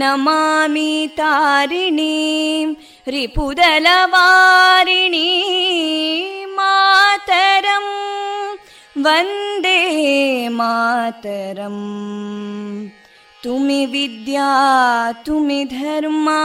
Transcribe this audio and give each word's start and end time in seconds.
नमामि 0.00 0.92
तारिणीं 1.18 2.66
रिपुदलवारिणी 3.14 4.18
मातरं 6.58 7.86
वन्दे 9.04 9.80
मातरम् 10.58 11.82
तुमि 13.44 13.84
विद्या 13.92 14.48
तुमि 15.26 15.64
धर्मा 15.64 16.40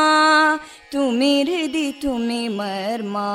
तुमि 0.92 1.32
हृदि 1.48 1.88
तुमि 2.02 2.48
मर्मा 2.50 3.32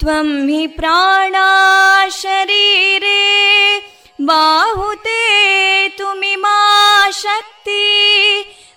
त्वं 0.00 0.28
हि 0.48 0.66
प्राणा 0.76 1.48
शरीरे 2.18 3.18
बाहुते 4.28 5.18
तुमि 5.98 6.34
मा 6.44 6.58
शक्ति 7.22 7.82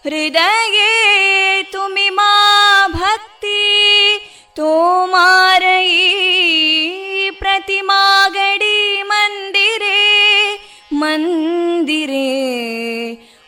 हृदये 0.06 0.92
तुमि 1.74 2.10
मा 2.18 2.32
भक्ति 2.98 3.62
तोमारयी 4.58 6.10
प्रतिमागडी 7.40 8.54
मन्दिरे 8.54 8.67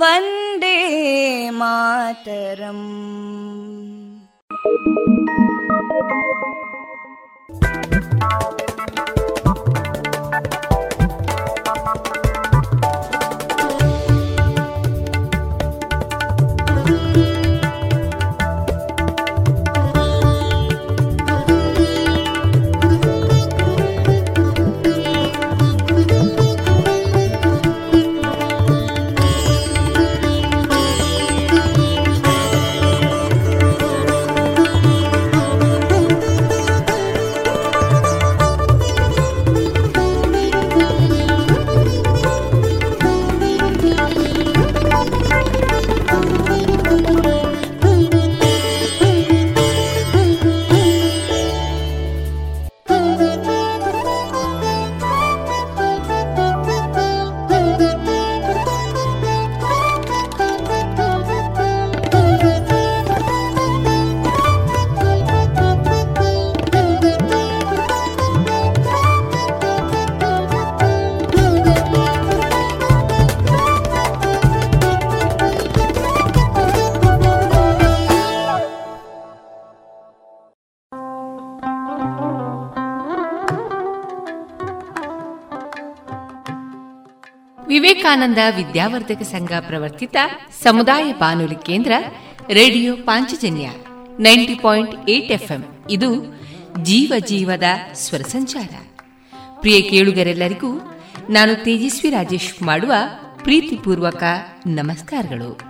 वन्दे 0.00 0.76
मातरम् 1.60 2.86
ವಿವೇಕಾನಂದ 88.06 88.38
ವಿದ್ಯಾವರ್ಧಕ 88.56 89.22
ಸಂಘ 89.22 89.52
ಪ್ರವರ್ತಿತ 89.60 90.16
ಸಮುದಾಯ 90.62 91.12
ಬಾನುಲಿ 91.12 91.54
ಕೇಂದ್ರ, 91.54 91.92
radio 92.50 92.96
Panchajanya 92.96 93.70
ninety 94.20 94.54
point 94.54 95.10
eight 95.10 95.32
FM. 95.32 95.64
ಇದು 95.90 96.40
ಜೀವ 96.82 97.12
ಜೀವದ 97.18 97.62
ಸ್ವರ 97.92 98.20
ಸಂಚಾರ. 98.20 98.68
ಪ್ರಿಯ 99.60 99.80
ಕೇಳುಗರೆಲ್ಲರಿಗೂ 99.80 100.98
ನಾನು 101.30 101.64
ತೇಜಸ್ವಿ 101.64 102.10
ರಾಜೇಶ್ 102.10 102.62
ಮಾಡುವ 102.62 102.92
ಪ್ರೀತಿಪೂರ್ವಕ 103.42 104.22
ನಮಸ್ಕಾರಗಳು. 104.66 105.60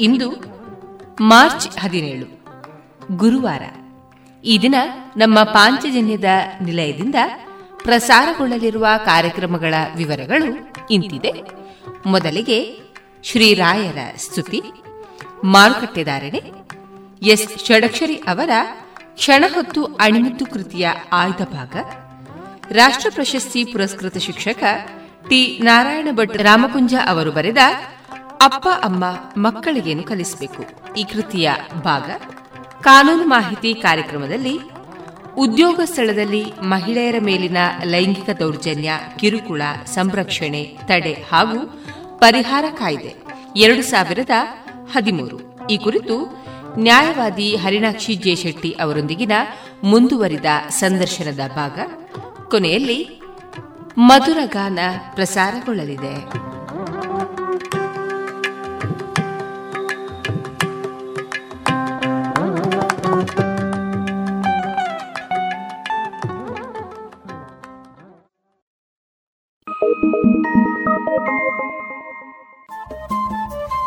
ಇಂದು 0.00 0.30
ಮಾರ್ಚ್ 1.20 1.78
ಹದಿನೇಳು, 1.78 2.44
ಗುರುವಾರ. 3.16 3.62
ಈ 4.44 4.58
ದಿನ 4.58 4.74
ನಮ್ಮ 5.16 5.42
ಪಾಂಚಜನ್ಯದ 5.42 6.24
ನಿಲಯದಿಂದ 6.62 7.14
ಪ್ರಸಾರಗೊಳ್ಳಲಿರುವ 7.82 8.86
ಕಾರ್ಯಕ್ರಮಗಳ 9.04 9.74
ವಿವರಗಳು 9.96 10.71
ಇಂತಿದೆ. 10.90 11.32
ಮೊದಲಿಗೆ 12.06 12.80
ಶ್ರೀರಾಯರ 13.22 13.98
ಸ್ತುತಿ, 14.16 14.62
ಮಾರುಕಟ್ಟೆದಾರಣೆ, 15.44 16.42
ಎಸ್ 17.22 17.66
ಷಡಕ್ಷರಿ 17.66 18.14
ಅವರ 18.14 18.50
ಕ್ಷಣಹೊತ್ತು 19.14 19.84
ಅಣಿಮುತ್ತು 19.84 20.46
ಕೃತಿಯ 20.46 20.88
ಆಯ್ದ 21.12 21.44
ಭಾಗ, 21.44 21.76
ರಾಷ್ಟ್ರ 22.72 23.08
ಪ್ರಶಸ್ತಿ 23.14 23.64
ಪುರಸ್ಕೃತ 23.64 24.16
ಶಿಕ್ಷಕ 24.16 24.64
ಟಿ 25.28 25.58
ನಾರಾಯಣ 25.58 26.08
ಭಟ್ 26.12 26.36
ರಾಮಕುಂಜ 26.36 26.94
ಅವರು 27.06 27.32
ಬರೆದ 27.32 27.56
ಅಪ್ಪ, 28.42 28.68
ಅಮ್ಮ 28.68 29.04
ಮಕ್ಕಳಿಗೇನು 29.36 30.02
ಕಲಿಸಬೇಕು 30.02 30.94
ಈ 30.94 31.04
ಕೃತಿಯ 31.04 31.50
ಭಾಗ. 31.82 32.10
ಕಾನೂನು 32.82 33.24
ಮಾಹಿತಿ 33.24 33.74
ಕಾರ್ಯಕ್ರಮದಲ್ಲಿ 33.74 34.60
ಉದ್ಯೋಗ 35.38 35.80
ಸ್ಥಳದಲ್ಲಿ 35.84 36.44
ಮಹಿಳೆಯರ 36.62 37.14
ಮೇಲಿನ 37.22 37.56
ಲೈಂಗಿಕ 37.84 38.30
ದೌರ್ಜನ್ಯ, 38.30 38.92
ಕಿರುಕುಳ, 39.18 39.62
ಸಂರಕ್ಷಣೆ, 39.86 40.78
ತಡೆ 40.84 41.12
ಹಾಗೂ 41.12 41.84
ಪರಿಹಾರ 42.18 42.64
ಕಾಯ್ದೆ. 42.70 43.14
ಎರಡು 43.56 43.82
ಸಾವಿರದ 43.82 44.30
ಹದಿಮೂರು. 44.92 45.66
ಈ 45.66 45.76
ಕುರಿತು 45.76 46.44
ನ್ಯಾಯವಾದಿ 46.78 47.56
ಹರಿಣಾಕ್ಷಿ 47.56 48.14
ಜೇಶೆಟ್ಟಿ 48.14 48.76
ಅವರೊಂದಿಗಿನ 48.80 49.32
ಮುಂದುವರಿದ 49.84 50.44
ಸಂದರ್ಶನದ 50.68 51.40
ಭಾಗ. 51.56 51.78
ಕೊನೆಯಲ್ಲಿ 52.50 53.20
ಮಧುರ 53.98 54.38
ಗಾನ 54.44 54.78
ಪ್ರಸಾರಗೊಳ್ಳಲಿದೆ. 55.14 56.42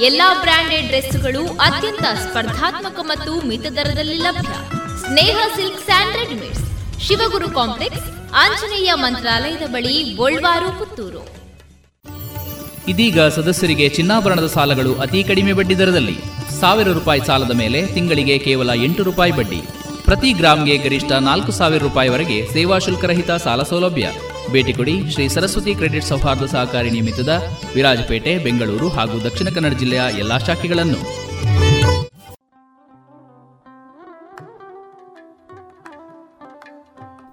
ಎಲ್ಲಾ 0.00 0.40
ಬ್ರಾಂಡೆಡ್ 0.40 0.86
ಡ್ರೆಸ್ಗಳು 0.86 1.46
ಅತ್ಯಂತ 1.46 2.02
ಸ್ಪರ್ಧಾತ್ಮಕ 2.02 2.98
ಮತ್ತು 3.02 3.46
ಮಿತ 3.46 3.66
ದರದಲ್ಲಿ 3.66 4.16
ಲಭ್ಯ. 4.16 4.54
Sneha 5.00 5.36
silk 5.56 5.84
and 5.84 6.16
readymades. 6.16 6.64
Shivaguru 7.00 7.50
complex, 7.50 8.34
Anjaneya 8.34 8.92
ಮಂತ್ರಾಲಯದ 8.94 9.68
ಬಳಿ 9.68 10.02
ಗೋಳ್ವಾರು 10.14 10.78
ಪುತ್ತೂರು. 10.78 11.22
ಇದೀಗ 12.88 13.20
ಸದಸ್ಯರಿಗೆ 13.20 13.88
ಚಿನ್ನಾಭರಣದ 13.88 14.46
ಸಾಲಗಳು 14.46 14.94
ಅತಿ 14.94 15.22
ಕಡಿಮೆ 15.22 15.52
ಬಡ್ಡಿ 15.52 15.78
ದರದಲ್ಲಿ. 15.78 16.16
ಸಾವಿರ 16.60 16.88
ರೂಪಾಯಿ 16.88 17.20
ಸಾಲದ 17.26 17.50
ಮೇಲೆ 17.50 17.86
ತಿಂಗಳಿಗೆ 17.86 18.38
ಕೇವಲ 18.38 18.70
ಎಂಟು 18.74 19.02
ರೂಪಾಯಿ 19.02 19.32
ಬಡ್ಡಿ. 19.32 19.62
ಪ್ರತಿ 20.04 20.32
ಗ್ರಾಮ್ಗೆ 20.32 20.76
ಗರಿಷ್ಠ 20.76 21.12
ನಾಲ್ಕು 21.12 21.52
ಸಾವಿರ 21.52 21.82
ರೂಪಾಯಿವರೆಗೆ 21.82 22.48
ಸೇವಾ 22.52 22.78
ಶುಲ್ಕರಹಿತ 22.78 23.30
ಸಾಲ 23.30 23.62
ಸೌಲಭ್ಯ. 23.62 24.08
ಭೇಟಿ 24.52 24.72
ಕೊಡಿ 24.72 24.94
ಶ್ರೀ 25.12 25.28
ಸರಸ್ವತಿ 25.28 25.74
ಕ್ರೆಡಿಟ್ 25.74 26.04
ಸೌಹಾರ್ದ 26.04 26.46
ಸಹಕಾರಿ 26.46 26.90
ನಿಮಿತ್ತದ 26.90 27.32
ವಿರಾಜಪೇಟೆ, 27.74 28.32
ಬೆಂಗಳೂರು 28.38 28.88
ಹಾಗೂ 28.88 29.16
ದಕ್ಷಿಣ 29.24 29.48
ಕನ್ನಡ 29.54 29.72
ಜಿಲ್ಲೆಯ 29.72 30.02
ಎಲ್ಲಾ 30.18 30.38
ಶಾಖೆಗಳನ್ನು. 30.38 31.00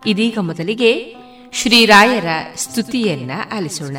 ಇದೀಗ 0.07 0.37
ಮೊದಲಿಗೆ 0.41 0.91
ಶ್ರೀರಾಯರ 1.53 2.29
ಸ್ತುತಿಯನ್ನ 2.55 3.31
ಆಲಿಸೋಣ. 3.57 3.97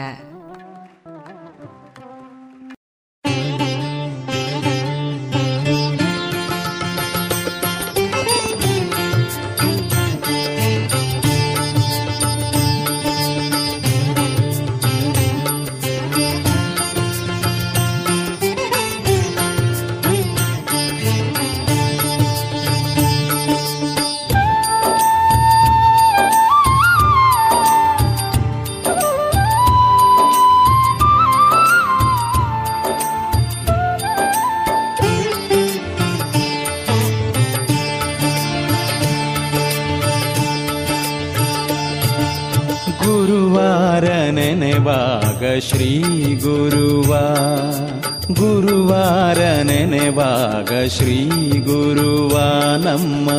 ಶ್ರೀ 50.88 51.28
ಗುರುವ 51.60 52.38
ನಮ್ಮ 52.76 53.30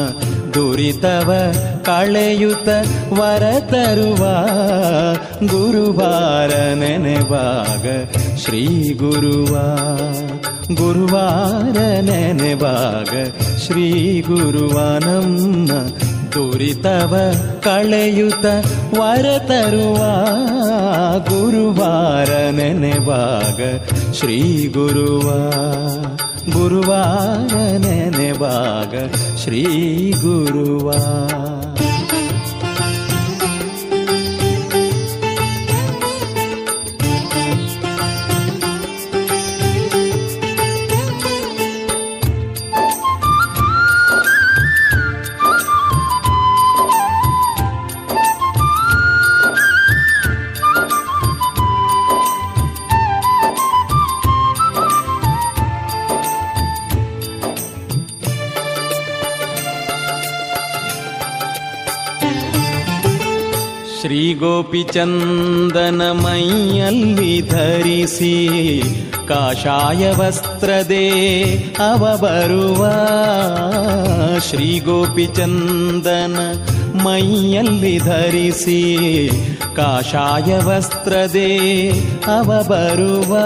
ದುರಿತವ 0.54 1.54
ಕಳೆಯುತ 1.84 2.68
ವರ 3.14 3.60
ತರುವ 3.60 4.24
ಗುರುವಾರ 5.48 6.74
ನೆನೆವಾಗ 6.74 7.88
ಶ್ರೀ 8.38 8.94
ಗುರುವ. 8.94 9.56
ಗುರುವಾರ 10.76 11.78
ನೆನೆವಾಗ 12.02 13.28
ಶ್ರೀ 13.66 14.22
ಗುರುವ 14.22 14.98
ನಮ್ಮ 14.98 15.72
ದುರಿತವ 16.34 17.34
ಕಳೆಯುತ 17.64 18.46
ವರ 19.00 19.38
ತರುವ 19.38 20.00
ಗುರುವಾರ 21.30 22.52
ನೆನೆವಾಗ 22.52 23.62
ಶ್ರೀ 24.14 24.68
ಗುರುವ. 24.68 25.32
गुरुवा 26.50 27.04
ने 27.52 28.32
वाग 28.32 28.94
श्री 29.38 29.64
गुरुवा 30.18 31.00
ಶ್ರೀಗೋಪಿಚಂದನ 64.36 66.12
ಮೈಯಲ್ಲಿ 66.12 67.42
ಧರಿಸಿ 67.42 68.84
ಕಾಷಾಯ 69.28 70.12
ವಸ್ತ್ರದೇ 70.12 71.08
ಅವ 71.80 71.98
ಬರುವ. 71.98 72.86
ಶ್ರೀಗೋಪಿಚಂದನ 74.50 76.38
ಮೈಯಲ್ಲಿ 77.04 78.00
ಧರಿಸಿ 78.00 79.30
ಕಾಷಾಯ 79.76 80.58
ವಸ್ತ್ರದೇ 80.58 81.50
ಅವ 82.40 82.44
ಬರುವ. 82.44 83.38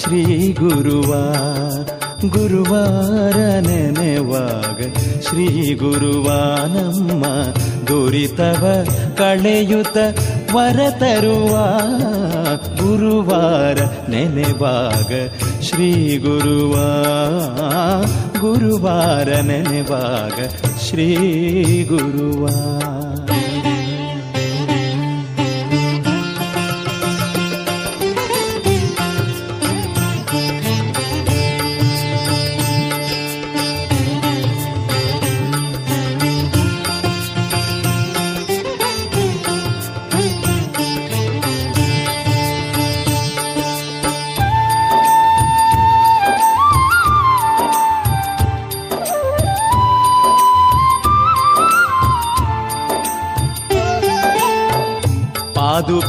श्रीगुरुवा 0.00 1.22
गुरुवारनवाघ 2.34 3.18
श्रीगुरुवानम् 5.26 7.00
ದುರಿತವ 7.90 8.64
ಕಳೆಯುತ 9.18 9.96
ವರ 10.52 10.90
ತರುವ 10.90 11.54
ಗುರುವಾರ 12.80 13.78
ನೆನೆವಾಗ 14.08 15.10
ಶ್ರೀ 15.62 16.18
ಗುರುವ. 16.18 16.74
ಗುರುವಾರ 18.40 19.28
ನೆನೆವಾಗ 19.40 20.38
ಶ್ರೀ 20.86 21.08
ಗುರುವ. 21.84 22.44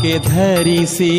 ಪಾದುಕೆ 0.01 0.20
ಧರಿಸಿ 0.27 1.10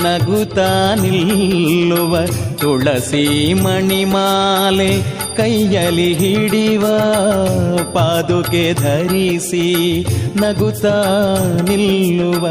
ನಗುತ್ತ 0.00 0.58
ನಿಲ್ಲುವ 1.02 2.14
ತುಳಸಿ 2.60 3.22
ಮಣಿಮಾಲೆ 3.56 4.88
ಕೈಯಲ್ಲಿ 5.36 6.10
ಹಿಡಿವ 6.14 6.84
ಪಾದುಕೆ 7.94 8.64
ಧರಿಸಿ 8.80 9.64
ನಗುತ್ತ 10.36 10.84
ನಿಲ್ಲುವ 11.68 12.44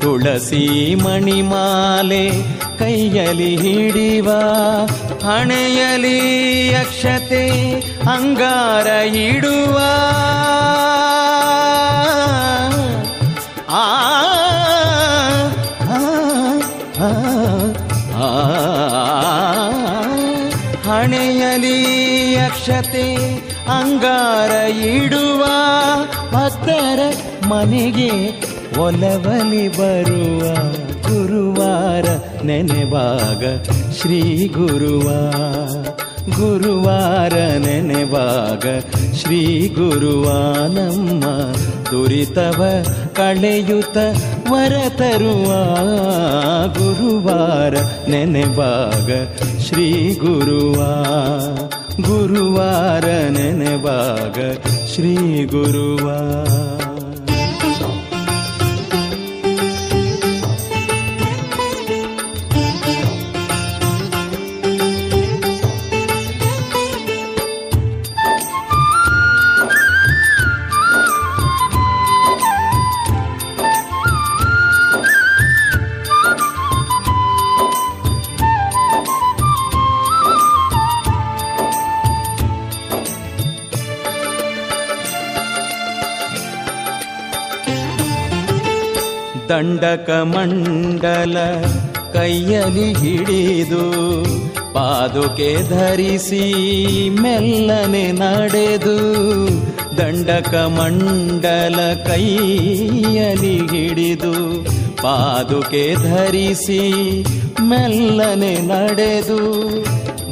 ತುಳಸಿ 0.00 0.64
ಮಣಿಮಾಲೆ 1.04 2.24
ಕೈಯಲ್ಲಿ 2.78 3.52
ಹಿಡಿವ 3.56 4.28
ಹಣೆಯಲಿ 5.24 6.18
ಅಕ್ಷತೆ 6.76 7.44
ಅಂಗಾರ 8.10 8.88
ಇಡುವ 9.24 9.78
ಆ, 13.76 13.84
ಅಕ್ಷತೆ 22.46 23.06
ಅಂಗಾರ 23.70 24.52
ಇಡುವ 24.68 25.42
ಭಕ್ತರ 26.32 27.00
ಮನೆಗೆ 27.48 28.12
ಒಲವಲಿ 28.78 29.68
ಬರುವ 29.68 30.42
ಗುರುವಾರ 31.08 32.06
ನೆನೆವಾಗ 32.44 33.44
ಶ್ರೀ 33.98 34.48
ಗುರುವ. 34.48 35.08
ಗುರುವಾರ 36.36 37.34
ನೆನೆವಾಗ 37.58 38.64
ಶ್ರೀ 39.14 39.68
ಗುರುವ 39.68 40.26
ನಮ್ಮ 40.68 41.24
ದುರಿತವ 41.90 42.60
ಕಳೆಯುತ 43.12 43.96
ವರ 44.50 44.88
ತರುವ 44.96 45.50
ಗುರುವಾರ 46.78 47.74
ನೆನೆವಾಗ 48.08 49.10
ಶ್ರೀ 49.66 50.14
ಗುರುವ. 50.14 50.80
गुरुवारभाग 52.00 54.62
श्री 54.86 55.44
गुरुवा 55.44 56.46
ಗುರುವ 89.56 89.62
ದಂಡಕ 89.62 90.10
ಮಂಡಲ 90.10 91.36
ಕೈಯಲ್ಲಿ 92.12 92.88
ಹಿಡಿದು 92.92 93.84
ಪಾದುಕೆ 94.74 95.48
ಧರಿಸಿ 95.68 96.42
ಮೆಲ್ಲನೆ 97.22 98.12
ನಡೆದು 98.12 98.96
ದಂಡಕ 99.96 100.54
ಮಂಡಲ 100.54 101.78
ಕೈಯಲ್ಲಿ 102.06 103.56
ಹಿಡಿದು 103.72 104.34
ಪಾದುಕೆ 105.02 105.84
ಧರಿಸಿ 106.04 106.82
ಮೆಲ್ಲನೆ 107.68 108.54
ನಡೆದು 108.62 109.40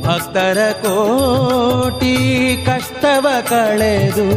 ಭಕ್ತರ 0.00 0.58
ಕೋಟಿ 0.82 2.14
ಕಷ್ಟವ 2.66 3.26
ಕಳೆದು 3.48 4.28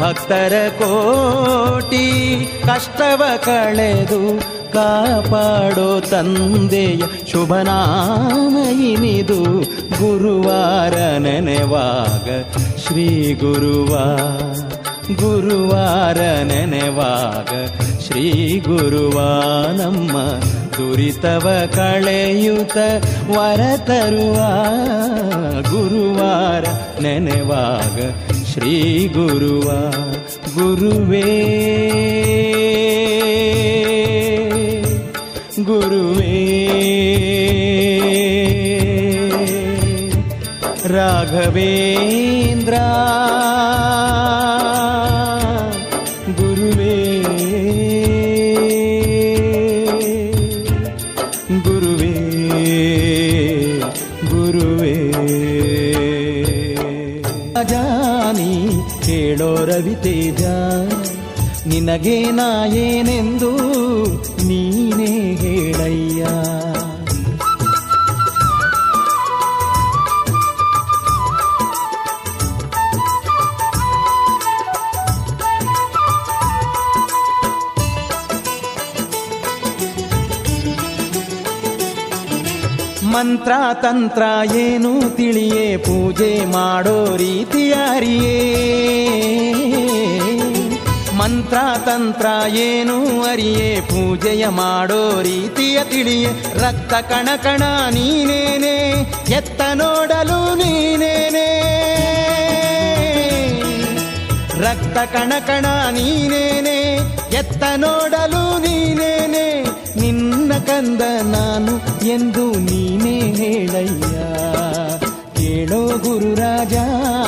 ಭಕ್ತರ 0.00 0.68
ಕೋಟಿ 0.78 2.06
ಕಷ್ಟವ 2.66 3.22
ಕಳೆದು 3.44 4.40
ಕಾಪಾಡೋ 4.72 6.00
ತಂದೆಯ 6.00 7.00
ಶುಭನಾಮಯಿನಿದು 7.32 9.60
ಗುರುವಾರ 10.00 11.18
ನೆನೆವಾಗ. 11.18 12.44
ಶ್ರೀ 12.78 13.34
ಗುರುವ 13.34 14.18
ಗುರುವಾರ 15.16 16.42
ನೆನೆವಾಗ. 16.42 17.70
ಶ್ರೀ 18.00 18.58
ಗುರುವ 18.58 19.42
ನಮ್ಮ 19.72 20.38
ದುರಿತವ 20.78 21.68
ಕಳೆಯುತ 21.74 22.76
ವರ 23.30 23.76
ತರುವ. 23.76 24.36
ಗುರುವಾರ 25.70 26.64
ನೆನೆವಾಗ. 27.02 28.14
ಶ್ರೀ 28.60 28.78
ಗುರುವ 29.06 29.66
ಗುರುವೇ 30.54 31.26
ಗುರುವೇ 35.60 36.34
ರವಿತೇಜ 59.78 60.42
ನಿನಗೆ 61.66 62.30
ನಾ 62.30 62.46
ಏನೆಂದು 62.66 63.50
ನೀನೇ 64.46 65.10
ಹೇಳಯ್ಯ. 65.34 66.22
ಮಂತ್ರ 83.12 83.52
ತಂತ್ರ 83.82 84.22
ಏನು 84.56 85.16
ತಿಳಿಯೇ? 85.16 85.76
ಪೂಜೆ 85.76 86.44
ಮಾಡೋ 86.52 87.16
ರೀತಿಯಾರಿಯೇ 87.16 88.38
ಮಂತ್ರ 91.28 91.56
ತಂತ್ರ 91.86 92.26
ಏನು 92.48 93.22
ಅರಿಯೇ? 93.22 93.80
ಪೂಜೆಯ 93.80 94.48
ಮಾಡೋ 94.48 95.22
ರೀತಿಯ 95.22 95.84
ತಿಳಿಯೇ? 95.84 96.28
ರಕ್ತ 96.54 96.94
ಕಣ 96.94 97.28
ಕಣ 97.36 97.62
ನೀನೇನೆ? 97.90 98.90
ಎತ್ತ 99.34 99.60
ನೋಡಲು 99.74 100.54
ನೀನೇನೆ? 100.54 101.48
ರಕ್ತ 104.60 105.12
ಕಣ 105.12 105.32
ಕಣ 105.46 105.66
ನೀನೇನೆ? 105.66 106.94
ಎತ್ತ 107.36 107.62
ನೋಡಲು 107.76 108.58
ನೀನೇನೆ? 108.58 109.62
ನಿನ್ನ 110.00 110.52
ಕಂದ 110.66 111.00
ನಾನು 111.22 112.06
ಎಂದು 112.06 112.52
ನೀನೇ 112.52 113.20
ಹೇಳಯ್ಯ. 113.20 114.18
ಕೇಳೋ 115.36 115.98
ಗುರುರಾಜ, 115.98 116.74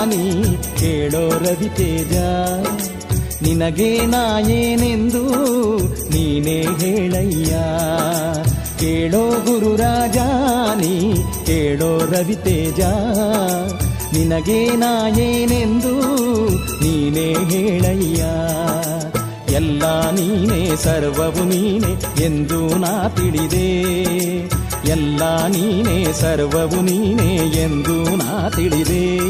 ನೀ 0.04 0.42
ಕೇಳೋ 0.78 1.28
ರವಿತೇಜ. 1.28 2.16
ನಿನಗೆ 3.42 4.06
ನಾ 4.06 4.38
ಏನೆಂದು 4.38 5.22
ನೀನೇ 6.08 6.66
ಹೇಳಯ್ಯ. 6.78 7.52
ಕೇಳೋ 8.78 9.30
ಗುರುರಾಜ 9.40 10.16
ನೀ 10.80 11.14
ಕೇಳೋ 11.46 11.98
ರವಿತೇಜ 11.98 12.80
ನಿನಗೆ 14.12 14.76
ನಾ 14.76 15.08
ಏನೆಂದು 15.08 16.00
ನೀನೇ 16.84 17.32
ಹೇಳಯ್ಯ. 17.32 18.24
ಎಲ್ಲ 19.54 20.10
ನೀನೇ, 20.10 20.76
ಸರ್ವವು 20.76 21.44
ನೀನೆ 21.44 22.22
ಎಂದು 22.24 22.78
ನಾ 22.78 23.08
ತಿಳಿದೆ. 23.08 23.92
ಎಲ್ಲ 24.90 25.22
ನೀನೇ, 25.46 26.12
ಸರ್ವವು 26.12 26.80
ನೀನೆ 26.80 27.36
ಎಂದು 27.62 28.16
ನಾ 28.16 28.48
ತಿಳಿದೆ. 28.48 29.20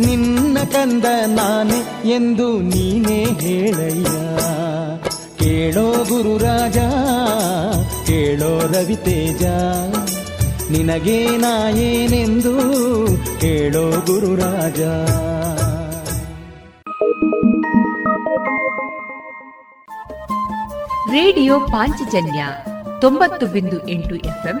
ನಿನ್ನ 0.00 0.58
ಕಂದ 0.72 1.04
ನಾನೆ 1.26 2.10
ಎಂದು 2.10 2.58
ನೀನೇ 2.62 3.24
ಹೇಳಯ್ಯ. 3.24 4.04
ಕೇಳೋ 5.38 6.04
ಗುರುರಾಜ 6.04 6.78
ಕೇಳೋ 8.06 8.58
ರವಿತೇಜ 8.58 9.44
ನಿನಗೆ 10.70 11.36
ಹೇಳೋ 13.38 13.90
ಗುರುರಾಜ 13.90 14.80
ರೇಡಿಯೋ 21.12 21.60
ಪಾಂಚಜನ್ಯ 21.60 22.46
ತೊಂಬತ್ತು 23.00 23.46
ಬಿಂದು 23.46 23.88
ಎಂಟು 23.88 24.14
ಎಫ್ಎಂ 24.14 24.60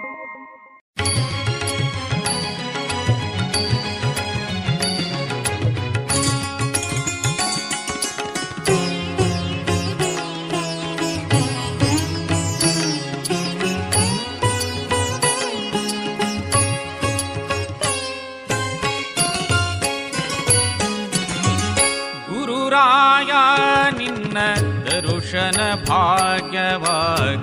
ದರುಶನ 25.30 25.60
ಭಾಗ್ಯವ 25.88 26.84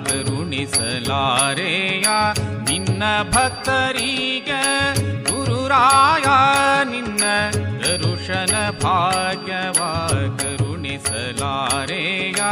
ಕರುಣಿಸಲಾರೆಯ 0.06 2.08
ನಿನ್ನ 2.68 3.02
ಭಕ್ತರಿಗೆ 3.30 4.60
ಗುರುರಾಯ 5.28 6.26
ನಿನ್ನ 6.92 7.24
ದರುಶನ 7.82 8.54
ಭಾಗ್ಯವ 8.84 9.80
ಕರುಣಿಸಲಾರೆಯ 10.42 12.42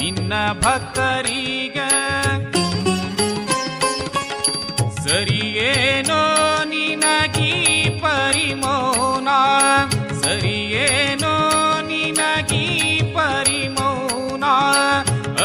ನಿನ್ನ 0.00 0.32
ಭಕ್ತರಿಗೆ 0.62 1.90
ಸರಿಯೇನೋ 5.04 6.22
ನಿನಗೀ 6.64 7.52
ಪರಿಮೌನ 8.00 9.28
ಸರಿಯೇನೋ 10.22 11.36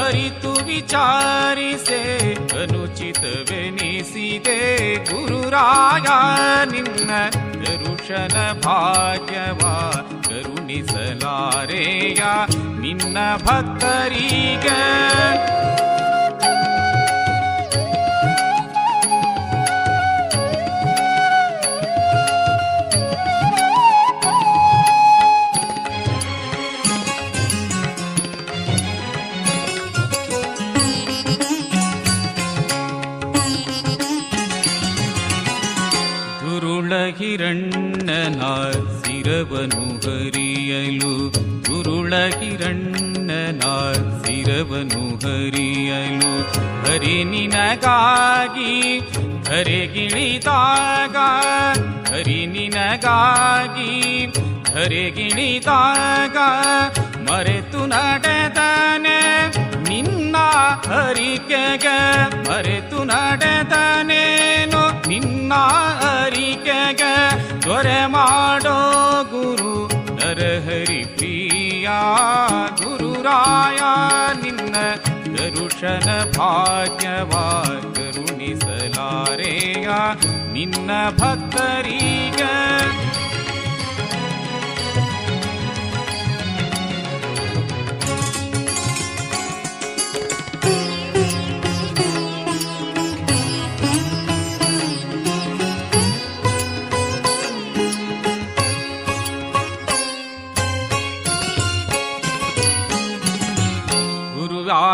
ಅರಿತು 0.05 0.65
ವಿಚಾರಿಸೆ 0.65 2.33
ಅನುಚಿತವೆನಿಸಿದೆ 2.63 5.05
ಗುರುರಾಯ 5.05 6.07
ನಿನ್ನ 6.73 7.11
ಕರುಷನ 7.65 8.61
ಭಾಗ್ಯವ 8.61 9.59
ಕರುಣಿಸಲಾರೆಯ 10.23 12.23
ನಿನ್ನ 12.81 13.37
ಭಕ್ತರಿಗೆ. 13.37 14.81
ಹರಿಯಲು 40.05 41.13
ಗುರುಳ 41.69 42.15
ಕಿರಣ್ಣನ 42.41 43.63
ಸಿರವನು 44.23 45.03
ಹರಿಯಲು 45.25 46.33
ಹರಿ 46.85 47.17
ನಿನಗಾಗಿ 47.25 48.73
ಹರಿಗಿಳಿದಾಗ 49.49 51.17
ಹರಿ 52.13 52.41
ನಿನಗಾಗಿ 52.47 53.93
ಹರಿಗಿಳಿದಾಗ 54.75 56.37
ಮರೆತು 57.29 57.83
ನಡೆದನೆ 57.87 59.19
ನಿನ್ನ 59.89 60.37
ಹರಿಕೆಗೆ 60.89 61.99
ಮರೆತು 62.49 63.01
ನಡೆದನೇನು 63.05 64.83
ನಿನ್ನ 65.09 65.53
ಹರಿಕೆಗೆ 66.03 67.15
ದೊರೆ 67.67 68.01
ಮಾಡೋ 68.07 68.79
ಗುರು 69.31 69.75
हरिप्रिया 70.67 71.99
गुरुराया 72.81 73.93
निन्न 74.43 74.75
दरुशन 75.37 76.07
भाग्यवा 76.37 77.47
गरुनिसलारेया 77.99 79.29
निन्न 80.57 80.89
भक्तरीय 81.21 82.43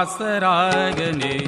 ಗುರುವ್ಯಾಸರಾಗನೆ 0.01 1.39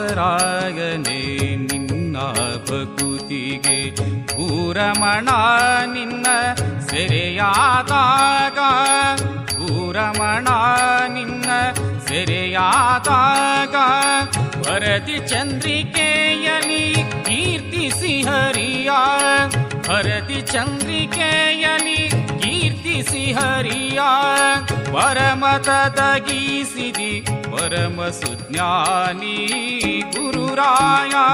ನಿನ್ನ 1.56 2.18
ಭಕುತಿಗೆ 2.64 3.96
ಭೂರಮಣ 4.26 5.30
ನಿನ್ನ 5.94 6.26
ಸೆರೆಯಾದಾಗ. 6.80 8.60
ಭೂರಮಣ 9.44 10.48
ನಿನ್ನ 11.08 11.46
ಸೆರೆಯಾದಾಗ. 12.08 13.76
ಭರತಿ 14.66 15.28
ಚಂದ್ರಿಕೆಯಲಿ 15.28 16.94
ಕೀರ್ತಿಸಿ 17.26 18.22
ಹರಿಯ. 18.22 18.92
ಭರತಿ 19.88 20.42
ಚಂದ್ರಿಕೆಯಲಿ 20.42 22.17
हरिया 23.38 24.10
परम 24.90 25.44
तदगीसि 25.68 26.92
परम 27.28 27.98
सुज्ञानी 28.20 29.38
गुरुराया 30.18 31.26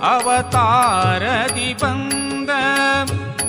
ಮೂರು 0.02 0.10
ಅವತಾರದಿ 0.10 1.68
ಬಂದ 1.74 2.52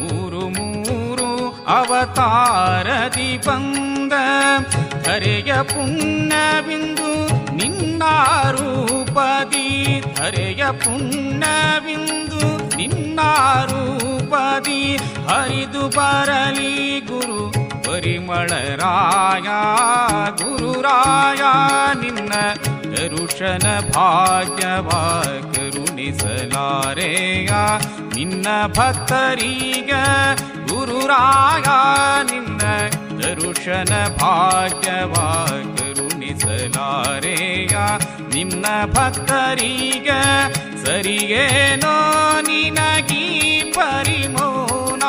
ಮೂರು 0.01 0.41
ಮೂರು 0.49 1.29
ಅವತಾರದಿ 1.73 3.31
ಬಂದ 3.47 4.15
ಧರೆಯ 5.03 5.53
ಪುಣ್ಯವಿಂದು 5.63 7.13
ನಿನ್ನ 7.57 8.03
ರೂಪದಿ 8.51 9.69
ಧರೆಯ 10.15 10.65
ಪುಣ್ಯವಿಂದು 10.85 12.43
ನಿನ್ನ 12.77 13.21
ರೂಪದಿ 13.71 14.81
ಹರಿದು 15.29 15.85
ಬರಲಿ 15.89 16.75
ಗುರು 17.01 17.41
ಪರಿಮಳರಾಯ 17.83 19.49
ಗುರುರಾಯ 20.43 21.43
ನಿನ್ನ 22.03 22.33
ದರುಶನ 23.02 23.66
ಭಾಗ್ಯವ 23.92 24.90
ಕರುಣಿಸಲಾರೆಯ 25.56 27.52
ನಿನ್ನ 28.16 28.48
ಭಕ್ತರೀಗ 28.78 29.92
ಗುರುರಾಯ 30.70 31.68
ನಿನ್ನ 32.32 32.64
ದರುಶನ 33.22 33.94
ಭಾಗ್ಯವ 34.22 35.14
ಕರುಣಿಸಲಾರೆಯ 35.78 37.76
ನಿನ್ನ 38.36 38.66
ಭಕ್ತರೀಗ 38.94 40.10
ಸರಿಯೇನೋ 40.86 41.96
ನಿನಗೀ 42.48 43.26
ಪರಿಮೌನ 43.78 45.04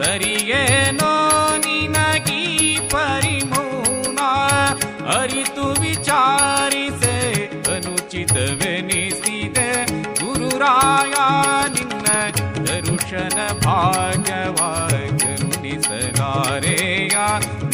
ಸರಿಯೇನೋ 0.00 1.12
ಗುರುರಾಯ 10.59 11.13
ನಿನ್ನ 11.69 12.05
ದರುಶನ 12.65 13.65
ಭಾಗ್ಯವ 13.65 14.55
ಕರುಣಿಸಲಾರೆಯ 15.17 17.17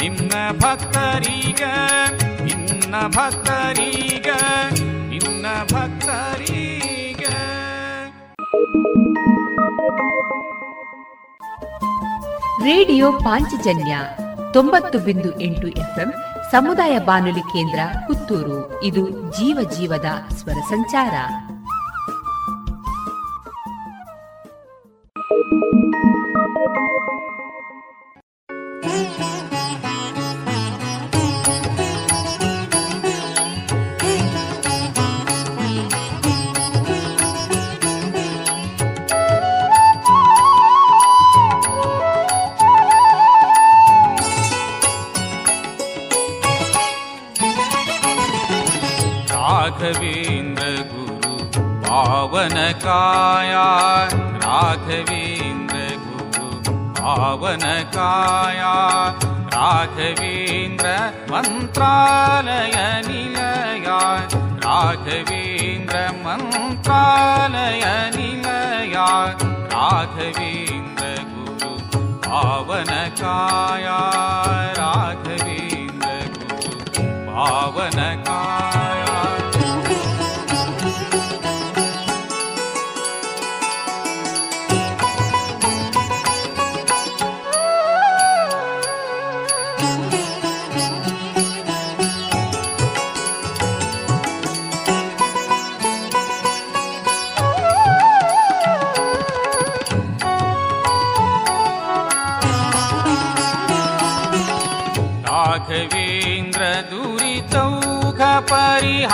ನಿನ್ನ 0.01 0.31
ಭಕ್ತರೀಗ 0.51 1.61
ನಿನ್ನ 2.43 3.07
ಭಕ್ತರೀಗ 3.07 4.27
ನಿನ್ನ 5.09 5.45
ಭಕ್ತರೀಗ. 5.73 7.25
ರೇಡಿಯೋ 12.63 13.11
ಪಾಂಚಜನ್ಯ 13.11 13.99
ತೊಂಬತ್ತು 14.53 14.99
ಬಿಂದು 14.99 15.41
ಎಂಟು 15.41 15.67
ಎಫ್ಎಂ 15.67 16.13
ಸಮುದಾಯ 16.51 16.99
ಬಾನುಲಿ 16.99 17.39
ಕೇಂದ್ರ 17.39 17.79
ಪುತ್ತೂರು. 18.07 18.83
ಇದು 18.83 19.09
ಜೀವ 19.09 19.69
ಜೀವದ 19.77 20.33
ಸ್ವರ 20.33 20.51
ಸಂಚಾರ. 20.51 21.13
राघवेन्द्र 49.37 50.67
गुरु 50.91 51.33
पावनकाया 51.87 53.65
राघवी 54.43 55.24
पावन 57.05 57.63
काया 57.95 58.71
राघवेन्द्र 59.55 60.93
मन्त्रालय 61.31 62.77
निलया 63.07 63.99
राघवेन्द्र 64.65 65.99
मन्त्रालय 66.25 67.85
निलया 68.15 69.05
राघवेन्द्र 69.75 71.13
गुरु 71.33 71.71
पावन 72.25 72.91
काया 73.21 73.99
राघवेन्द्र 74.81 76.17
गुरु 76.39 77.07
पावन 77.29 78.01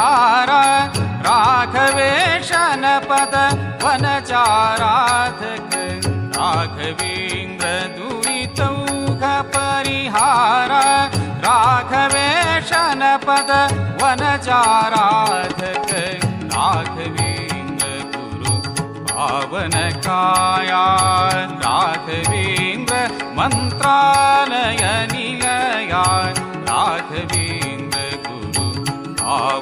राघवे 0.02 0.52
राघवेशनपद 1.62 3.36
वनचाराधक 3.84 5.74
चाराधक 6.38 6.38
राघवीन्द्र 6.38 7.68
परिहार 9.56 10.72
राघवे 11.46 12.30
शनपद 12.70 13.52
वन 14.02 14.24
चाराधक 14.46 15.92
राघवीन्द्रु 16.56 18.56
आवनकाया 19.28 20.86
राघवीन्द्र 21.66 22.96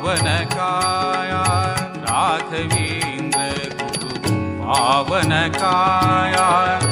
वनकाया 0.04 1.39
पावनकाया 5.10 6.88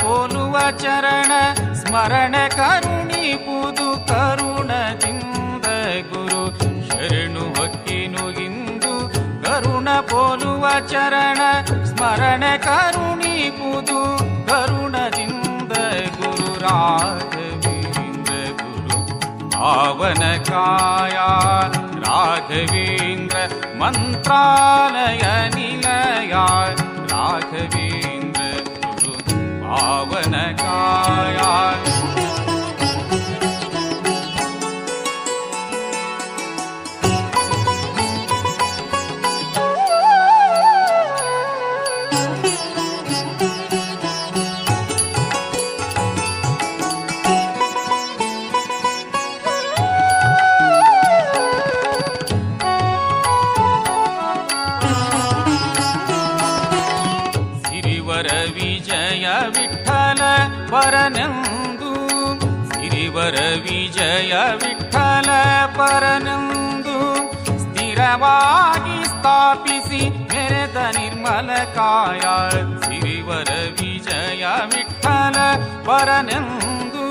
पोलचरण 0.00 1.32
स्मरण 1.80 2.34
करुणी 2.52 3.34
पुदु 3.46 3.90
करुण 4.08 4.70
दिन्द 5.02 5.66
गुरु 6.12 6.42
शरणीनु 6.88 8.28
इन्दु 8.44 8.94
करुण 9.44 9.88
पोलचरण 10.10 11.40
स्मरण 11.90 12.44
करुणी 12.66 13.50
पुदु 13.58 14.00
करुण 14.50 14.96
दिन्द 15.16 15.72
गुरु 16.18 16.52
राघवीन्द्र 16.64 18.40
गुरु 18.62 19.00
पावनकाया 19.54 21.28
राघवीन्द्र 22.06 23.46
मन्त्रालय 23.82 25.24
निया 25.56 26.46
राघवी 27.12 27.85
वनकाया 30.10 31.52
ವಿಜಯ 64.15 64.33
ವಿಠಲ 64.59 65.29
ಪರನಂದು 65.77 66.97
ಸ್ಥಿರವಾಗಿ 67.63 68.99
ಸ್ಥಾಪಿಸಿ 69.09 69.99
ಮೆರೆದ 70.29 70.77
ನಿರ್ಮಲ 70.97 71.49
ಕಾಯ 71.75 72.21
ಶ್ರೀವರ 72.83 73.49
ವಿಜಯ 73.79 74.43
ವಿಠಲ 74.71 75.37
ಪರನೆಂದು 75.87 77.07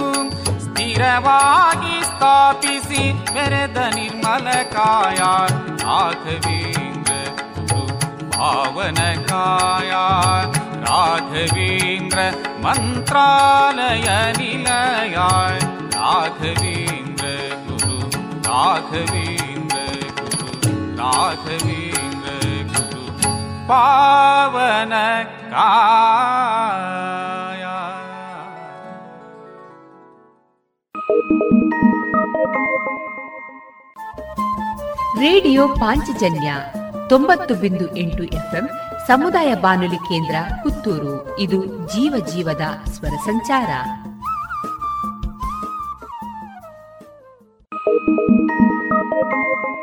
ಸ್ಥಿರವಾಗಿ 0.64 1.96
ಸ್ಥಾಪಿಸಿ 2.10 3.02
ಮೆರೆದ 3.34 3.78
ನಿರ್ಮಲ 3.96 4.48
ಕಾಯ 4.72 5.20
ರಾಘವೇಂದ್ರ 5.84 7.12
ಗುರು 7.68 7.84
ಪಾವನ 8.32 9.02
ಕಾಯ 9.28 9.92
ರಾಘವೇಂದ್ರ 10.86 12.18
ಮಂತ್ರಾಲಯ 12.64 14.08
ನಿಲಯ 14.38 15.16
ರಾಘವೇಂದ್ರ 16.00 16.48
ಗುರು 16.52 16.73
ರಾಘವೇಂದ್ರ 18.55 19.77
ಗುರು 20.15 20.95
ರಾಘವೇಂದ್ರ 20.95 22.27
ಗುರು 22.67 23.07
ಪಾವನ 23.67 24.93
காயா 25.49 26.21
ರೇಡಿಯೋ 35.19 35.67
ಪಾಂಚಜನ್ಯ 35.67 36.55
ತೊಂಬತ್ತು 37.09 37.55
ಬಿಂದು 37.55 37.95
ಎಂಟು 37.95 38.23
ಎಫ್ಎಂ 38.23 38.69
ಸಮುದಾಯ 39.07 39.55
ಬಾನುಲಿ 39.55 39.95
ಕೇಂದ್ರ 39.95 40.35
ಪುತ್ತೂರು. 40.63 41.39
ಇದು 41.39 41.65
ಜೀವ 41.65 42.25
ಜೀವದ 42.25 42.61
ಸ್ವರ 42.91 43.15
ಸಂಚಾರ. 43.25 43.67
Thank 48.07 48.17
you. 48.19 49.74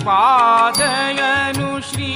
पादयनु 0.06 1.68
श्री 1.90 2.12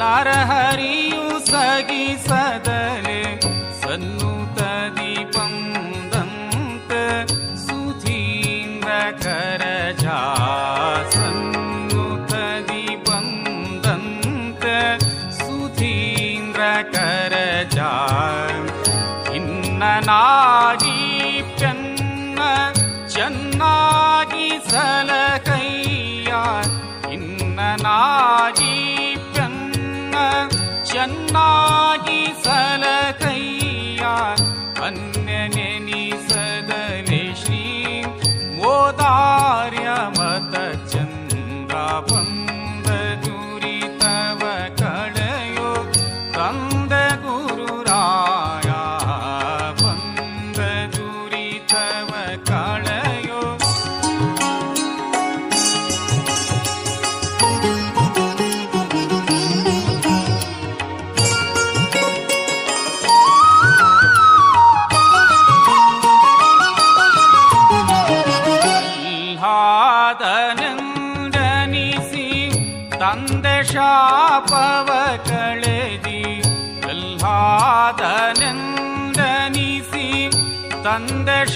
नरहरियु 0.00 1.38
सगि 1.50 2.06
सगी 2.26 3.09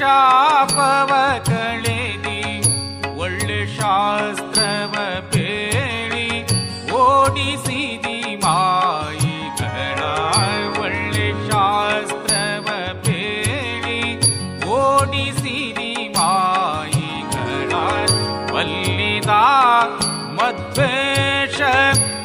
ಶಾಪವ 0.04 1.12
ಕಳೆದಿ 1.50 2.39
ಒಳ್ಳೆ 3.17 3.60
ಶಾಸ್ತ್ರವ 3.78 4.93
ಬೇಳಿ 5.34 6.28
ಓಡಿಸಿದಿ 7.00 8.17
ಮಾಯಿಗಳ 8.43 10.00
ಒಳ್ಳೆ 10.82 11.28
ಶಾಸ್ತ್ರವ 11.50 12.67
ಬೇಳಿ 13.08 14.00
ಓಡಿಸಿದಿ 14.78 15.91
ಮಾಯಿಗಳ 16.17 17.74
ವಲ್ಲಿದ 18.54 19.34
ಮಧ್ವೇಷ 20.39 21.60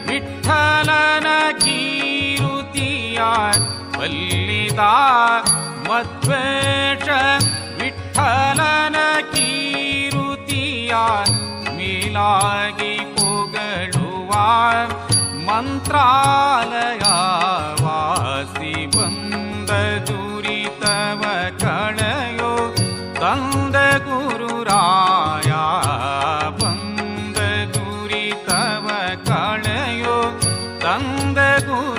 ವಿಠಲನ 0.09 1.29
ಕೀರುತಿಯ 1.65 3.21
ವಲ್ಲಿದ 3.99 4.83
ಮಧ್ವೇಷ 5.89 7.09
नीरुया 9.34 11.06
मीला 11.76 12.32
पोगडुवा 13.18 14.48
मन्त्रालया 15.48 17.18
वासि 17.84 18.74
बुरि 18.96 20.60
तव 20.82 21.22
कणयो 21.64 22.54
तन्द 23.22 23.78
गुरुराया 24.08 25.64
बुरि 26.60 28.26
तव 28.50 28.88
कणयो 29.30 30.20
तन्द 30.84 31.40
गुरु 31.70 31.99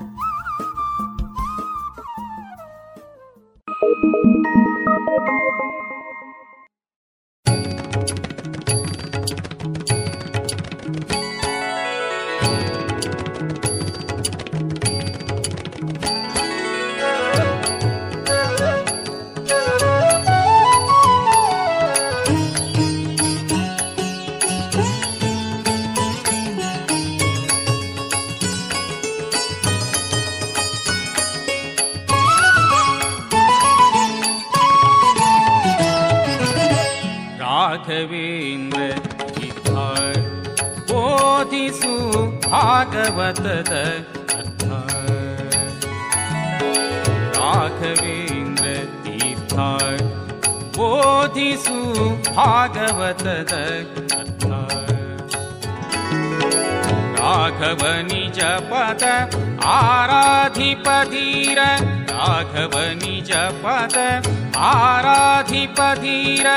धीर 65.95 66.47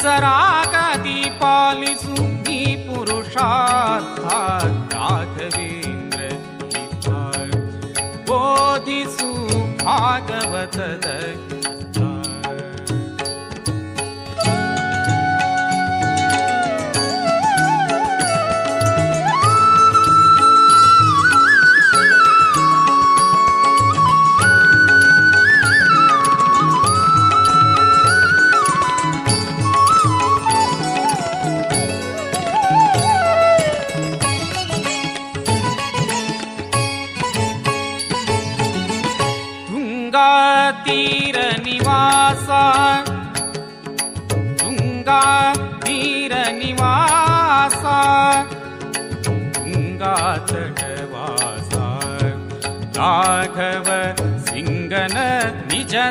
सरा 0.00 0.49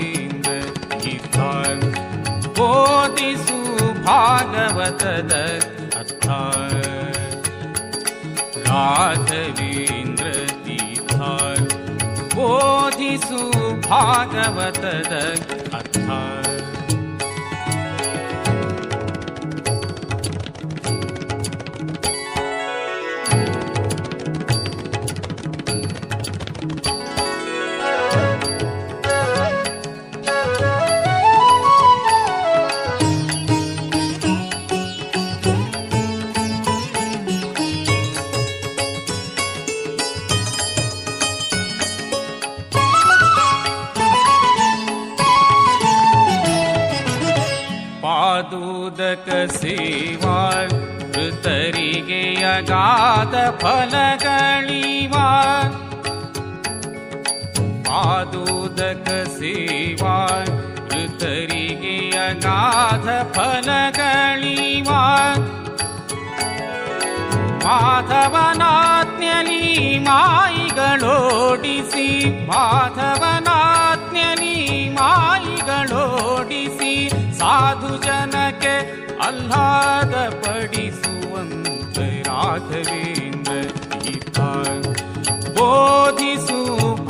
बोदिषु 2.59 3.59
भागवतद 4.07 5.33
राघवीन्द्रतीथा 10.01 10.51
बोदिषु 12.35 13.41
भागवतद 13.89 15.13
ಪಾದೂದಕ 58.71 59.09
ಸೇವಾ 59.39 60.17
ಮೃತರಿಗೆ 60.89 61.95
ಅಗಾಧ 62.25 63.09
ಫಲಗಳಿವ 63.35 64.91
ಮಾಧವನಾಜ್ಞಲಿ 67.65 69.63
ಮಾಯಿಗಳೋಡಿಸಿ 70.07 72.07
ಮಾಧವನಾಜ್ಞಲಿ 72.51 74.55
ಮಾಯಿಗಳೋಡಿಸಿ, 74.99 76.93
ಸಾಧು 77.41 77.93
ಜನಕ್ಕೆ 78.07 78.75
ಅಲ್ಲಾದ 79.27 80.15
ಪಡಿಸುವಂತ 80.45 81.99
ರಾಘವೇಂದ್ರ 82.29 83.57
ಗೀತ 84.05 84.39
ಬೋಧಿಸು 85.57 86.30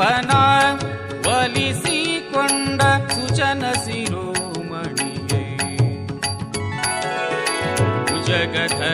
ಭುಜಗಧರಾಧಿಪನ 0.00 0.32
ಒಲಿಸಿಕೊಂಡ 1.30 2.80
ಸುಚನ 3.10 3.64
ಶಿರೋಮಣಿಯೇ 3.84 5.42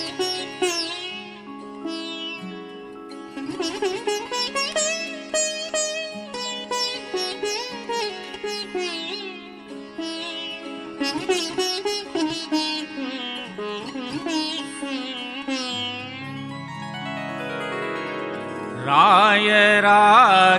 राय 18.91 19.79
राघवेन्द्रा। 19.81 20.51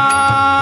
ರಾಘವೇಂದ್ರ 0.00 0.59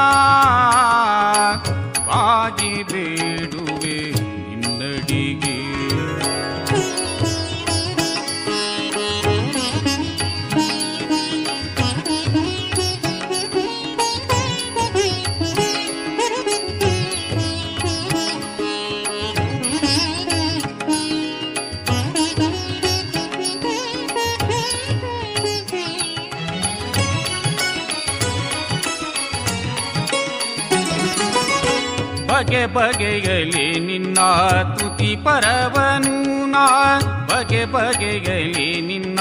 ಬಗೆ 32.78 32.92
ಬಗೆಯಲಿ 32.98 33.80
ನಿನ್ನ 33.80 34.18
ತುತಿ 34.74 35.16
ಪರವನು 35.16 36.46
ನಾ. 36.46 37.00
ಬಗೆ 37.26 37.64
ಬಗೆಯಲಿ 37.64 38.80
ನಿನ್ನ 38.80 39.20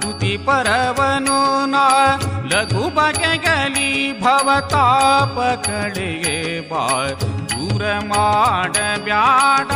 ತುತಿ 0.00 0.36
ಪರವನು 0.36 1.66
ನಾ. 1.66 2.16
ಲಘು 2.44 2.94
ಬಗೆಗಲಿ 2.94 4.20
ಭವತಾಪ 4.20 5.66
ಕಡೆಗೆ 5.66 6.68
ಬಾ. 6.68 7.08
ದೂರ 7.50 7.82
ಮಾಡಬ್ಯಾಡ. 8.08 9.68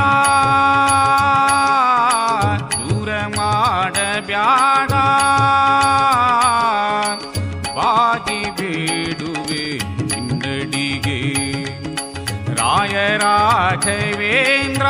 ದೂರ 2.72 3.08
ಮಾಡಬ್ಯಾಡ. 3.36 4.90
ರಾಘವೇಂದ್ರ 13.54 14.86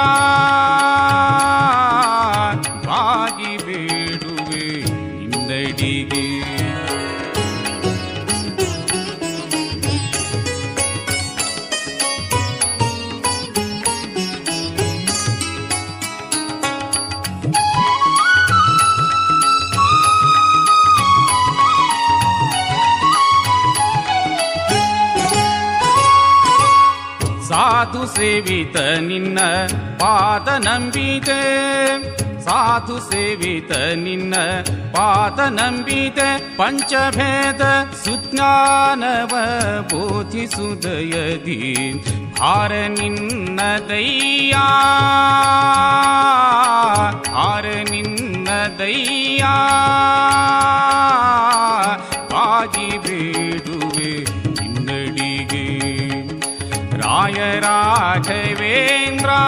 ಸೇವಿತ 28.16 28.76
ನಿನ್ನ 28.76 29.38
ಪಾದ 30.00 30.48
ನಂಬಿದೆ. 30.48 31.42
ಸಾಧು 32.44 32.98
ಸೇವಿತ 32.98 33.76
ನಿನ್ನ 33.76 34.34
ಪಾದ 34.96 35.40
ನಂಬಿದೆ. 35.40 36.56
ಪಂಚಭೇದ 36.56 37.62
ಸುಜ್ಞಾನವ 38.04 39.36
ಬೋಧಿಸುದಯದಿ. 39.80 41.62
ಹಾರ 42.40 42.72
ನಿನ್ನ 42.72 43.60
ದಯ್ಯ 43.88 44.54
ಹಾರ 47.32 47.64
ನಿನ್ನ 47.90 48.48
ದಯ್ಯ 48.78 49.44
ಬಾಗಿ 52.32 52.98
ಬೇಡುವೆ 52.98 53.73
राघवेन्द्रा। 57.38 59.40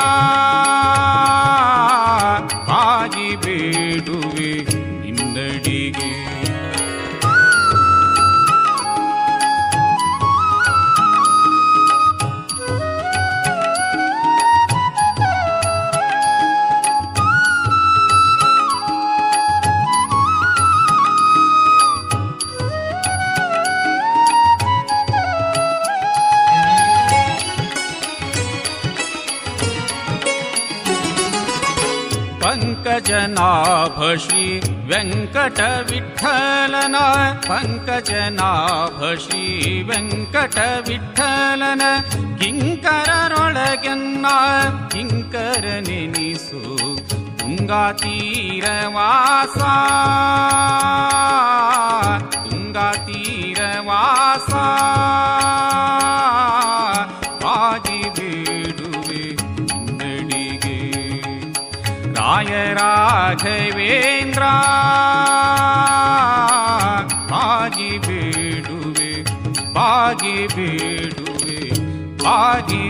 ಪಂಕಜನಾಭ 32.96 33.98
ಶ್ರೀ 34.24 34.44
ವೆಂಕಟ 34.90 35.60
ವಿಠಲನ 35.90 36.98
ಪಂಕಜನಾಭ 37.48 39.00
ಶ್ರೀ 39.24 39.44
ವೆಂಕಟ 39.90 40.58
ವಿಠಲನ 40.88 41.84
ರಾಯ 62.37 62.75
ರಾಘವೇಂದ್ರ 62.75 64.43
ಬಾಗಿ 67.31 67.99
ಬೇಡುವೆ 67.99 69.13
ಬಾಗಿ 69.73 70.47
ಬೇಡುವೆ 70.55 71.59
ಬಾಗಿ 72.17 72.85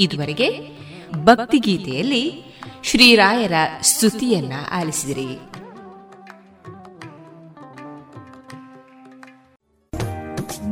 ಇದುವರೆಗೆ 0.00 0.48
ಭಕ್ತಿಗೀತೆಯಲ್ಲಿ 1.24 2.44
ಶ್ರೀರಾಯರ 2.82 3.52
ಸ್ತುತಿಯನ್ನ 3.82 4.52
ಆಲಿಸಿದಿರಿ. 4.70 5.59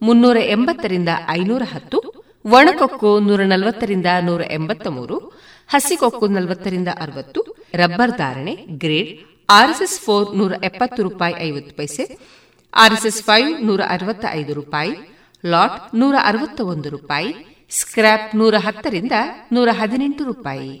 ಮುನ್ನೂರ 0.00 0.36
ಎಂಬತ್ತರಿಂದ 0.40 1.08
ಐನೂರ 1.28 1.62
ಹತ್ತು 1.74 1.98
ಒಣಕೊಕ್ಕು 2.44 3.20
ನೂರ 3.20 3.42
ನಲವತ್ತರಿಂದ 3.44 4.06
ನೂರ 4.20 4.42
ಎಂಬತ್ತ 4.50 4.86
ಮೂರು 4.86 5.16
ಹಸಿಕೊಕ್ಕು 5.68 6.26
ನಲವತ್ತರಿಂದ 6.26 6.88
ಅರವತ್ತು, 7.00 7.40
ರಬ್ಬರ್ 7.74 8.16
ಧಾರಣೆ, 8.16 8.54
ಗ್ರೇಡ್ 8.54 9.10
ಆರ್ಎಸ್ಎಸ್ 9.50 10.00
ಫೋರ್ 10.00 10.36
ನೂರ 10.36 10.52
ಎಪ್ಪತ್ತು 10.64 11.02
ರೂಪಾಯಿ 11.02 11.34
ಐವತ್ತು 11.38 11.76
ಪೈಸೆ 11.76 12.18
ಆರ್ಎಸ್ಎಸ್ 12.74 13.22
ಫೈವ್ 13.22 13.66
ನೂರ 13.66 13.80
ಅರವತ್ತ 13.88 14.24
ಐದು 14.30 14.54
ರೂಪಾಯಿ, 14.54 14.92
ಲಾಟ್ 15.46 15.94
ನೂರ 15.94 16.14
ಅರವತ್ತ 16.24 16.60
ಒಂದು 16.60 16.88
ರೂಪಾಯಿ 16.88 17.34
ಸ್ಕ್ರಾಪ್ 17.70 18.36
ನೂರ 18.36 18.54
ಹತ್ತರಿಂದ 18.58 19.12
ನೂರ 19.52 19.68
ಹದಿನೆಂಟು 19.72 20.24
ರೂಪಾಯಿ. 20.24 20.80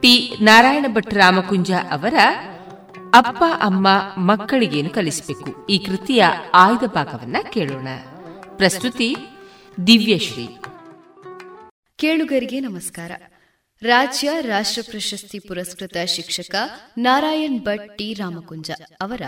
ಟಿ 0.00 0.36
ನಾರಾಯಣ 0.40 0.86
ಭಟ್ 0.88 1.14
ರಾಮಕುಂಜ 1.14 1.70
ಅವರ 1.90 2.14
ಅಪ್ಪ, 3.14 3.44
ಅಮ್ಮ, 3.60 3.88
ಮಕ್ಕಳಿಗೇನು 4.18 4.90
ಕಲಿಸಬೇಕು? 4.90 5.66
ಈ 5.66 5.78
ಕೃತಿಯ 5.78 6.24
ಆಯ್ದ 6.54 6.84
ಭಾಗವನ್ನ 6.86 7.36
ಕೇಳೋಣ. 7.52 7.88
ಪ್ರಸ್ತುತಿ 8.56 9.16
ದಿವ್ಯಶ್ರೀ 9.86 10.46
ಕೇಳುಗರಿಗೆ 11.96 12.60
ನಮಸ್ಕಾರ. 12.60 13.12
ರಾಜ್ಯ 13.82 14.30
ರಾಷ್ಟ್ರ 14.40 14.82
ಪ್ರಶಸ್ತಿ 14.90 15.38
ಪುರಸ್ಕೃತ 15.38 15.96
ಶಿಕ್ಷಕ 16.04 16.54
ನಾರಾಯಣ್ 16.98 17.60
ಭಟ್ 17.60 17.98
ಟಿ. 17.98 18.14
ರಾಮಕುಂಜ 18.14 18.70
ಅವರ 19.00 19.22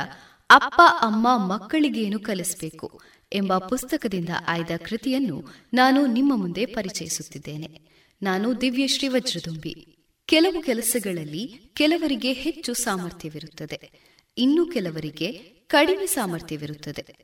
ಅಪ್ಪ, 0.50 0.80
ಅಮ್ಮ, 1.00 1.54
ಮಕ್ಕಳಿಗೇನು 1.54 2.18
ಕಲಿಸಬೇಕು 2.18 3.00
ಎಂಬ 3.32 3.58
ಪುಸ್ತಕದಿಂದ 3.58 4.28
ಆಯ್ದ 4.48 4.70
ಕೃತಿಯನ್ನು 4.76 5.44
ನಾನು 5.74 6.06
ನಿಮ್ಮ 6.06 6.36
ಮುಂದೆ 6.36 6.66
ಪರಿಚಯಿಸುತ್ತಿದ್ದೇನೆ. 6.66 7.80
ನಾನು 8.22 8.60
ದಿವ್ಯಶ್ರೀ 8.60 9.08
ವಜ್ರದುಂಬಿ. 9.08 9.91
ಕೆಲವು 10.26 10.62
ಕೆಲಸಗಳಲ್ಲಿ 10.62 11.46
ಕೆಲವರಿಗೆ 11.74 12.32
ಹೆಚ್ಚು 12.32 12.74
ಸಾಮರ್ಥ್ಯವಿರುತ್ತದೆ. 12.74 13.92
ಇನ್ನು 14.38 14.66
ಕೆಲವರಿಗೆ 14.66 15.32
ಕಡಿಮೆ 15.66 16.06
ಸಾಮರ್ಥ್ಯವಿರುತ್ತದೆ. 16.06 17.16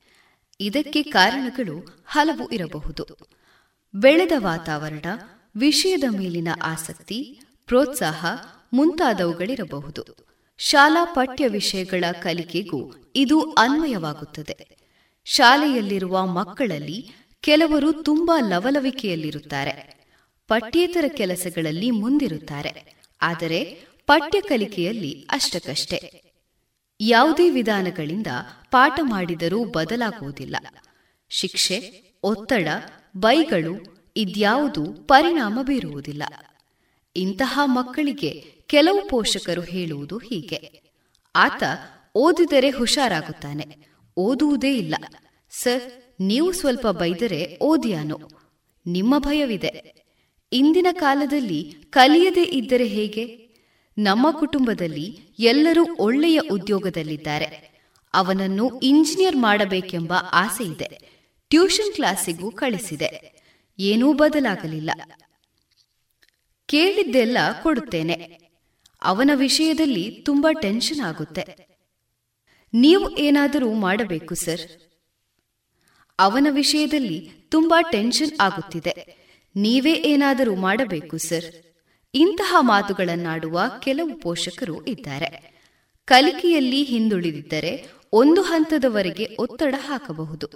ಇದಕ್ಕೆ 0.60 1.02
ಕಾರಣಗಳು 1.02 2.04
ಹಲವು 2.06 2.50
ಇರಬಹುದು. 2.50 3.06
ಬೆಳೆದ 3.94 4.32
ವಾತಾವರಣ, 4.36 5.04
ವಿಷಯದ 5.56 6.04
ಮೇಲಿನ 6.10 6.48
ಆಸಕ್ತಿ, 6.62 7.40
ಪ್ರೋತ್ಸಾಹ 7.66 8.26
ಮುಂತಾದವುಗಳಿರಬಹುದು. 8.72 10.28
ಶಾಲಾ 10.58 11.04
ಪಠ್ಯ 11.04 11.48
ವಿಷಯಗಳ 11.48 12.04
ಕಲಿಕೆಗೂ 12.22 13.12
ಇದು 13.16 13.40
ಅನ್ವಯವಾಗುತ್ತದೆ. 13.40 14.78
ಶಾಲೆಯಲ್ಲಿರುವ 15.24 16.26
ಮಕ್ಕಳಲ್ಲಿ 16.26 17.10
ಕೆಲವರು 17.40 17.92
ತುಂಬಾ 17.92 18.48
ಲವಲವಿಕೆಯಲ್ಲಿರುತ್ತಾರೆ. 18.48 19.97
ಪಠ್ಯೇತರ 20.48 21.04
ಕೆಲಸಗಳಲ್ಲಿ 21.08 21.90
ಮುಂದಿರುತ್ತಾರೆ. 21.90 22.94
ಆದರೆ 23.22 23.64
ಪಠ್ಯ 24.06 24.40
ಕಲಿಕೆಯಲ್ಲಿ 24.40 25.26
ಅಷ್ಟಕ್ಕಷ್ಟೇ. 25.30 26.22
ಯಾವುದೇ 27.00 27.50
ವಿಧಾನಗಳಿಂದ 27.50 28.26
ಪಾಠ 28.70 29.00
ಮಾಡಿದರೂ 29.02 29.64
ಬದಲಾಗುವುದಿಲ್ಲ. 29.64 30.56
ಶಿಕ್ಷೆ, 31.28 32.02
ಒತ್ತಡ, 32.22 32.68
ಬೈಗಳು, 33.16 33.98
ಇದ್ಯಾವುದು 34.16 34.92
ಪರಿಣಾಮ 34.92 35.58
ಬೀರುವುದಿಲ್ಲ. 35.62 36.22
ಇಂತಹ 37.16 37.60
ಮಕ್ಕಳಿಗೆ 37.64 38.44
ಕೆಲವು 38.66 39.08
ಪೋಷಕರು 39.08 39.60
ಹೇಳುವುದು 39.60 40.18
ಹೀಗೆ. 40.18 40.82
ಆತ 41.36 41.62
ಓದಿದರೆ 42.14 42.70
ಹುಷಾರಾಗುತ್ತಾನೆ, 42.70 43.88
ಓದುವುದೇ 44.16 44.76
ಇಲ್ಲ. 44.76 44.94
ಸರ್, 45.50 45.92
ನೀವು 46.20 46.52
ಸ್ವಲ್ಪ 46.52 46.86
ಬೈದರೆ 46.86 47.58
ಓದಿಯಾನು. 47.62 48.18
ನಿಮ್ಮ 48.86 49.18
ಭಯವಿದೆ. 49.18 49.98
ಇಂದಿನ 50.52 50.86
ಕಾಲದಲ್ಲಿ 50.92 51.74
ಕಲಿಯದೇ 51.90 52.42
ಇದ್ದರೆ 52.42 52.86
ಹೇಗೆ? 52.86 53.48
ನಮ್ಮ 53.98 54.30
ಕುಟುಂಬದಲ್ಲಿ 54.30 55.18
ಎಲ್ಲರೂ 55.38 55.86
ಒಳ್ಳೆಯ 55.98 56.38
ಉದ್ಯೋಗದಲ್ಲಿದ್ದಾರೆ. 56.38 57.78
ಅವನನ್ನು 58.14 58.80
ಇಂಜಿನಿಯರ್ 58.82 59.36
ಮಾಡಬೇಕೆಂಬ 59.36 60.12
ಆಸೆ 60.12 60.64
ಇದೆ. 60.64 61.10
ಟ್ಯೂಷನ್ 61.48 61.94
ಕ್ಲಾಸಿಗೂ 61.94 62.50
ಕಳಿಸಿದೆ. 62.50 63.32
ಏನೂ 63.78 64.12
ಬದಲಾಗಲಿಲ್ಲ. 64.12 64.90
ಕೇಳಿದ್ದೆಲ್ಲ 66.66 67.38
ಕೊಡುತ್ತೇನೆ. 67.62 68.40
ಅವನ 69.02 69.30
ವಿಷಯದಲ್ಲಿ 69.34 70.10
ತುಂಬಾ 70.10 70.52
ಟೆನ್ಷನ್ 70.52 71.00
ಆಗುತ್ತೆ. 71.00 71.68
ನೀವು 72.74 73.16
ಏನಾದರೂ 73.16 73.74
ಮಾಡಬೇಕು, 73.74 74.34
ಸರ್? 74.34 74.60
ಅವನ 76.18 76.46
ವಿಷಯದಲ್ಲಿ 76.50 77.30
ತುಂಬಾ 77.48 77.80
ಟೆನ್ಷನ್ 77.80 78.32
ಆಗುತ್ತಿದೆ. 78.40 79.17
ನೀವೇ 79.60 79.92
ಏನಾದರೂ 79.92 80.54
ಮಾಡಬೇಕು, 80.54 81.18
ಸರ್. 81.18 81.44
ಇಂತಹ 82.14 82.56
ಮಾತುಗಳನ್ನಾಡುವ 82.60 83.60
ಕೆಲವು 83.80 84.20
ಪೋಷಕರು 84.20 84.86
ಇದ್ದಾರೆ. 84.86 85.58
ಕಲಿಕೆಯಲ್ಲಿ 86.04 86.82
ಹಿಂದುಳಿದಿದ್ದರೆ 86.82 87.90
ಒಂದು 88.12 88.42
ಹಂತದವರೆಗೆ 88.42 89.36
ಒತ್ತಡ 89.38 89.74
ಹಾಕಬಹುದು. 89.78 90.46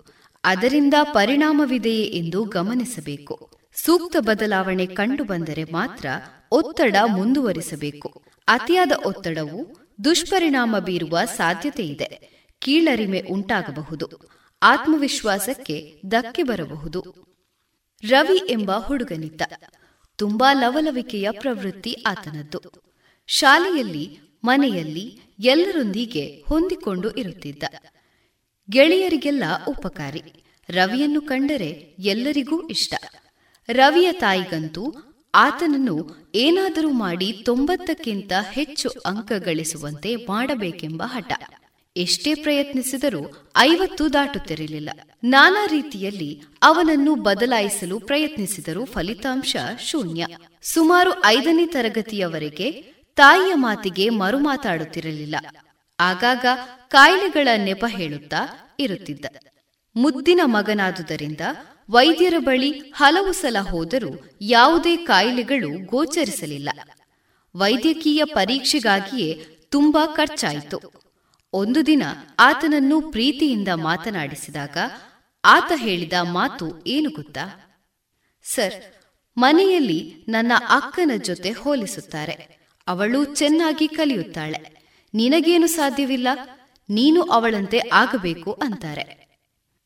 ಅದರಿಂದ 0.45 0.95
ಪರಿಣಾಮವಿದೆಯೇ 1.03 2.05
ಎಂದು 2.05 2.45
ಗಮನಿಸಬೇಕು. 2.45 3.51
ಸೂಕ್ತ 3.85 4.17
ಬದಲಾವಣೆ 4.21 4.87
ಕಂಡುಬಂದರೆ 4.87 5.65
ಮಾತ್ರ 5.65 6.07
ಒತ್ತಡ 6.53 6.97
ಮುಂದುವರಿಸಬೇಕು. 7.07 8.23
ಅತಿಯಾದ 8.49 8.93
ಒತ್ತಡವು 9.07 9.77
ದುಷ್ಪರಿಣಾಮ 10.05 10.79
ಬೀರುವ 10.79 11.19
ಸಾಧ್ಯತೆ 11.25 11.87
ಇದೆ. 11.87 12.33
ಕೀಳರಿಮೆ 12.59 13.21
ಉಂಟಾಗಬಹುದು. 13.21 14.11
ಆತ್ಮವಿಶ್ವಾಸಕ್ಕೆ 14.63 16.03
ಧಕ್ಕೆ 16.07 16.43
ಬರಬಹುದು. 16.43 17.32
ರವಿ 18.09 18.41
ಎಂಬ 18.51 18.73
ಹುಡುಗನಿದ್ದ. 18.79 19.41
ತುಂಬಾ 20.17 20.53
ಲವಲವಿಕೆಯ 20.53 21.31
ಪ್ರವೃತ್ತಿ 21.31 22.05
ಆತನದ್ದು. 22.07 22.63
ಶಾಲೆಯಲ್ಲಿ, 23.27 24.19
ಮನೆಯಲ್ಲಿ 24.45 25.21
ಎಲ್ಲರೊಂದಿಗೆ 25.39 26.45
ಹೊಂದಿಕೊಂಡು 26.47 27.11
ಇರುತ್ತಿದ್ದ. 27.11 27.63
ಗೆಳೆಯರಿಗೆಲ್ಲ 28.71 29.45
ಉಪಕಾರಿ. 29.69 30.23
ರವಿಯನ್ನು 30.71 31.21
ಕಂಡರೆ 31.21 31.97
ಎಲ್ಲರಿಗೂ 31.99 32.69
ಇಷ್ಟ. 32.69 32.95
ರವಿಯ 33.69 34.13
ತಾಯಿಗಂತೂ 34.13 34.95
ಆತನನ್ನು 35.35 36.17
ಏನಾದರೂ 36.35 36.91
ಮಾಡಿ 36.91 37.33
ತೊಂಬತ್ತಕ್ಕಿಂತ 37.33 38.33
ಹೆಚ್ಚು 38.51 38.91
ಅಂಕ 39.07 39.33
ಗಳಿಸುವಂತೆ 39.33 40.17
ಮಾಡಬೇಕೆಂಬ 40.17 41.03
ಹಠ. 41.07 41.33
ಎಷ್ಟೇ 41.97 42.35
ಪ್ರಯತ್ನಿಸಿದರೂ 42.35 43.49
ಐವತ್ತು 43.57 44.13
ದಾಟುತ್ತಿರಲಿಲ್ಲ. 44.13 44.91
ನಾನಾ 45.25 45.67
ರೀತಿಯಲ್ಲಿ 45.67 46.43
ಅವನನ್ನು 46.63 47.15
ಬದಲಾಯಿಸಲು 47.15 48.01
ಪ್ರಯತ್ನಿಸಿದರೂ 48.01 48.85
ಫಲಿತಾಂಶ 48.85 49.57
ಶೂನ್ಯ. 49.81 50.27
ಸುಮಾರು 50.63 51.25
ಐದನೇ 51.25 51.67
ತರಗತಿಯವರೆಗೆ 51.67 52.71
ತಾಯಿಯ 53.17 53.55
ಮಾತಿಗೆ 53.55 54.09
ಮರುಮಾತಾಡುತ್ತಿರಲಿಲ್ಲ. 54.09 55.37
ಆಗಾಗ 56.01 56.47
ಕಾಯಿಲೆಗಳ 56.89 57.49
ನೆಪ 57.57 57.85
ಹೇಳುತ್ತಾ 57.89 58.73
ಇರುತ್ತಿದ್ದ. 58.81 59.25
ಮುದ್ದಿನ 59.97 60.41
ಮಗನಾದುದರಿಂದ 60.45 61.41
ವೈದ್ಯರ 61.91 62.35
ಬಳಿ 62.39 62.71
ಹಲವು 62.71 63.33
ಸಲ 63.33 63.57
ಹೋದರೂ 63.71 64.39
ಯಾವುದೇ 64.41 64.97
ಕಾಯಿಲೆಗಳು 64.97 65.87
ಗೋಚರಿಸಲಿಲ್ಲ. 65.87 66.71
ವೈದ್ಯಕೀಯ 67.57 68.25
ಪರೀಕ್ಷೆಗಾಗಿಯೇ 68.25 69.47
ತುಂಬಾ 69.71 70.07
ಖರ್ಚಾಯಿತು. 70.07 71.02
ಒಂದು 71.55 71.87
ದಿನ 71.87 72.03
ಆತನನ್ನು 72.39 73.01
ಪ್ರೀತಿಯಿಂದ 73.01 73.69
ಮಾತನಾಡಿಸಿದಾಗ 73.75 74.77
ಆತ 75.45 75.73
ಹೇಳಿದ 75.75 76.13
ಮಾತು 76.23 76.85
ಏನು 76.87 77.11
ಗೊತ್ತಾ? 77.11 77.61
ಸರ್, 78.45 78.75
ಮನೆಯಲ್ಲಿ 79.39 80.15
ನನ್ನ 80.29 80.53
ಅಕ್ಕನ 80.69 81.11
ಜೊತೆ 81.17 81.51
ಹೋಲಿಸುತ್ತಾರೆ. 81.51 82.59
ಅವಳು 82.89 83.25
ಚೆನ್ನಾಗಿ 83.25 83.89
ಕಲಿಯುತ್ತಾಳೆ. 83.89 84.89
ನಿನಗೇನು 85.15 85.67
ಸಾಧ್ಯವಿಲ್ಲ? 85.67 86.29
ನೀನು 86.91 87.23
ಅವಳಂತೆ 87.23 87.79
ಆಗಬೇಕು 87.93 88.53
ಅಂತಾರೆ. 88.53 89.37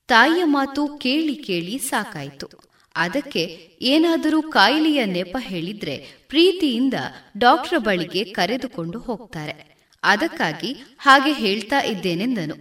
ತಾಯಿಯ 0.08 0.44
ಮಾತು 0.44 0.88
ಕೇಳಿ 0.88 1.34
ಕೇಳಿ 1.34 1.78
ಸಾಕಾಯಿತು. 1.78 2.48
ಅದಕ್ಕೆ 2.96 3.76
ಏನಾದರೂ 3.82 4.42
ಕಾಯಿಲೆಯ 4.42 5.04
ನೆಪ 5.04 5.36
ಹೇಳಿದ್ರೆ 5.40 6.06
ಪ್ರೀತಿಯಿಂದ 6.28 6.94
ಡಾಕ್ಟರ್ 7.38 7.80
ಬಳಿಗೆ 7.80 8.24
ಕರೆದುಕೊಂಡು 8.24 8.98
ಹೋಗ್ತಾರೆ. 8.98 9.76
ಅದಕ್ಕಾಗಿ 10.03 10.97
ಹಾಗೆ 10.99 11.32
ಹೇಳ್ತಾ 11.32 11.80
ಇದ್ದೇನೆಂದನು. 11.80 12.55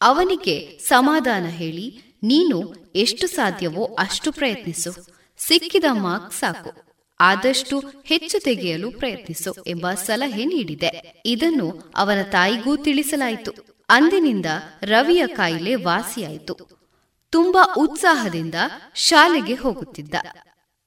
ಅವನಿಗೆ 0.00 0.78
ಸಮಾಧಾನ 0.78 1.46
ಹೇಳಿ, 1.46 2.02
ನೀನು 2.22 2.74
ಎಷ್ಟು 2.94 3.26
ಸಾಧ್ಯವೋ 3.26 3.84
ಅಷ್ಟು 3.84 4.32
ಪ್ರಯತ್ನಿಸು. 4.32 4.94
ಸಿಕ್ಕಿದ 5.38 5.84
ಮಾರ್ಕ್ 5.92 6.32
ಸಾಕು. 6.32 6.88
ಆದಷ್ಟು 7.20 7.82
ಹೆಚ್ಚು 8.04 8.44
ತೆಗೆಯಲು 8.44 8.90
ಪ್ರಯತ್ನಿಸು 8.90 9.54
ಎಂಬ 9.66 9.90
ಸಲಹೆ 9.92 10.44
ನೀಡಿದೆ. 10.44 11.22
ಇದನ್ನು 11.26 11.92
ಅವನ 11.96 12.22
ತಾಯಿಗೂ 12.22 12.76
ತಿಳಿಸಲಾಯಿತು. 12.76 13.52
ಅಂದಿನಿಂದ 13.88 14.46
ರವಿಯ 14.82 15.26
ಕಾಯಿಲೆ 15.26 15.74
ವಾಸಿಯಾಯಿತು. 15.74 16.56
ತುಂಬಾ 17.30 17.74
ಉತ್ಸಾಹದಿಂದ 17.78 18.54
ಶಾಲೆಗೆ 18.94 19.54
ಹೋಗುತ್ತಿದ್ದ. 19.54 20.14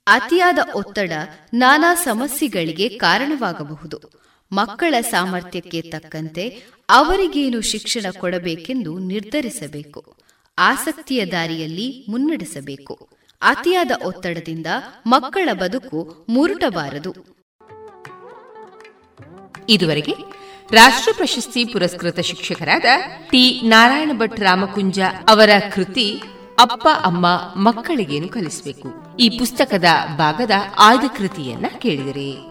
ಅತಿಯಾದ 0.07 0.57
ಒತ್ತಡ 0.75 1.11
ನಾನಾ 1.53 1.95
ಸಮಸ್ಯೆಗಳಿಗೆ 1.95 2.89
ಕಾರಣವಾಗಬಹುದು. 2.89 4.20
ಮಕ್ಕಳ 4.51 4.95
ಸಾಮರ್ಥ್ಯಕ್ಕೆ 5.01 5.81
ತಕ್ಕಂತೆ 5.81 6.63
ಅವರಿಗೇನು 6.89 7.61
ಶಿಕ್ಷಣ 7.61 8.05
ಕೊಡಬೇಕೆಂದು 8.19 8.99
ನಿರ್ಧರಿಸಬೇಕು. 8.99 10.15
ಆಸಕ್ತಿಯ 10.59 11.25
ದಾರಿಯಲ್ಲಿ 11.25 12.05
ಮುನ್ನಡೆಸಬೇಕು. 12.09 13.09
ಅತಿಯಾದ 13.41 13.91
ಒತ್ತಡದಿಂದ 14.05 14.67
ಮಕ್ಕಳ 15.05 15.49
ಬದುಕು 15.53 16.25
ಮುರುಟಬಾರದು. 16.29 17.15
ಇದುವರೆಗೆ 19.69 20.15
ರಾಷ್ಟ್ರ 20.71 21.11
ಪ್ರಶಸ್ತಿ 21.17 21.65
ಪುರಸ್ಕೃತ 21.65 22.19
ಶಿಕ್ಷಕರಾದ 22.19 22.85
ಟಿ. 23.29 23.61
ನಾರಾಯಣ 23.63 24.11
ಭಟ್ 24.13 24.39
ರಾಮಕುಂಜ 24.39 24.99
ಅವರ 25.27 25.49
ಕೃತಿ 25.75 26.21
ಅಪ್ಪ 26.59 26.87
ಅಮ್ಮ 27.03 27.27
ಮಕ್ಕಳಿಗೇನು 27.55 28.29
ಕಲಿಸಬೇಕು. 28.29 29.17
ಈ 29.19 29.39
ಪುಸ್ತಕದ 29.39 29.85
ಭಾಗದ 30.17 30.51
ಆಯ್ದ 30.79 31.03
ಕೃತಿಯನ್ನ 31.17 31.65
ಕೇಳಿದಿರಿ. 31.79 32.50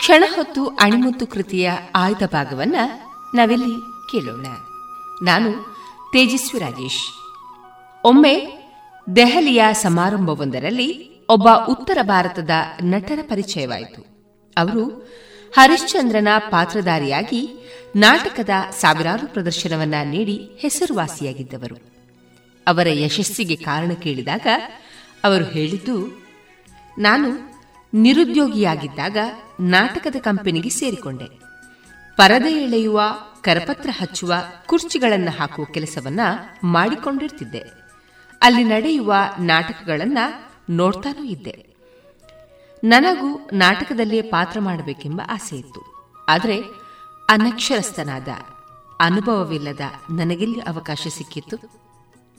ಕ್ಷಣ 0.00 0.24
ಹೊತ್ತು 0.36 0.66
ಅಣಿಮುತ್ತು 0.66 1.26
ಕೃತಿಯ 1.26 1.70
ಆಯ್ದ 1.94 2.22
ಭಾಗವನ್ನ 2.26 2.76
ನಾವಿಲ್ಲಿ 3.34 3.74
ಕೇಳೋಣ. 4.12 4.46
ನಾನು 5.22 5.52
ತೇಜಸ್ವಿ 6.12 6.60
ರಾಜೇಶ್. 6.60 7.04
ಒಮ್ಮೆ 8.04 8.46
ದೆಹಲಿಯ 9.16 9.64
ಸಮಾರಂಭವೊಂದರಲ್ಲಿ 9.72 11.10
ಒಬ್ಬ 11.28 11.48
ಉತ್ತರ 11.68 11.98
ಭಾರತದ 12.02 12.50
ನಟರ 12.82 13.18
ಪರಿಚಯವಾಯಿತು. 13.22 14.06
ಅವರು 14.56 14.84
ಹರಿಶ್ಚಂದ್ರನ 15.56 16.28
ಪಾತ್ರಧಾರಿಯಾಗಿ 16.38 17.48
ನಾಟಕದ 17.96 18.50
ಸಾವಿರಾರು 18.70 19.26
ಪ್ರದರ್ಶನವನ್ನ 19.26 19.94
ನೀಡಿ 20.04 20.50
ಹೆಸರುವಾಸಿಯಾಗಿದ್ದವರು. 20.58 21.76
ಅವರ 22.66 22.86
ಯಶಸ್ಸಿಗೆ 22.90 23.56
ಕಾರಣ 23.56 23.90
ಕೇಳಿದಾಗ 23.90 24.46
ಅವರು 25.24 25.44
ಹೇಳಿದ್ದು, 25.44 26.22
ನಾನು 26.98 27.49
ನಿರುದ್ಯೋಗಿಯಾಗಿದ್ದಾಗ 27.94 29.16
ನಾಟಕದ 29.60 30.16
ಕಂಪನಿಗೆ 30.20 30.68
ಸೇರಿಕೊಂಡೆ. 30.68 31.24
ಪರದೆ 32.16 32.52
ಎಳೆಯುವ, 32.52 33.00
ಕರಪತ್ರ 33.42 33.90
ಹಚ್ಚುವ, 34.00 34.34
ಕುರ್ಚಿಗಳನ್ನು 34.66 35.38
ಹಾಕುವ 35.38 35.64
ಕೆಲಸವನ್ನ 35.64 36.20
ಮಾಡಿಕೊಂಡಿರ್ತಿದ್ದೆ. 36.64 37.62
ಅಲ್ಲಿ 38.42 38.64
ನಡೆಯುವ 38.64 39.14
ನಾಟಕಗಳನ್ನ 39.40 40.18
ನೋಡ್ತಾನೂ 40.70 41.24
ಇದ್ದೆ. 41.24 41.66
ನನಗೂ 42.84 43.50
ನಾಟಕದಲ್ಲಿಯೇ 43.52 44.22
ಪಾತ್ರ 44.22 44.60
ಮಾಡಬೇಕೆಂಬ 44.60 45.22
ಆಸೆ 45.28 45.56
ಇತ್ತು. 45.56 45.80
ಆದರೆ 46.28 46.60
ಅನಕ್ಷರಸ್ಥನಾದ, 47.28 48.28
ಅನುಭವವಿಲ್ಲದ 49.00 49.80
ನನಗೆಲ್ಲಿ 50.10 50.60
ಅವಕಾಶ 50.60 51.06
ಸಿಕ್ಕಿತ್ತು? 51.10 51.80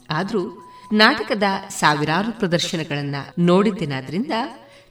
ಆದರೂ 0.10 0.72
ನಾಟಕದ 0.94 1.44
ಸಾವಿರಾರು 1.70 2.32
ಪ್ರದರ್ಶನಗಳನ್ನು 2.32 3.44
ನೋಡಿದ್ದೇನಾದ್ರಿಂದ 3.44 4.32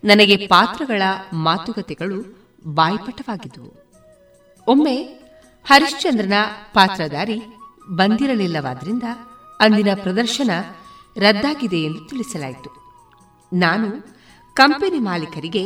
ನನಗೆ 0.05 0.36
ಪಾತ್ರಗಳ 0.46 1.03
ಮಾತುಕತೆಗಳು 1.32 2.38
ಬಾಯ್ಪಟವಾಗಿದ್ದವು. 2.66 3.72
ಒಮ್ಮೆ 4.68 4.96
ಹರಿಶ್ಚಂದ್ರನ 5.64 6.32
ಪಾತ್ರಧಾರಿ 6.74 7.42
ಬಂದಿರಲಿಲ್ಲವಾದ್ರಿಂದ 7.90 9.03
ಅಂದಿನ 9.61 9.88
ಪ್ರದರ್ಶನ 9.94 10.51
ರದ್ದಾಗಿದೆ 11.16 11.76
ಎಂದು 11.76 12.05
ತಿಳಿಸಲಾಯಿತು. 12.05 12.70
ನಾನು 13.53 13.88
ಕಂಪನಿ 14.55 14.98
ಮಾಲೀಕರಿಗೆ 14.98 15.64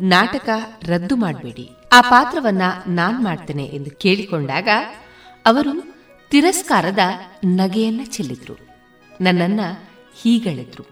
ನಾಟಕ 0.00 0.48
ರದ್ದು 0.82 1.16
ಮಾಡಬೇಡಿ, 1.16 1.70
ಆ 1.92 2.00
ಪಾತ್ರವನ್ನ 2.00 2.62
ನಾನು 2.86 3.22
ಮಾಡ್ತೇನೆ 3.22 3.64
ಎಂದು 3.64 3.90
ಕೇಳಿಕೊಂಡಾಗ 3.90 4.68
ಅವರು 5.46 5.94
ತಿರಸ್ಕಾರದ 6.30 6.98
ನಗೆಯನ್ನ 7.44 8.00
ಚೆಲ್ಲಿದ್ರು. 8.04 8.54
ನನ್ನನ್ನ 9.20 9.60
ಹೀಗಳೆದ್ರು. 10.14 10.84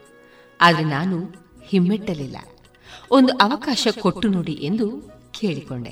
ಆದರೆ 0.60 0.84
ನಾನು 0.84 1.34
ಹಿಮ್ಮೆಟ್ಟಲಿಲ್ಲ. 1.64 2.36
ಒಂದು 3.10 3.36
ಅವಕಾಶ 3.36 3.88
ಕೊಟ್ಟು 4.00 4.28
ನೋಡಿ 4.28 4.52
ಎಂದು 4.52 5.10
ಕೇಳಿಕೊಂಡೆ. 5.40 5.90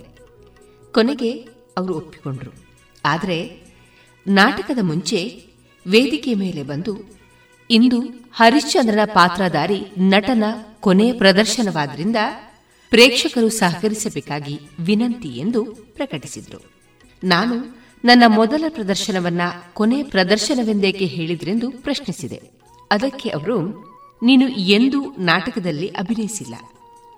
ಕೊನೆಗೆ 0.93 1.33
ಅವರು 1.77 1.97
ಒಪ್ಪಿಕೊಂಡರು. 1.97 2.51
ಆದರೆ 3.05 3.61
ನಾಟಕದ 4.27 4.79
ಮುಂಚೆ 4.83 5.47
ವೇದಿಕೆ 5.87 6.35
ಮೇಲೆ 6.35 6.63
ಬಂದು 6.63 7.21
ಇಂದು 7.71 8.01
ಹರಿಶ್ಚಂದ್ರನ 8.33 8.99
ಪಾತ್ರಧಾರಿ 9.15 9.87
ನಟನ 9.99 10.45
ಕೊನೆಯ 10.81 11.13
ಪ್ರದರ್ಶನವಾದ್ರಿಂದ 11.13 12.17
ಪ್ರೇಕ್ಷಕರು 12.91 13.49
ಸಹಕರಿಸಬೇಕಾಗಿ 13.49 14.61
ವಿನಂತಿ 14.81 15.29
ಎಂದು 15.29 15.65
ಪ್ರಕಟಿಸಿದರು. 15.65 16.71
ನಾನು 17.25 17.81
ನನ್ನ 18.05 18.23
ಮೊದಲ 18.27 18.65
ಪ್ರದರ್ಶನವನ್ನ 18.69 19.41
ಕೊನೆ 19.73 20.03
ಪ್ರದರ್ಶನವೆಂದೇಕೆ 20.03 21.05
ಹೇಳಿದ್ರೆಂದು 21.05 21.71
ಪ್ರಶ್ನಿಸಿದೆ. 21.71 22.43
ಅದಕ್ಕೆ 22.91 23.29
ಅವರು, 23.29 23.91
ನೀನು 24.23 24.49
ಎಂದೂ 24.49 25.15
ನಾಟಕದಲ್ಲಿ 25.19 25.89
ಅಭಿನಯಿಸಿಲ್ಲ. 25.89 26.55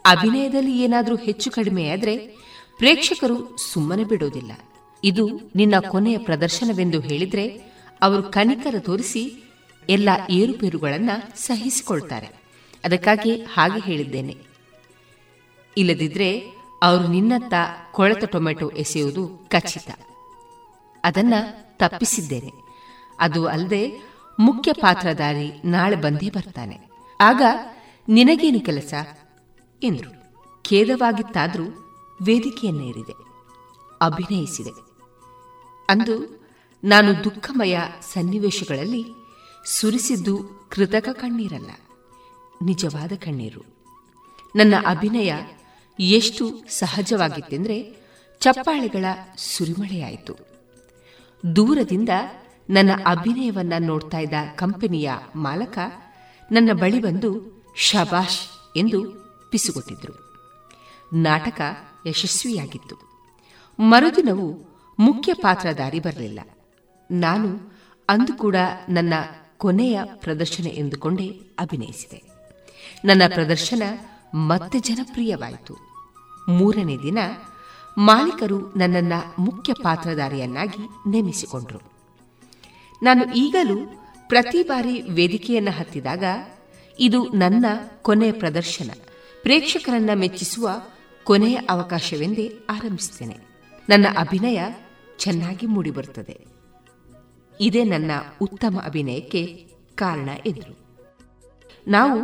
ಅಭಿನಯದಲ್ಲಿ 0.04 0.82
ಏನಾದರೂ 0.82 1.16
ಹೆಚ್ಚು 1.16 1.50
ಕಡಿಮೆಯಾದರೆ 1.50 2.18
ಪ್ರೇಕ್ಷಕರು 2.78 3.56
ಸುಮ್ಮನೆ 3.56 4.04
ಬಿಡೋದಿಲ್ಲ. 4.04 4.52
ಇದು 5.04 5.28
ನಿನ್ನ 5.54 5.74
ಕೊನೆಯ 5.88 6.18
ಪ್ರದರ್ಶನವೆಂದು 6.18 7.00
ಹೇಳಿದ್ರೆ 7.00 7.72
ಅವರು 8.02 8.22
ಕನಿಕರ 8.22 8.74
ತೋರಿಸಿ 8.78 9.42
ಎಲ್ಲ 9.88 10.08
ಏರುಪೇರುಗಳನ್ನು 10.30 11.46
ಸಹಿಸಿಕೊಳ್ತಾರೆ. 11.46 12.28
ಅದಕ್ಕಾಗಿ 12.84 13.40
ಹಾಗೆ 13.40 13.80
ಹೇಳಿದ್ದೇನೆ. 13.80 14.36
ಇಲ್ಲದಿದ್ರೆ 15.76 16.42
ಅವರು 16.82 17.06
ನಿನ್ನತ್ತ 17.06 17.54
ಕೊಳೆತ 17.92 18.24
ಟೊಮೆಟೊ 18.24 18.70
ಎಸೆಯುವುದು 18.70 19.48
ಖಚಿತ. 19.48 19.90
ಅದನ್ನ 21.04 21.34
ತಪ್ಪಿಸಿದ್ದೇನೆ. 21.76 22.52
ಅದು 23.20 23.46
ಅಲ್ಲದೆ 23.46 23.92
ಮುಖ್ಯ 24.38 24.72
ಪಾತ್ರಧಾರಿ 24.72 25.62
ನಾಳೆ 25.64 25.96
ಬಂದೇ 25.96 26.30
ಬರ್ತಾನೆ. 26.30 26.80
ಆಗ 27.20 27.42
ನಿನಗೇನು 28.08 28.60
ಕೆಲಸ? 28.60 28.94
ಎಂದರು. 29.82 30.12
ಖೇದವಾಗಿತ್ತಾದರೂ 30.64 31.66
ವೇದಿಕೆಯನ್ನೇರಿದೆ. 32.22 33.14
ಅಭಿನಯಿಸಿದೆ. 34.00 34.70
ಅಂದು 35.88 36.42
ನಾನು 36.84 37.24
ದುಃಖಮಯ 37.24 37.78
ಸನ್ನಿವೇಶಗಳಲ್ಲಿ 38.12 39.04
ಸುರಿಸಿದ್ದು 39.64 40.66
ಕೃತಕ 40.68 41.08
ಕಣ್ಣೀರಲ್ಲ, 41.12 41.70
ನಿಜವಾದ 42.62 43.12
ಕಣ್ಣೀರು. 43.16 43.60
ನನ್ನ 44.56 44.74
ಅಭಿನಯ 44.86 45.34
ಎಷ್ಟು 45.98 46.44
ಸಹಜವಾಗಿತ್ತೆಂದರೆ 46.68 47.96
ಚಪ್ಪಾಳೆಗಳ 48.40 49.04
ಸುರಿಮಳೆಯಾಯಿತು. 49.36 50.34
ದೂರದಿಂದ 51.56 52.08
ನನ್ನ 52.70 52.90
ಅಭಿನಯವನ್ನು 53.06 53.82
ನೋಡ್ತಾ 53.82 54.18
ಇದ್ದ 54.18 54.34
ಕಂಪನಿಯ 54.54 55.12
ಮಾಲಕ 55.36 55.78
ನನ್ನ 56.52 56.70
ಬಳಿ 56.72 57.00
ಬಂದು, 57.00 57.30
ಶಬಾಷ್ 57.76 58.40
ಎಂದು 58.76 59.21
ಪಿಸುಗೊಟ್ಟಿದ್ರು 59.52 60.32
ನಾಟಕ 61.14 61.60
ಯಶಸ್ವಿಯಾಗಿತ್ತು. 62.06 62.96
ಮರುದಿನವೂ 63.80 64.78
ಮುಖ್ಯ 64.98 65.34
ಪಾತ್ರಧಾರಿ 65.34 66.00
ಬರಲಿಲ್ಲ. 66.00 66.40
ನಾನು 67.10 67.72
ಅಂದು 68.08 68.32
ಕೂಡ 68.32 68.56
ನನ್ನ 68.88 69.14
ಕೊನೆಯ 69.56 70.00
ಪ್ರದರ್ಶನ 70.14 70.66
ಎಂದುಕೊಂಡೇ 70.66 71.26
ಅಭಿನಯಿಸಿದೆ. 71.58 72.22
ನನ್ನ 73.04 73.22
ಪ್ರದರ್ಶನ 73.34 73.82
ಮತ್ತೆ 74.34 74.80
ಜನಪ್ರಿಯವಾಯಿತು. 74.80 75.76
ಮೂರನೇ 76.48 76.96
ದಿನ 76.96 77.18
ಮಾಲೀಕರು 77.98 78.78
ನನ್ನನ್ನ 78.78 79.12
ಮುಖ್ಯ 79.38 79.72
ಪಾತ್ರಧಾರಿಯನ್ನಾಗಿ 79.82 81.10
ನೇಮಿಸಿಕೊಂಡರು. 81.10 81.80
ನಾನು 83.02 83.32
ಈಗಲೂ 83.32 83.76
ಪ್ರತಿ 84.28 84.62
ಬಾರಿ 84.62 85.00
ವೇದಿಕೆಯನ್ನು 85.00 85.70
ಹತ್ತಿದಾಗ 85.70 86.24
ಇದು 86.98 87.28
ನನ್ನ 87.28 87.66
ಕೊನೆಯ 88.02 88.32
ಪ್ರದರ್ಶನ. 88.32 88.90
ಪ್ರೇಕ್ಷಕರನ್ನ 89.42 90.10
ಮೆಚ್ಚಿಸುವ 90.14 90.70
ಕೊನೆಯ 91.24 91.54
ಅವಕಾಶವೆಂದೇ 91.54 92.52
ಆರಂಭಿಸುತ್ತೇನೆ 92.70 93.36
ನನ್ನ 93.88 94.06
ಅಭಿನಯ 94.18 94.62
ಚೆನ್ನಾಗಿ 95.18 95.66
ಮೂಡಿಬರುತ್ತದೆ. 95.66 96.46
ಇದೇ 97.60 97.84
ನನ್ನ 97.84 98.10
ಉತ್ತಮ 98.40 98.80
ಅಭಿನಯಕ್ಕೆ 98.84 99.66
ಕಾರಣ 99.94 100.28
ಎಂದರು. 100.46 100.78
ನಾವು 101.88 102.20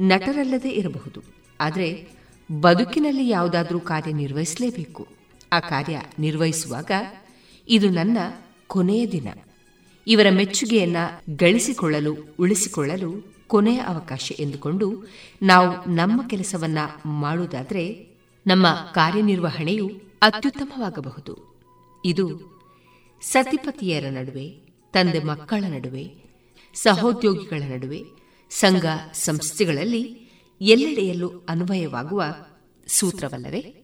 ನಟರಲ್ಲದೆ 0.00 0.68
ಇರಬಹುದು, 0.70 1.20
ಆದರೆ 1.60 2.08
ಬದುಕಿನಲ್ಲಿ 2.52 3.28
ಯಾವುದಾದ್ರೂ 3.28 3.80
ಕಾರ್ಯ 3.80 4.12
ನಿರ್ವಹಿಸಲೇಬೇಕು. 4.12 5.08
ಆ 5.52 5.60
ಕಾರ್ಯ 5.60 6.00
ನಿರ್ವಹಿಸುವಾಗ 6.18 6.90
ಇದು 7.68 7.90
ನನ್ನ 7.90 8.18
ಕೊನೆಯ 8.66 9.06
ದಿನ. 9.06 9.28
ಇವರ 10.06 10.26
ಮೆಚ್ಚುಗೆಯನ್ನ 10.30 10.96
ಗಳಿಸಿಕೊಳ್ಳಲು, 11.36 12.16
ಉಳಿಸಿಕೊಳ್ಳಲು 12.40 13.33
ಕೊನೆಯ 13.54 13.78
ಅವಕಾಶ 13.78 14.32
ಎಂದುಕೊಂಡು 14.38 15.06
ನಾವು 15.42 15.90
ನಮ್ಮ 15.90 16.28
ಕೆಲಸವನ್ನ 16.28 16.78
ಮಾಡುವುದಾದರೆ 17.06 18.08
ನಮ್ಮ 18.46 18.66
ಕಾರ್ಯನಿರ್ವಹಣೆಯು 18.72 19.90
ಅತ್ಯುತ್ತಮವಾಗಬಹುದು. 20.22 21.54
ಇದು 22.04 22.40
ಸತಿಪತಿಯರ 23.22 24.04
ನಡುವೆ, 24.10 24.50
ತಂದೆ 24.92 25.24
ಮಕ್ಕಳ 25.24 25.64
ನಡುವೆ, 25.68 26.14
ಸಹೋದ್ಯೋಗಿಗಳ 26.74 27.62
ನಡುವೆ, 27.62 28.02
ಸಂಘ 28.50 28.84
ಸಂಸ್ಥೆಗಳಲ್ಲಿ 29.12 30.02
ಎಲ್ಲೆಡೆಯಲ್ಲೂ 30.60 31.28
ಅನ್ವಯವಾಗುವ 31.48 32.22
ಸೂತ್ರವಲ್ಲವೇ? 32.86 33.83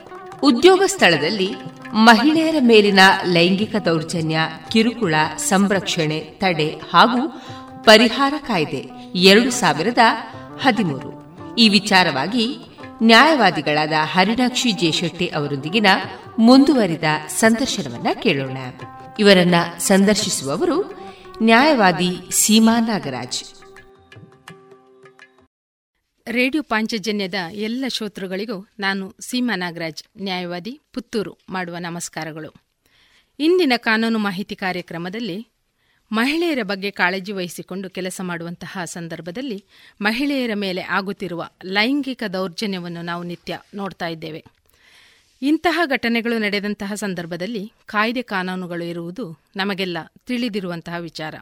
ಉದ್ಯೋಗ 0.43 0.83
ಸ್ಥಳದಲ್ಲಿ 0.85 1.55
ಮಹಿಳೆಯರ 1.93 2.55
ಮೇಲಿನ 2.59 2.99
ಲೈಂಗಿಕ 3.25 3.75
ದೌರ್ಜನ್ಯ, 3.75 4.39
ಕಿರುಕುಳ, 4.71 5.15
ಸಂರಕ್ಷಣೆ, 5.37 6.19
ತಡೆ 6.19 6.81
ಹಾಗೂ 6.93 7.43
ಪರಿಹಾರ 7.83 8.33
ಕಾಯ್ದೆ 8.39 8.89
ಎರಡು 9.15 9.51
ಸಾವಿರದ 9.51 9.97
ಹದಿಮೂರು. 10.61 11.21
ಈ 11.55 11.69
ವಿಚಾರವಾಗಿ 11.69 12.57
ನ್ಯಾಯವಾದಿಗಳಾದ 13.03 13.93
ಹರಿಣಾಕ್ಷಿ 13.97 14.71
ಜೇಶೆಟ್ಟಿ 14.71 15.27
ಅವರೊಂದಿಗಿನ 15.27 15.87
ಮುಂದುವರಿದ 16.39 17.03
ಸಂದರ್ಶನವನ್ನ 17.27 18.07
ಕೇಳೋಣ. 18.13 18.57
ಇವರನ್ನ 19.19 19.55
ಸಂದರ್ಶಿಸುವವರು 19.79 21.01
ನ್ಯಾಯವಾದಿ 21.41 22.17
ಸೀಮಾ 22.31 22.79
ನಾಗರಾಜ್. 22.79 23.60
ರೇಡಿಯೋ 26.27 26.63
ಪಾಂಚಜನ್ಯದ 26.63 27.33
ಎಲ್ಲ 27.51 27.85
ಶ್ರೋತೃಗಳಿಗೂ 27.87 28.67
ನಾನು 28.79 29.15
ಸೀಮಾ 29.19 29.55
ನಾಗರಾಜ್, 29.55 30.03
ನ್ಯಾಯವಾದಿ, 30.21 30.79
ಪುತ್ತೂರು 30.93 31.37
ಮಾಡುವ 31.49 31.77
ನಮಸ್ಕಾರಗಳು. 31.77 32.53
ಇಂದಿನ 33.39 33.73
ಕಾನೂನು 33.77 34.19
ಮಾಹಿತಿ 34.19 34.55
ಕಾರ್ಯಕ್ರಮದಲ್ಲಿ 34.55 35.47
ಮಹಿಳೆಯರ 36.11 36.59
ಬಗ್ಗೆ 36.63 36.91
ಕಾಳಜಿ 36.91 37.31
ವಹಿಸಿಕೊಂಡು 37.31 37.89
ಕೆಲಸ 37.89 38.21
ಮಾಡುವಂತಹ 38.23 38.77
ಸಂದರ್ಭದಲ್ಲಿ 38.85 39.65
ಮಹಿಳೆಯರ 40.01 40.51
ಮೇಲೆ 40.53 40.81
ಆಗುತ್ತಿರುವ 40.81 41.49
ಲೈಂಗಿಕ 41.65 42.23
ದೌರ್ಜನ್ಯವನ್ನು 42.33 43.01
ನಾವು 43.01 43.23
ನಿತ್ಯ 43.23 43.59
ನೋಡ್ತಾ 43.75 44.07
ಇದ್ದೇವೆ. 44.07 44.45
ಇಂತಹ 45.41 45.81
ಘಟನೆಗಳು 45.85 46.37
ನಡೆದಂತಹ 46.37 46.93
ಸಂದರ್ಭದಲ್ಲಿ 46.93 47.73
ಕಾಯ್ದೆ 47.85 48.21
ಕಾನೂನುಗಳು 48.21 48.83
ಇರುವುದು 48.83 49.37
ನಮಗೆಲ್ಲ 49.55 49.97
ತಿಳಿದಿರುವಂತಹ 50.25 50.95
ವಿಚಾರ. 50.99 51.35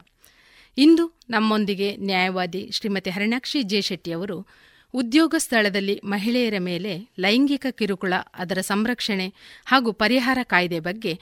ಇಂದು 0.78 1.18
ನಮ್ಮೊಂದಿಗೆ 1.30 1.96
ನ್ಯಾಯವಾದಿ 1.96 2.70
ಶ್ರೀಮತಿ 2.72 3.10
ಹರಿಣಾಕ್ಷಿ 3.10 3.62
ಜೆ 3.62 3.80
ಶೆಟ್ಟಿಯವರು 3.80 4.46
ಉದ್ಯೋಗ 4.94 5.34
ಸ್ಥಳದಲ್ಲಿ 5.38 6.00
ಮಹಿಳೆಯರ 6.04 6.54
ಮೇಲೆ 6.58 7.08
ಲೈಂಗಿಕ 7.18 7.66
ಕಿರುಕುಳ 7.70 8.12
ಅದರ 8.34 8.60
ಸಂರಕ್ಷಣೆ 8.60 9.34
ಹಾಗೂ 9.66 9.92
ಪರಿಹಾರ 9.92 10.38
ಕಾಯ್ದೆ 10.42 10.80
ಬಗ್ಗೆ 10.80 11.20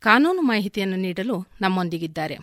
ಕಾನೂನು 0.00 0.42
ಮಾಹಿತಿಯನ್ನು 0.42 0.96
ನೀಡಲು 0.96 1.46
ನಮ್ಮೊಂದಿಗಿದ್ದಾರೆ. 1.60 2.36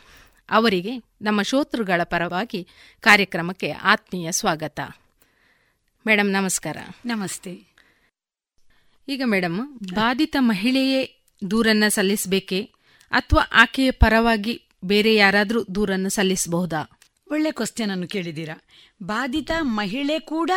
ಅವರಿಗೆ 0.50 0.98
ನಮ್ಮ 1.22 1.42
ಶೋತೃಗಳ 1.42 2.02
ಪರವಾಗಿ 2.04 2.68
ಕಾರ್ಯಕ್ರಮಕ್ಕೆ 3.02 3.72
ಆತ್ಮೀಯ 3.72 4.32
ಸ್ವಾಗತ. 4.32 4.80
ಮೇಡಮ್ 6.08 6.32
ನಮಸ್ಕಾರ. 6.32 6.78
ನಮಸ್ತೆ. 7.06 7.62
ಈಗ 9.08 9.22
ಮೇಡಮ್ 9.26 9.80
ಬಾಧಿತ 9.94 10.36
ಮಹಿಳೆಯೇ 10.40 11.16
ದೂರನ್ನ 11.52 11.84
ಸಲ್ಲಿಸಬೇಕೇ 11.88 12.70
ಅಥವಾ 13.12 13.50
ಆಕೆಯ 13.54 13.92
ಪರವಾಗಿ 13.92 14.62
ಬೇರೆ 14.86 15.16
ಯಾರಾದರೂ 15.16 15.64
ದೂರನ್ನು 15.76 16.10
ಸಲ್ಲಿಸಬಹುದಾ? 16.10 16.95
ಒಳ್ಳೆ 17.32 17.52
ಕ್ವಶನ್ 17.52 17.92
ಅನ್ನು 17.92 18.08
ಕೇಳಿದ್ದೀರಾ. 18.08 18.64
ಬಾಧಿತ 19.04 19.52
ಮಹಿಳೆ 19.62 20.20
ಕೂಡ 20.20 20.52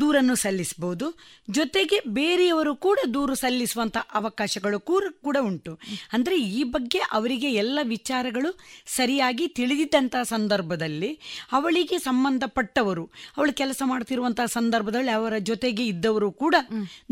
ದೂರನ್ನು 0.00 0.34
ಸಲ್ಲಿಸಬಹುದು. 0.34 1.06
ಜೊತೆಗೆ 1.50 2.00
ಬೇರೆಯವರು 2.08 2.76
ಕೂಡ 2.76 2.98
ದೂರು 3.14 3.34
ಸಲ್ಲಿಸುವಂತ 3.34 3.96
ಅವಕಾಶಗಳು 4.14 4.80
ಕೂಡ 4.80 5.36
ಉಂಟು. 5.40 5.78
ಅಂದ್ರೆ 6.12 6.40
ಈ 6.42 6.62
ಬಗ್ಗೆ 6.62 6.98
ಅವರಿಗೆ 7.12 7.52
ಎಲ್ಲ 7.52 7.78
ವಿಚಾರಗಳು 7.82 8.60
ಸರಿಯಾಗಿ 8.86 9.48
ತಿಳಿದಿದ್ದಂಥ 9.48 10.16
ಸಂದರ್ಭದಲ್ಲಿ 10.22 11.18
ಅವಳಿಗೆ 11.52 11.98
ಸಂಬಂಧಪಟ್ಟವರು 11.98 13.04
ಅವಳು 13.36 13.52
ಕೆಲಸ 13.52 13.82
ಮಾಡ್ತಿರುವಂತಹ 13.84 14.44
ಸಂದರ್ಭದಲ್ಲಿ 14.44 15.10
ಅವರ 15.10 15.32
ಜೊತೆಗೆ 15.38 15.86
ಇದ್ದವರು 15.86 16.32
ಕೂಡ 16.32 16.54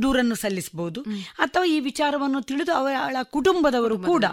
ದೂರನ್ನು 0.03 0.35
ಸಲ್ಲಿಸಬಹುದು. 0.35 1.01
ಅಥವಾ 1.39 1.65
ಈ 1.65 1.81
ವಿಚಾರವನ್ನು 1.81 2.43
ತಿಳಿದು 2.43 2.73
ಅವಳ 2.73 3.17
ಕುಟುಂಬದವರು 3.23 3.99
ಕೂಡ 3.99 4.25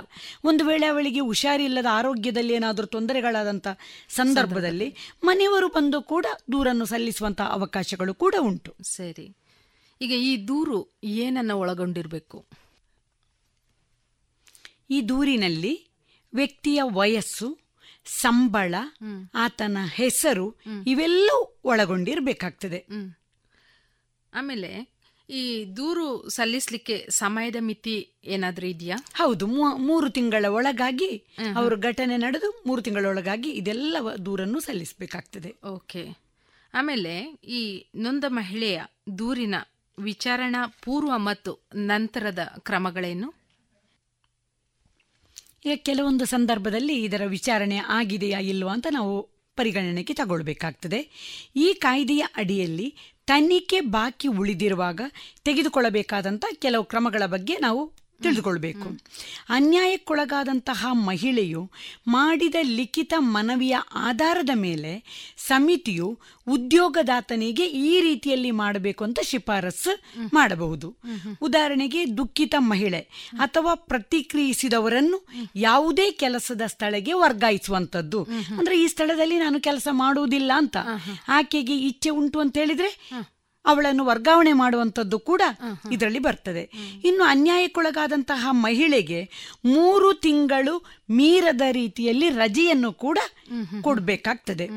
ಒಂದು 0.43 0.66
ವೇಳೆ 0.66 0.86
ಅವಳಿಗೆ 0.86 1.20
ಹುಷಾರಿಲ್ಲದ 1.20 1.86
ಆರೋಗ್ಯದಲ್ಲಿ 1.91 2.54
ಏನಾದರೂ 2.54 2.86
ತೊಂದರೆಗಳಾದಂಥ 2.86 3.68
ಸಂದರ್ಭದಲ್ಲಿ 4.10 4.95
ಮನೆಯವರು 5.24 5.68
ಬಂದು 5.68 6.02
ಕೂಡ 6.02 6.26
ದೂರನ್ನು 6.52 6.86
ಸಲ್ಲಿಸುವಂತಹ 6.86 7.45
ಅವಕಾಶಗಳು 7.52 8.14
ಕೂಡ 8.14 8.36
ಉಂಟು. 8.42 8.76
ಸರಿ. 8.82 9.36
ಈಗ 10.02 10.12
ಈ 10.12 10.48
ದೂರು 10.48 11.00
ಏನನ್ನ 11.04 11.52
ಒಳಗೊಂಡಿರಬೇಕು? 11.52 12.46
ಈ 14.90 15.02
ದೂರಿನಲ್ಲಿ 15.02 15.88
ವ್ಯಕ್ತಿಯ 16.34 16.82
ವಯಸ್ಸು 16.84 17.58
ಸಂಬಳ 18.06 18.76
ಆತನ 19.34 19.78
ಹೆಸರು 19.94 20.56
ಇವೆಲ್ಲವೂ 20.88 21.60
ಒಳಗೊಂಡಿರಬೇಕಾಗ್ತದೆ. 21.64 22.86
ಆಮೇಲೆ 24.34 24.98
ಈ 25.30 25.66
ದೂರು 25.78 26.30
ಸಲ್ಲಿಸಲಿಕ್ಕೆ 26.30 27.08
ಸಮಯದ 27.10 27.56
ಮಿತಿ 27.60 28.10
ಏನಾದರೂ 28.24 28.68
ಇದೆಯಾ? 28.68 28.98
ಹೌದು 29.14 29.48
ಮೂರು 29.78 30.10
ತಿಂಗಳ 30.10 30.46
ಒಳಗಾಗಿ 30.46 31.24
ಅವರು 31.56 31.78
ಘಟನೆ 31.78 32.18
ನಡೆದು 32.18 32.64
ಮೂರು 32.68 32.82
ತಿಂಗಳ 32.82 33.06
ಒಳಗಾಗಿ 33.06 33.50
ಇದೆಲ್ಲ 33.50 33.98
ದೂರನ್ನು 34.26 34.60
ಸಲ್ಲಿಸಬೇಕಾಗ್ತದೆ. 34.60 35.56
ಓಕೆ. 35.66 36.26
ಆಮೇಲೆ 36.74 37.39
ಈ 37.47 37.86
ನೊಂದ 37.95 38.24
ಮಹಿಳೆಯ 38.28 38.82
ದೂರಿನ 39.20 39.55
ವಿಚಾರಣಾ 39.99 40.74
ಪೂರ್ವ 40.84 41.11
ಮತ್ತು 41.15 41.68
ನಂತರದ 41.76 42.39
ಕ್ರಮಗಳೇನು? 42.59 43.34
ಕೆಲವೊಂದು 45.76 46.26
ಸಂದರ್ಭದಲ್ಲಿ 46.26 47.03
ಇದರ 47.03 47.22
ವಿಚಾರಣೆ 47.26 47.78
ಆಗಿದೆಯಾ 47.78 48.39
ಇಲ್ವಾ 48.39 48.74
ಅಂತ 48.74 48.88
ನಾವು 48.91 49.30
ಪರಿಗಣನೆಗೆ 49.55 50.13
ತಗೊಳ್ಬೇಕಾಗ್ತದೆ. 50.13 50.99
ಈ 51.55 51.74
ಕಾಯ್ದೆಯ 51.74 52.26
ಅಡಿಯಲ್ಲಿ 52.36 52.95
ತನಿಖೆ 53.26 53.80
ಬಾಕಿ 53.80 54.28
ಉಳಿದಿರುವಾಗ 54.28 55.01
ತೆಗೆದುಕೊಳ್ಳಬೇಕಾದಂಥ 55.43 56.45
ಕೆಲವು 56.53 56.84
ಕ್ರಮಗಳ 56.84 57.24
ಬಗ್ಗೆ 57.26 57.57
ನಾವು 57.57 57.91
ತಿಳಿದುಕೊಳ್ಬೇಕು. 58.24 58.88
ಅನ್ಯಾಯಕ್ಕೊಳಗಾದಂತಹ 59.49 60.88
ಮಹಿಳೆಯು 60.91 61.72
ಮಾಡಿದ 62.07 62.55
ಲಿಖಿತ 62.61 63.13
ಮನವಿಯ 63.18 63.78
ಆಧಾರದ 63.93 64.49
ಮೇಲೆ 64.55 64.91
ಸಮಿತಿಯು 65.38 66.20
ಉದ್ಯೋಗದಾತನಿಗೆ 66.47 67.65
ಈ 67.65 68.01
ರೀತಿಯಲ್ಲಿ 68.01 68.51
ಮಾಡಬೇಕು 68.51 69.03
ಅಂತ 69.03 69.20
ಶಿಫಾರಸು 69.24 69.93
ಮಾಡಬಹುದು. 70.34 70.97
ಉದಾಹರಣೆಗೆ 71.41 72.18
ದುಃಖಿತ 72.18 72.55
ಮಹಿಳೆ 72.57 72.99
ಅಥವಾ 73.39 73.76
ಪ್ರತಿಕ್ರಿಯಿಸಿದವರನ್ನು 73.76 75.28
ಯಾವುದೇ 75.55 76.11
ಕೆಲಸದ 76.11 76.61
ಸ್ಥಳಕ್ಕೆ 76.68 77.13
ವರ್ಗಾಯಿಸುವಂತದ್ದು 77.13 78.24
ಅಂದ್ರೆ 78.57 78.84
ಈ 78.84 78.88
ಸ್ಥಳದಲ್ಲಿ 78.88 79.39
ನಾನು 79.39 79.61
ಕೆಲಸ 79.61 79.88
ಮಾಡುವುದಿಲ್ಲ 79.91 80.51
ಅಂತ. 80.55 80.78
ಆಕೆಗೆ 81.28 81.78
ಇಚ್ಛೆ 81.78 82.09
ಉಂಟು 82.09 82.39
ಅಂತ 82.39 82.57
ಹೇಳಿದ್ರೆ 82.57 82.89
ಅವಳನ್ನು 83.68 84.05
ವರ್ಗಾವಣೆ 84.05 84.53
ಮಾಡುವಂಥದ್ದು 84.53 85.20
ಕೂಡ 85.20 85.41
ಇದರಲ್ಲಿ 85.91 86.20
ಬರ್ತದೆ. 86.20 86.63
ಇನ್ನು 87.03 87.24
ಅನ್ಯಾಯಕ್ಕೊಳಗಾದಂತಹ 87.24 88.47
ಮಹಿಳೆಗೆ 88.51 89.22
ಮೂರು 89.65 90.13
ತಿಂಗಳು 90.13 90.97
ಮೀರದ 91.10 91.62
ರೀತಿಯಲ್ಲಿ 91.72 92.30
ರಜೆಯನ್ನು 92.30 92.93
ಕೂಡ 92.93 93.20
ಕೊಡಬೇಕಾಗ್ತದೆ. 93.82 94.70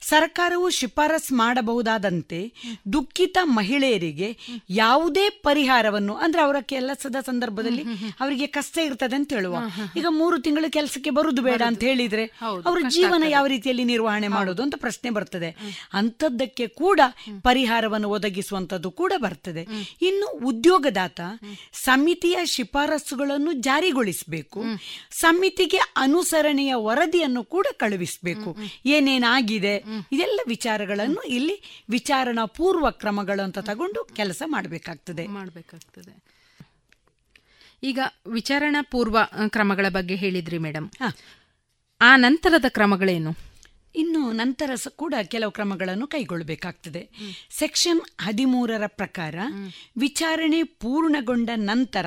ಸರ್ಕಾರವು 0.00 0.70
ಶಿಫಾರಸ್ 0.70 1.32
ಮಾಡಬಹುದಾದಂತೆ 1.32 2.52
ದುಃಖಿತ 2.92 3.38
ಮಹಿಳೆಯರಿಗೆ 3.42 4.36
ಯಾವುದೇ 4.70 5.28
ಪರಿಹಾರವನ್ನು 5.28 6.14
ಅಂದ್ರೆ 6.14 6.42
ಅವರ 6.42 6.56
ಕೆಲಸದ 6.60 7.16
ಸಂದರ್ಭದಲ್ಲಿ 7.26 7.84
ಅವರಿಗೆ 8.20 8.46
ಕಷ್ಟ 8.46 8.78
ಇರ್ತದೆ 8.78 9.16
ಅಂತ 9.16 9.32
ಹೇಳುವ. 9.32 9.56
ಈಗ 9.96 10.06
ಮೂರು 10.08 10.38
ತಿಂಗಳು 10.38 10.72
ಕೆಲಸಕ್ಕೆ 10.72 11.10
ಬರುದು 11.10 11.42
ಬೇಡ 11.42 11.62
ಅಂತ 11.66 11.82
ಹೇಳಿದ್ರೆ 11.82 12.26
ಅವರ 12.66 12.78
ಜೀವನ 12.88 13.24
ಯಾವ 13.28 13.46
ರೀತಿಯಲ್ಲಿ 13.46 13.84
ನಿರ್ವಹಣೆ 13.84 14.28
ಮಾಡೋದು 14.28 14.62
ಅಂತ 14.62 14.74
ಪ್ರಶ್ನೆ 14.76 15.10
ಬರ್ತದೆ. 15.10 15.56
ಅಂತದ್ದಕ್ಕೆ 15.92 16.66
ಕೂಡ 16.66 17.00
ಪರಿಹಾರವನ್ನು 17.42 18.10
ಒದಗಿಸುವಂತದ್ದು 18.10 18.90
ಕೂಡ 18.90 19.12
ಬರ್ತದೆ. 19.16 19.66
ಇನ್ನು 20.02 20.26
ಉದ್ಯೋಗದಾತ 20.46 21.20
ಸಮಿತಿಯ 21.72 22.38
ಶಿಫಾರಸುಗಳನ್ನು 22.44 23.52
ಜಾರಿಗೊಳಿಸಬೇಕು. 23.52 24.62
ಸಮಿತಿಗೆ 25.10 25.77
ಅನುಸರಣೆಯ 25.96 26.74
ವರದಿಯನ್ನು 26.74 27.44
ಕೂಡ 27.44 27.66
ಕಳುಹಿಸಬೇಕು. 27.72 28.56
ಏನೇನಾಗಿದೆ? 28.86 29.76
ಇದೆಲ್ಲ 30.12 30.40
ವಿಚಾರಗಳನ್ನು 30.48 31.20
ಇಲ್ಲಿ 31.20 31.84
ವಿಚಾರಣಾ 31.90 32.44
ಪೂರ್ವ 32.44 32.90
ಕ್ರಮಗಳು 32.90 33.42
ಅಂತ 33.42 33.58
ತಗೊಂಡು 33.58 34.04
ಕೆಲಸ 34.04 34.42
ಮಾಡಬೇಕಾಗ್ತದೆ. 34.46 35.26
ಮಾಡಬೇಕಾಗ್ತದೆ. 35.26 36.38
ಈಗ 37.82 37.98
ವಿಚಾರಣಾ 38.26 38.82
ಪೂರ್ವ 38.82 39.18
ಕ್ರಮಗಳ 39.48 39.86
ಬಗ್ಗೆ 39.88 40.14
ಹೇಳಿದ್ರಿ 40.14 40.58
ಮೇಡಮ್ 40.58 40.90
ಆ 42.00 42.16
ನಂತರದ 42.16 42.64
ಕ್ರಮಗಳೇನು? 42.68 43.47
ಇನ್ನು 43.94 44.32
ನಂತರ 44.32 44.70
ಕೂಡ 44.88 45.14
ಕೆಲವು 45.24 45.50
ಕ್ರಮಗಳನ್ನು 45.50 46.06
ಕೈಗೊಳ್ಳಬೇಕಾಗ್ತದೆ. 46.06 47.08
ಸೆಕ್ಷನ್ 47.50 48.00
ಹದಿಮೂರರ 48.20 48.82
ಪ್ರಕಾರ 48.86 49.34
ವಿಚಾರಣೆ 49.96 50.62
ಪೂರ್ಣಗೊಂಡ 50.62 51.50
ನಂತರ 51.56 52.06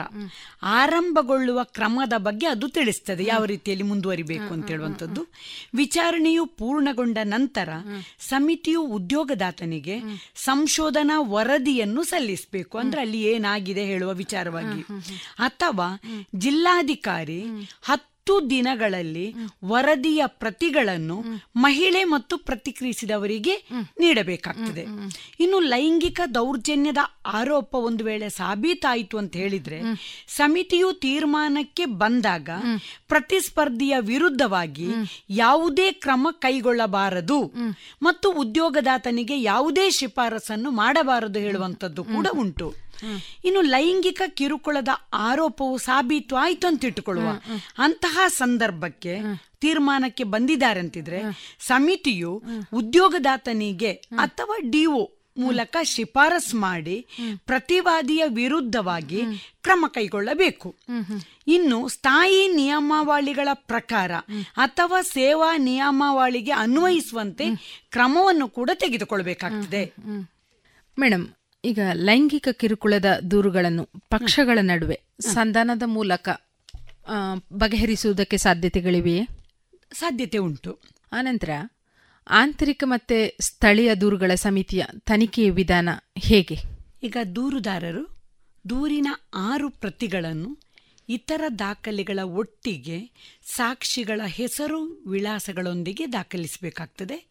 ಆರಂಭಗೊಳ್ಳುವ 0.64 1.64
ಕ್ರಮದ 1.64 2.14
ಬಗ್ಗೆ 2.18 2.48
ಅದು 2.48 2.70
ತಿಳಿಸ್ತದೆ. 2.70 3.26
ಯಾವ 3.26 3.46
ರೀತಿಯಲ್ಲಿ 3.46 3.84
ಮುಂದುವರಿಬೇಕು 3.84 4.54
ಅಂತ 4.54 4.68
ಹೇಳುವಂಥದ್ದು. 4.68 5.28
ವಿಚಾರಣೆಯು 5.74 6.46
ಪೂರ್ಣಗೊಂಡ 6.46 7.18
ನಂತರ 7.24 7.70
ಸಮಿತಿಯು 8.20 8.82
ಉದ್ಯೋಗದಾತನಿಗೆ 8.82 10.00
ಸಂಶೋಧನಾ 10.36 11.20
ವರದಿಯನ್ನು 11.20 12.04
ಸಲ್ಲಿಸಬೇಕು. 12.04 12.78
ಅಂದ್ರೆ 12.78 13.02
ಅಲ್ಲಿ 13.02 13.22
ಏನಾಗಿದೆ 13.22 13.86
ಹೇಳುವ 13.86 14.14
ವಿಚಾರವಾಗಿ. 14.14 14.82
ಅಥವಾ 15.38 16.02
ಜಿಲ್ಲಾಧಿಕಾರಿ 16.36 17.44
ಹತ್ತು 17.82 18.11
ದಿನಗಳಲ್ಲಿ 18.50 19.34
ವರದಿಯ 19.66 20.22
ಪ್ರತಿಗಳನ್ನು 20.28 21.18
ಮಹಿಳೆ 21.56 22.04
ಮತ್ತು 22.04 22.38
ಪ್ರತಿಕ್ರಿಯಿಸಿದವರಿಗೆ 22.38 23.56
ನೀಡಬೇಕಾಗ್ತದೆ. 24.00 24.84
ಇನ್ನು 25.40 25.60
ಲೈಂಗಿಕ 25.60 26.22
ದೌರ್ಜನ್ಯದ 26.36 26.98
ಆರೋಪ 27.26 27.76
ಒಂದು 27.76 28.04
ವೇಳೆ 28.04 28.30
ಸಾಬೀತಾಯಿತು 28.30 29.18
ಅಂತ 29.18 29.36
ಹೇಳಿದ್ರೆ 29.36 29.82
ಸಮಿತಿಯು 30.28 30.94
ತೀರ್ಮಾನಕ್ಕೆ 30.94 31.86
ಬಂದಾಗ 31.86 32.50
ಪ್ರತಿಸ್ಪರ್ಧಿಯ 33.08 33.96
ವಿರುದ್ಧವಾಗಿ 34.00 34.88
ಯಾವುದೇ 35.30 35.92
ಕ್ರಮ 35.92 36.28
ಕೈಗೊಳ್ಳಬಾರದು 36.32 37.40
ಮತ್ತು 38.02 38.32
ಉದ್ಯೋಗದಾತನಿಗೆ 38.32 39.42
ಯಾವುದೇ 39.42 39.90
ಶಿಫಾರಸನ್ನು 39.90 40.72
ಮಾಡಬಾರದು 40.72 41.40
ಹೇಳುವಂತದ್ದು 41.40 42.04
ಕೂಡ 42.04 42.28
ಉಂಟು. 42.32 42.91
ಇನ್ನು 43.46 43.62
ಲೈಂಗಿಕ 43.62 44.22
ಕಿರುಕುಳದ 44.28 44.88
ಆರೋಪವು 45.14 45.78
ಸಾಬೀತು 45.78 46.36
ಆಯ್ತು 46.36 46.68
ಅಂತ 46.68 46.86
ಇಟ್ಟುಕೊಳ್ಳುವ 46.86 47.28
ಅಂತಹ 47.78 48.20
ಸಂದರ್ಭಕ್ಕೆ 48.28 49.18
ತೀರ್ಮಾನಕ್ಕೆ 49.60 50.24
ಬಂದಿದ್ದಾರೆ 50.24 50.80
ಅಂತಿದ್ರೆ 50.80 51.22
ಸಮಿತಿಯು 51.60 52.44
ಉದ್ಯೋಗದಾತನಿಗೆ 52.74 53.92
ಅಥವಾ 53.92 54.70
ಡಿಒ 54.70 55.10
ಮೂಲಕ 55.38 55.78
ಶಿಫಾರಸ್ 55.84 56.56
ಮಾಡಿ 56.56 57.06
ಪ್ರತಿವಾದಿಯ 57.46 58.24
ವಿರುದ್ಧವಾಗಿ 58.28 59.22
ಕ್ರಮ 59.64 59.86
ಕೈಗೊಳ್ಳಬೇಕು. 59.94 60.76
ಇನ್ನು 61.48 61.88
ಸ್ಥಾಯಿ 61.88 62.48
ನಿಯಮಾವಳಿಗಳ 62.48 63.50
ಪ್ರಕಾರ 63.54 64.12
ಅಥವಾ 64.56 65.02
ಸೇವಾ 65.02 65.58
ನಿಯಮಾವಳಿಗೆ 65.58 66.52
ಅನ್ವಯಿಸುವಂತೆ 66.52 67.46
ಕ್ರಮವನ್ನು 67.92 68.48
ಕೂಡ 68.48 68.70
ತೆಗೆದುಕೊಳ್ಬೇಕಾಗ್ತದೆ. 68.74 69.94
ಮೇಡಮ್ 71.00 71.28
ಈಗ 71.66 71.80
ಲೈಂಗಿಕ 71.94 72.48
ಕಿರುಕುಳದ 72.52 73.20
ದೂರುಗಳನ್ನು 73.32 73.84
ಪಕ್ಷಗಳ 74.10 74.58
ನಡುವೆ 74.62 75.02
ಸಂಧಾನದ 75.20 75.84
ಮೂಲಕ 75.86 76.30
ಬಗೆಹರಿಸುವುದಕ್ಕೆ 77.54 78.38
ಸಾಧ್ಯತೆಗಳಿವೆಯೇ? 78.38 79.28
ಸಾಧ್ಯತೆ 79.94 80.38
ಉಂಟು. 80.38 80.80
ಆನಂತರ 81.12 81.50
ಆಂತರಿಕ 82.30 82.84
ಮತ್ತೆ 82.88 83.38
ಸ್ಥಳೀಯ 83.40 83.96
ದೂರುಗಳ 83.96 84.32
ಸಮಿತಿಯ 84.36 84.84
ತನಿಖೆಯ 85.00 85.52
ವಿಧಾನ 85.52 85.90
ಹೇಗೆ? 86.18 86.58
ಈಗ 87.04 87.18
ದೂರುದಾರರು 87.36 88.18
ದೂರಿನ 88.70 89.08
ಆರು 89.34 89.70
ಪ್ರತಿಗಳನ್ನು 89.70 90.58
ಇತರ 91.10 91.44
ದಾಖಲೆಗಳ 91.60 92.20
ಒಟ್ಟಿಗೆ 92.24 92.98
ಸಾಕ್ಷಿಗಳ 93.46 94.22
ಹೆಸರು 94.26 95.04
ವಿಳಾಸಗಳೊಂದಿಗೆ 95.08 96.14
ದಾಖಲಿಸಬೇಕಾಗ್ತದೆ. 96.14 97.31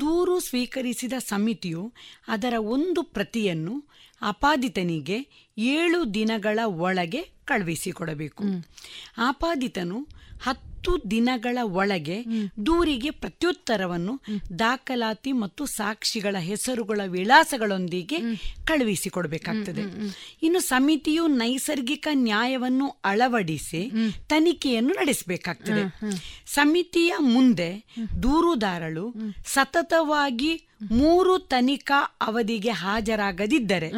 ದೂರು 0.00 0.40
ಸ್ವೀಕರಿಸಿದ 0.40 1.12
ಸಮಿತಿಯು 1.18 1.92
ಅದರ 2.28 2.54
ಒಂದು 2.58 3.02
ಪ್ರತಿಯನ್ನು 3.02 3.84
ಅಪಾದಿತನಿಗೆ 4.22 5.48
ಏಳು 5.58 6.14
ದಿನಗಳ 6.14 6.58
ಒಳಗೆ 6.64 7.22
ಕಳುಹಿಸಿಕೊಡಬೇಕು. 7.22 8.44
ಆಪಾದಿತನು 9.18 10.08
ಹತ್ತು 10.44 11.10
ದಿನಗಳ 11.10 11.58
ಒಳಗೆ 11.62 12.16
ದೂರಿಗೆ 12.66 13.10
ಪ್ರತ್ಯುತ್ತರವನ್ನು 13.10 14.14
ದಾಖಲಾತಿ 14.58 15.32
ಮತ್ತು 15.32 15.66
ಸಾಕ್ಷಿಗಳ 15.66 16.36
ಹೆಸರುಗಳ 16.38 17.00
ವಿಳಾಸಗಳೊಂದಿಗೆ 17.06 18.18
ಕಳುಹಿಸಿಕೊಡಬೇಕಾಗ್ತದೆ. 18.64 19.82
ಇನ್ನು 20.42 20.60
ಸಮಿತಿಯು 20.60 21.26
ನೈಸರ್ಗಿಕ 21.26 22.08
ನ್ಯಾಯವನ್ನು 22.12 22.88
ಅಳವಡಿಸಿ 23.04 23.82
ತನಿಖೆಯನ್ನು 24.28 24.94
ನಡೆಸಬೇಕಾಗ್ತದೆ. 24.94 25.84
ಸಮಿತಿಯ 26.46 27.14
ಮುಂದೆ 27.18 27.70
ದೂರುದಾರಳು 28.22 29.06
ಸತತವಾಗಿ 29.46 30.52
ಮೂರು 30.92 31.38
ತನಿಖಾ 31.38 32.00
ಅವಧಿಗೆ 32.20 32.70
ಹಾಜರಾಗದಿದ್ದರೆ 32.70 33.90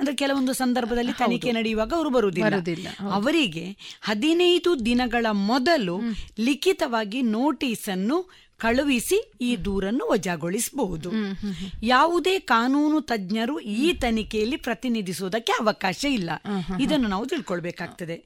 ಅಂದ್ರೆ 0.00 0.16
ಕೆಲವೊಂದು 0.16 0.52
ಸಂದರ್ಭದಲ್ಲಿ 0.52 1.12
ತನಿಖೆ 1.12 1.52
ನಡೆಯುವಾಗ 1.52 1.92
ಅವರು 1.92 2.10
ಬರುವುದಿಲ್ಲ, 2.10 2.88
ಅವರಿಗೆ 3.12 3.76
ಹದಿನೈದು 4.00 4.84
ದಿನಗಳ 4.84 5.26
ಮೊದಲು 5.32 6.00
ಲಿಖಿತವಾಗಿ 6.38 7.22
ನೋಟಿಸ್ 7.22 7.88
ಅನ್ನು 7.88 8.18
ಕಳುಹಿಸಿ 8.58 9.18
ಈ 9.40 9.56
ದೂರನ್ನು 9.56 10.04
ವಜಾಗೊಳಿಸಬಹುದು. 10.10 11.10
ಯಾವುದೇ 11.82 12.38
ಕಾನೂನು 12.38 13.00
ತಜ್ಞರು 13.00 13.60
ಈ 13.60 13.92
ತನಿಖೆಯಲ್ಲಿ 13.92 14.56
ಪ್ರತಿನಿಧಿಸುವುದಕ್ಕೆ 14.56 15.52
ಅವಕಾಶ 15.52 16.04
ಇಲ್ಲ. 16.04 16.30
ಇದನ್ನು 16.80 17.08
ನಾವು 17.08 17.26
ತಿಳ್ಕೊಳ್ಬೇಕಾಗ್ತದೆ. 17.26 18.16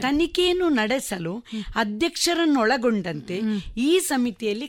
ತನಿಖೆಯನ್ನು 0.00 0.68
ನಡೆಸಲು 0.68 1.34
ಅಧ್ಯಕ್ಷರನ್ನೊಳಗೊಂಡಂತೆ 1.76 3.40
ಈ 3.76 3.98
ಸಮಿತಿಯಲ್ಲಿ 3.98 4.66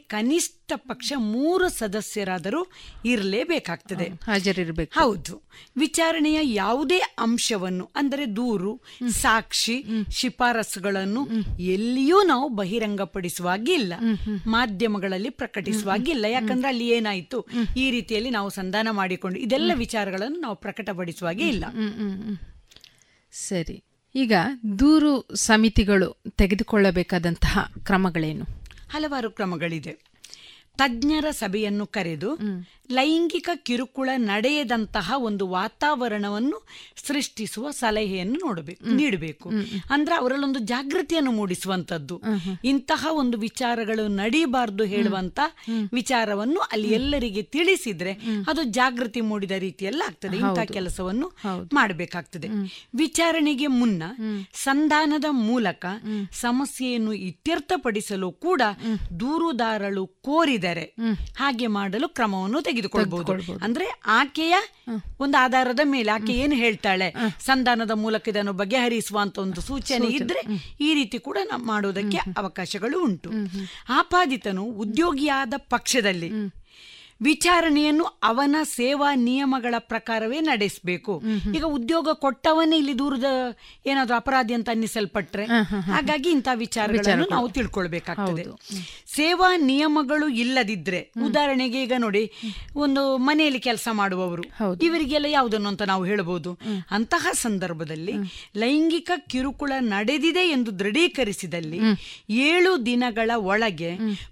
ಕನಿಷ್ಠ 0.67 0.87
ಪಕ್ಷ 0.89 1.13
ಮೂರು 1.17 1.69
ಸದಸ್ಯರಾದರೂ 1.69 2.67
ಇರಲೇಬೇಕಾಗ್ತದೆ. 3.05 4.03
ಹಾಜರಿರಬೇಕು. 4.23 4.99
ಹೌದು. 4.99 5.41
ವಿಚಾರಣೆಯ 5.77 6.39
ಯಾವುದೇ 6.43 6.97
ಅಂಶವನ್ನು 6.97 7.89
ಅಂದರೆ 7.95 8.35
ದೂರು 8.35 8.81
ಸಾಕ್ಷಿ 9.09 9.85
ಶಿಫಾರಸುಗಳನ್ನು 10.11 11.27
ಎಲ್ಲಿಯೂ 11.59 12.23
ನಾವು 12.23 12.49
ಬಹಿರಂಗಪಡಿಸುವಾಗಿಲ್ಲ 12.49 13.93
ಮಾಧ್ಯಮಗಳಲ್ಲಿ 14.47 15.29
ಪ್ರಕಟಿಸುವಾಗಿಲ್ಲ 15.29 16.25
ಯಾಕಂದ್ರೆ 16.25 16.67
ಅಲ್ಲಿ 16.67 16.87
ಏನಾಯ್ತು? 16.87 17.45
ಈ 17.77 17.91
ರೀತಿಯಲ್ಲಿ 17.91 18.29
ನಾವು 18.29 18.49
ಸಂಧಾನ 18.49 18.87
ಮಾಡಿಕೊಂಡು 18.91 19.39
ಇದೆಲ್ಲ 19.39 19.71
ವಿಚಾರಗಳನ್ನು 19.75 20.39
ನಾವು 20.39 20.55
ಪ್ರಕಟಪಡಿಸುವಾಗೆ 20.55 21.47
ಇಲ್ಲ. 21.47 21.65
ಸರಿ. 23.31 23.83
ಈಗ 24.15 24.33
ದೂರು 24.79 25.27
ಸಮಿತಿಗಳು 25.35 26.21
ತೆಗೆದುಕೊಳ್ಳಬೇಕಾದಂತಹ 26.37 27.73
ಕ್ರಮಗಳೇನು? 27.83 28.45
ಹಲವಾರು 28.89 29.31
ಕ್ರಮಗಳಿದೆ. 29.31 30.14
ತಜ್ಞರ 30.77 31.25
ಸಭೆಯನ್ನು 31.31 31.85
ಕರೆದು 31.85 32.29
ಲೈಂಗಿಕ 32.91 33.49
ಕಿರುಕುಳ 33.55 34.09
ನಡೆಯದಂತಹ 34.15 35.13
ಒಂದು 35.17 35.47
ವಾತಾವರಣವನ್ನು 35.47 36.67
ಸೃಷ್ಟಿಸುವ 37.07 37.71
ಸಲಹೆಯನ್ನು 37.71 38.33
ನೋಡಬೇಕು 38.33 38.85
ನೀಡಬೇಕು. 38.85 39.49
ಅಂದ್ರೆ 39.89 40.15
ಅವರಲ್ಲೊಂದು 40.15 40.59
ಜಾಗೃತಿಯನ್ನು 40.59 41.31
ಮೂಡಿಸುವಂತದ್ದು 41.31 42.21
ಇಂತಹ 42.63 43.07
ಒಂದು 43.11 43.37
ವಿಚಾರಗಳು 43.37 44.07
ನಡೀಬಾರ್ದು 44.07 44.83
ಹೇಳುವಂತ 44.83 45.39
ವಿಚಾರವನ್ನು 45.93 46.59
ಅಲ್ಲಿ 46.59 46.89
ಎಲ್ಲರಿಗೆ 46.89 47.41
ತಿಳಿಸಿದ್ರೆ 47.41 48.13
ಅದು 48.47 48.63
ಜಾಗೃತಿ 48.63 49.21
ಮೂಡಿದ 49.21 49.51
ರೀತಿಯಲ್ಲಿ 49.51 50.03
ಆಗ್ತದೆ. 50.07 50.37
ಇಂತಹ 50.37 50.65
ಕೆಲಸವನ್ನು 50.73 51.31
ಮಾಡಬೇಕಾಗ್ತದೆ. 51.73 52.47
ವಿಚಾರಣೆಗೆ 52.95 53.67
ಮುನ್ನ 53.67 54.03
ಸಂಧಾನದ 54.53 55.25
ಮೂಲಕ 55.31 55.85
ಸಮಸ್ಯೆಯನ್ನು 56.31 57.13
ಇತ್ಯರ್ಥಪಡಿಸಲು 57.13 58.31
ಕೂಡ 58.31 58.61
ದೂರುದಾರಳು 59.19 60.07
ಕೋರಿದರೆ 60.65 60.85
ಹಾಗೆ 61.37 61.67
ಮಾಡಲು 61.67 62.07
ಕ್ರಮವನ್ನು 62.07 62.61
ತೆಗೆದುಕೊಳ್ಬಹುದು 62.61 63.33
ಅಂದ್ರೆ 63.63 63.85
ಆಕೆಯ 64.05 64.55
ಒಂದು 65.19 65.37
ಆಧಾರದ 65.37 65.79
ಮೇಲೆ 65.83 66.11
ಆಕೆ 66.11 66.33
ಏನು 66.33 66.55
ಹೇಳ್ತಾಳೆ? 66.55 67.07
ಸಂಧಾನದ 67.39 67.91
ಮೂಲಕ 67.95 68.27
ಇದನ್ನು 68.27 68.53
ಬಗೆಹರಿಸುವಂತ 68.53 69.37
ಒಂದು 69.37 69.61
ಸೂಚನೆ 69.61 70.07
ಇದ್ರೆ 70.17 70.41
ಈ 70.81 70.93
ರೀತಿ 70.93 71.19
ಕೂಡ 71.19 71.37
ನಾವು 71.45 71.63
ಮಾಡುವುದಕ್ಕೆ 71.63 72.17
ಅವಕಾಶಗಳು 72.37 73.03
ಉಂಟು. 73.03 73.29
ಆಪಾದಿತನು 73.89 74.63
ಉದ್ಯೋಗಿಯಾದ 74.83 75.53
ಪಕ್ಷದಲ್ಲಿ 75.69 76.29
ವಿಚಾರಣೆಯನ್ನು 77.21 78.05
ಅವನ 78.23 78.55
ಸೇವಾ 78.63 79.15
ನಿಯಮಗಳ 79.15 79.75
ಪ್ರಕಾರವೇ 79.77 80.39
ನಡೆಸಬೇಕು. 80.41 81.13
ಈಗ 81.55 81.63
ಉದ್ಯೋಗ 81.65 82.07
ಕೊಟ್ಟವನೇ 82.13 82.77
ಇಲ್ಲಿ 82.77 82.99
ದೂರದ 82.99 83.29
ಏನಾದರೂ 83.85 84.15
ಅಪರಾಧಿ 84.15 84.53
ಅಂತ 84.53 84.69
ಅನ್ನಿಸಲ್ಪಟ್ರೆ 84.69 85.45
ಹಾಗಾಗಿ 85.91 86.29
ಇಂತಹ 86.29 86.55
ವಿಚಾರಗಳನ್ನು 86.55 87.27
ನಾವು 87.29 87.49
ತಿಳ್ಕೊಳ್ಬೇಕಾಗ್ತದೆ. 87.49 88.43
ಸೇವಾ 89.15 89.57
ನಿಯಮಗಳು 89.57 90.27
ಇಲ್ಲದಿದ್ರೆ 90.27 91.11
ಉದಾಹರಣೆಗೆ 91.25 91.83
ಈಗ 91.83 91.93
ನೋಡಿ 91.97 92.23
ಒಂದು 92.75 93.17
ಮನೆಯಲ್ಲಿ 93.17 93.59
ಕೆಲಸ 93.59 93.87
ಮಾಡುವವರು 93.91 94.43
ಇವರಿಗೆಲ್ಲ 94.81 95.25
ಯಾವುದನ್ನು 95.29 95.69
ಅಂತ 95.69 95.81
ನಾವು 95.81 96.05
ಹೇಳಬಹುದು 96.05 96.51
ಅಂತಹ 96.91 97.27
ಸಂದರ್ಭದಲ್ಲಿ 97.37 98.15
ಲೈಂಗಿಕ 98.55 99.11
ಕಿರುಕುಳ 99.27 99.71
ನಡೆದಿದೆ 99.79 100.49
ಎಂದು 100.49 100.79
ದೃಢೀಕರಿಸಿದಲ್ಲಿ 100.79 101.79
ಏಳು 102.49 102.85
ದಿನಗಳ 102.85 103.31
ಒಳಗೆ 103.35 103.91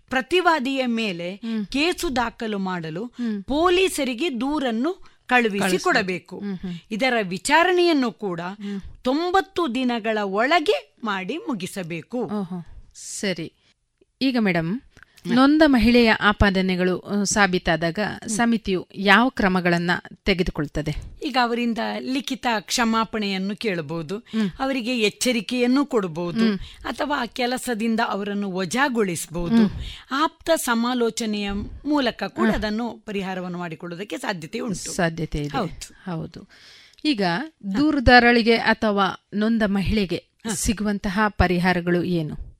ಪ್ರತಿವಾದಿಯ 0.09 0.85
ಮೇಲೆ 0.85 1.27
ಕೇಸು 1.71 2.15
ದಾಖಲು 2.15 2.57
ಮಾಡಲು 2.73 3.03
ಪೊಲೀಸರಿಗೆ 3.47 4.29
ದೂರನ್ನು 4.41 4.91
ಕಳುಹಿಸಿ 5.31 5.77
ಕೊಡಬೇಕು. 5.83 6.37
ಇದರ 6.91 7.15
ವಿಚಾರಣೆಯನ್ನು 7.33 8.09
ಕೂಡ 8.23 8.41
ತೊಂಬತ್ತು 9.01 9.61
ದಿನಗಳ 9.75 10.17
ಒಳಗೆ 10.39 10.77
ಮಾಡಿ 11.03 11.35
ಮುಗಿಸಬೇಕು. 11.47 12.21
ಸರಿ. 13.19 13.47
ಈಗ 14.21 14.37
ಮೇಡಮ್ 14.39 14.71
ನೊಂದ 15.27 15.61
ಮಹಿಳೆಯ 15.65 16.11
ಆಪಾದನೆಗಳು 16.11 17.23
ಸಾಬೀತಾದಾಗ 17.23 17.99
ಸಮಿತಿಯು 18.27 18.87
ಯಾವ 18.95 19.29
ಕ್ರಮಗಳನ್ನ 19.29 19.91
ತೆಗೆದುಕೊಳ್ತದೆ? 20.25 20.95
ಈಗ 21.23 21.37
ಅವರಿಂದ 21.41 21.77
ಲಿಖಿತ 21.99 22.47
ಕ್ಷಮಾಪಣೆಯನ್ನು 22.59 23.55
ಕೇಳಬಹುದು 23.55 24.17
ಅವರಿಗೆ 24.59 24.99
ಎಚ್ಚರಿಕೆಯನ್ನು 24.99 25.85
ಕೊಡಬಹುದು 25.85 26.53
ಅಥವಾ 26.83 27.21
ಆ 27.21 27.25
ಕೆಲಸದಿಂದ 27.25 27.99
ಅವರನ್ನು 28.07 28.51
ವಜಾಗೊಳಿಸಬಹುದು. 28.51 29.71
ಆಪ್ತ 30.11 30.49
ಸಮಾಲೋಚನೆಯ 30.55 31.51
ಮೂಲಕ 31.85 32.23
ಕೂಡ 32.23 32.49
ಅದನ್ನು 32.49 33.03
ಪರಿಹಾರವನ್ನು 33.05 33.57
ಮಾಡಿಕೊಳ್ಳುವುದಕ್ಕೆ 33.57 34.17
ಸಾಧ್ಯತೆ 34.17 34.59
ಉಂಟು. 34.59 34.95
ಸಾಧ್ಯತೆ 34.95 35.37
ಇದೆ. 35.37 35.87
ಹೌದು. 36.05 36.49
ಈಗ 37.05 37.21
ದೂರದಾರಳಿಗೆ 37.77 38.55
ಅಥವಾ 38.55 39.27
ನೊಂದ 39.33 39.61
ಮಹಿಳೆಗೆ 39.65 40.23
ಸಿಗುವಂತಹ 40.53 41.19
ಪರಿಹಾರಗಳು 41.27 42.03
ಏನು? 42.03 42.52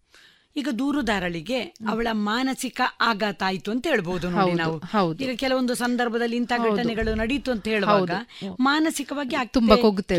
ಈಗ 0.56 0.68
ದೂರುದಾರಳಿಗೆ 0.80 1.60
ಅವಳ 1.62 2.08
ಮಾನಸಿಕ 2.12 2.82
ಆಘಾತ 3.02 3.44
ಆಯ್ತು 3.44 3.72
ಅಂತ 3.72 3.88
ಹೇಳ್ಬಹುದು 3.88 4.30
ನೋಡಿ 4.30 4.52
ನಾವು. 4.54 4.80
ಈಗ 5.24 5.36
ಕೆಲವೊಂದು 5.36 5.76
ಸಂದರ್ಭದಲ್ಲಿ 5.76 6.36
ಇಂಥ 6.36 6.52
ಘಟನೆಗಳು 6.72 7.16
ನಡೀತು 7.16 7.52
ಅಂತ 7.52 7.68
ಹೇಳುವಾಗ 7.68 8.12
ಮಾನಸಿಕವಾಗಿ. 8.60 9.36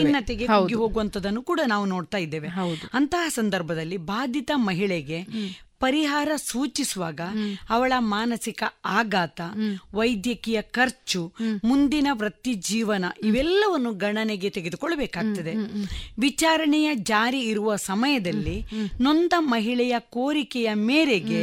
ಖಿನ್ನತೆಗೆ 0.02 0.46
ಹೌದು. 0.46 0.78
ಹೋಗುವಂತದನ್ನು 0.78 1.42
ಕೂಡ 1.42 1.60
ನಾವು 1.66 1.86
ನೋಡ್ತಾ 1.86 2.18
ಇದ್ದೇವೆ. 2.18 2.48
ಅಂತಹ 2.94 3.28
ಸಂದರ್ಭದಲ್ಲಿ 3.28 3.96
ಬಾಧಿತ 3.96 4.50
ಮಹಿಳೆಗೆ 4.54 5.20
ಪರಿಹಾರ 5.84 6.30
ಸೂಚಿಸುವಾಗ 6.36 7.20
ಅವಳ 7.70 7.92
ಮಾನಸಿಕ 7.98 8.62
ಆಘಾತ 8.84 9.40
ವೈದ್ಯಕೀಯ 9.94 10.62
ಖರ್ಚು 10.62 11.20
ಮುಂದಿನ 11.64 12.08
ವೃತ್ತಿ 12.12 12.54
ಜೀವನ 12.54 13.04
ಇವೆಲ್ಲವನ್ನು 13.24 13.92
ಗಣನೆಗೆ 13.94 14.50
ತೆಗೆದುಕೊಳ್ಳಬೇಕಾಗ್ತದೆ. 14.50 15.52
ವಿಚಾರಣೆಯ 16.18 16.88
ಜಾರಿ 16.94 17.40
ಇರುವ 17.40 17.76
ಸಮಯದಲ್ಲಿ 17.76 18.56
ನೊಂದ 19.00 19.32
ಮಹಿಳೆಯ 19.38 19.94
ಕೋರಿಕೆಯ 19.98 20.70
ಮೇರೆಗೆ 20.74 21.40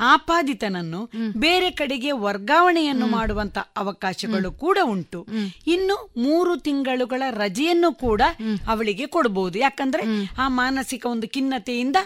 ಆಪಾದಿತನನ್ನು 0.00 1.00
ಬೇರೆ 1.36 1.70
ಕಡೆಗೆ 1.70 2.12
ವರ್ಗಾವಣೆಯನ್ನು 2.26 3.06
ಮಾಡುವಂತ 3.06 3.58
ಅವಕಾಶಗಳು 3.76 4.52
ಕೂಡ 4.52 4.78
ಉಂಟು. 4.84 5.20
ಇನ್ನು 5.66 5.96
ಮೂರು 6.16 6.56
ತಿಂಗಳುಗಳ 6.56 7.22
ರಜೆಯನ್ನು 7.30 7.92
ಕೂಡ 7.94 8.22
ಅವಳಿಗೆ 8.68 9.06
ಕೊಡಬಹುದು 9.06 9.58
ಯಾಕಂದ್ರೆ 9.58 10.02
ಆ 10.38 10.48
ಮಾನಸಿಕ 10.48 11.06
ಒಂದು 11.06 11.28
ಖಿನ್ನತೆಯಿಂದ 11.28 11.96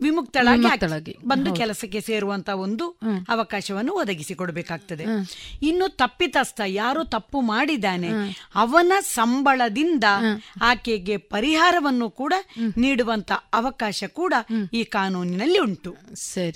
ವಿಮುಕ್ತಳಾಗಿ. 0.00 0.62
ಬಂದು 1.26 1.54
ಕೆಲಸಕ್ಕೆ 1.54 2.00
ಸೇರುವಂತ 2.00 2.48
ಒಂದು 2.48 2.98
ಅವಕಾಶವನ್ನು 3.28 3.92
ಒದಗಿಸಿ 3.92 4.34
ಕೊಡಬೇಕಾಗ್ತದೆ 4.34 5.04
ಇನ್ನು 5.62 5.88
ತಪ್ಪಿತಸ್ಥ 5.88 6.60
ಯಾರು 6.66 7.04
ತಪ್ಪು 7.04 7.40
ಮಾಡಿದ್ದಾನೆ 7.40 8.08
ಅವನ 8.54 8.92
ಸಂಬಳದಿಂದ 9.00 10.04
ಆಕೆಗೆ 10.62 11.16
ಪರಿಹಾರವನ್ನು 11.16 12.10
ಕೂಡ 12.10 12.34
ನೀಡುವಂತ 12.76 13.32
ಅವಕಾಶ 13.52 14.04
ಕೂಡ 14.12 14.34
ಈ 14.72 14.84
ಕಾನೂನಿನಲ್ಲಿ 14.84 15.58
ಉಂಟು. 15.58 15.96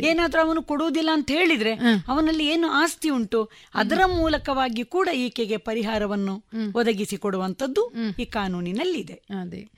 ಏನಾದ್ರೂ 0.07 0.43
ಅವನು 0.43 0.62
ಕೊಡುವುದಿಲ್ಲ 0.62 1.11
ಅಂತ 1.12 1.30
ಹೇಳಿದ್ರೆ 1.30 1.74
ಅವನಲ್ಲಿ 2.09 2.47
ಏನು 2.47 2.70
ಆಸ್ತಿ 2.70 3.09
ಉಂಟು? 3.09 3.51
ಅದರ 3.74 4.01
ಮೂಲಕವಾಗಿ 4.07 4.84
ಕೂಡ 4.84 5.09
ಈಕೆಗೆ 5.14 5.57
ಪರಿಹಾರವನ್ನು 5.57 6.45
ಒದಗಿಸಿ 6.74 7.16
ಕೊಡುವಂತದ್ದು 7.16 7.84
ಈ 8.18 8.24
ಕಾನೂನಿನಲ್ಲಿದೆ. 8.24 9.22
ಅದೇ. 9.41 9.68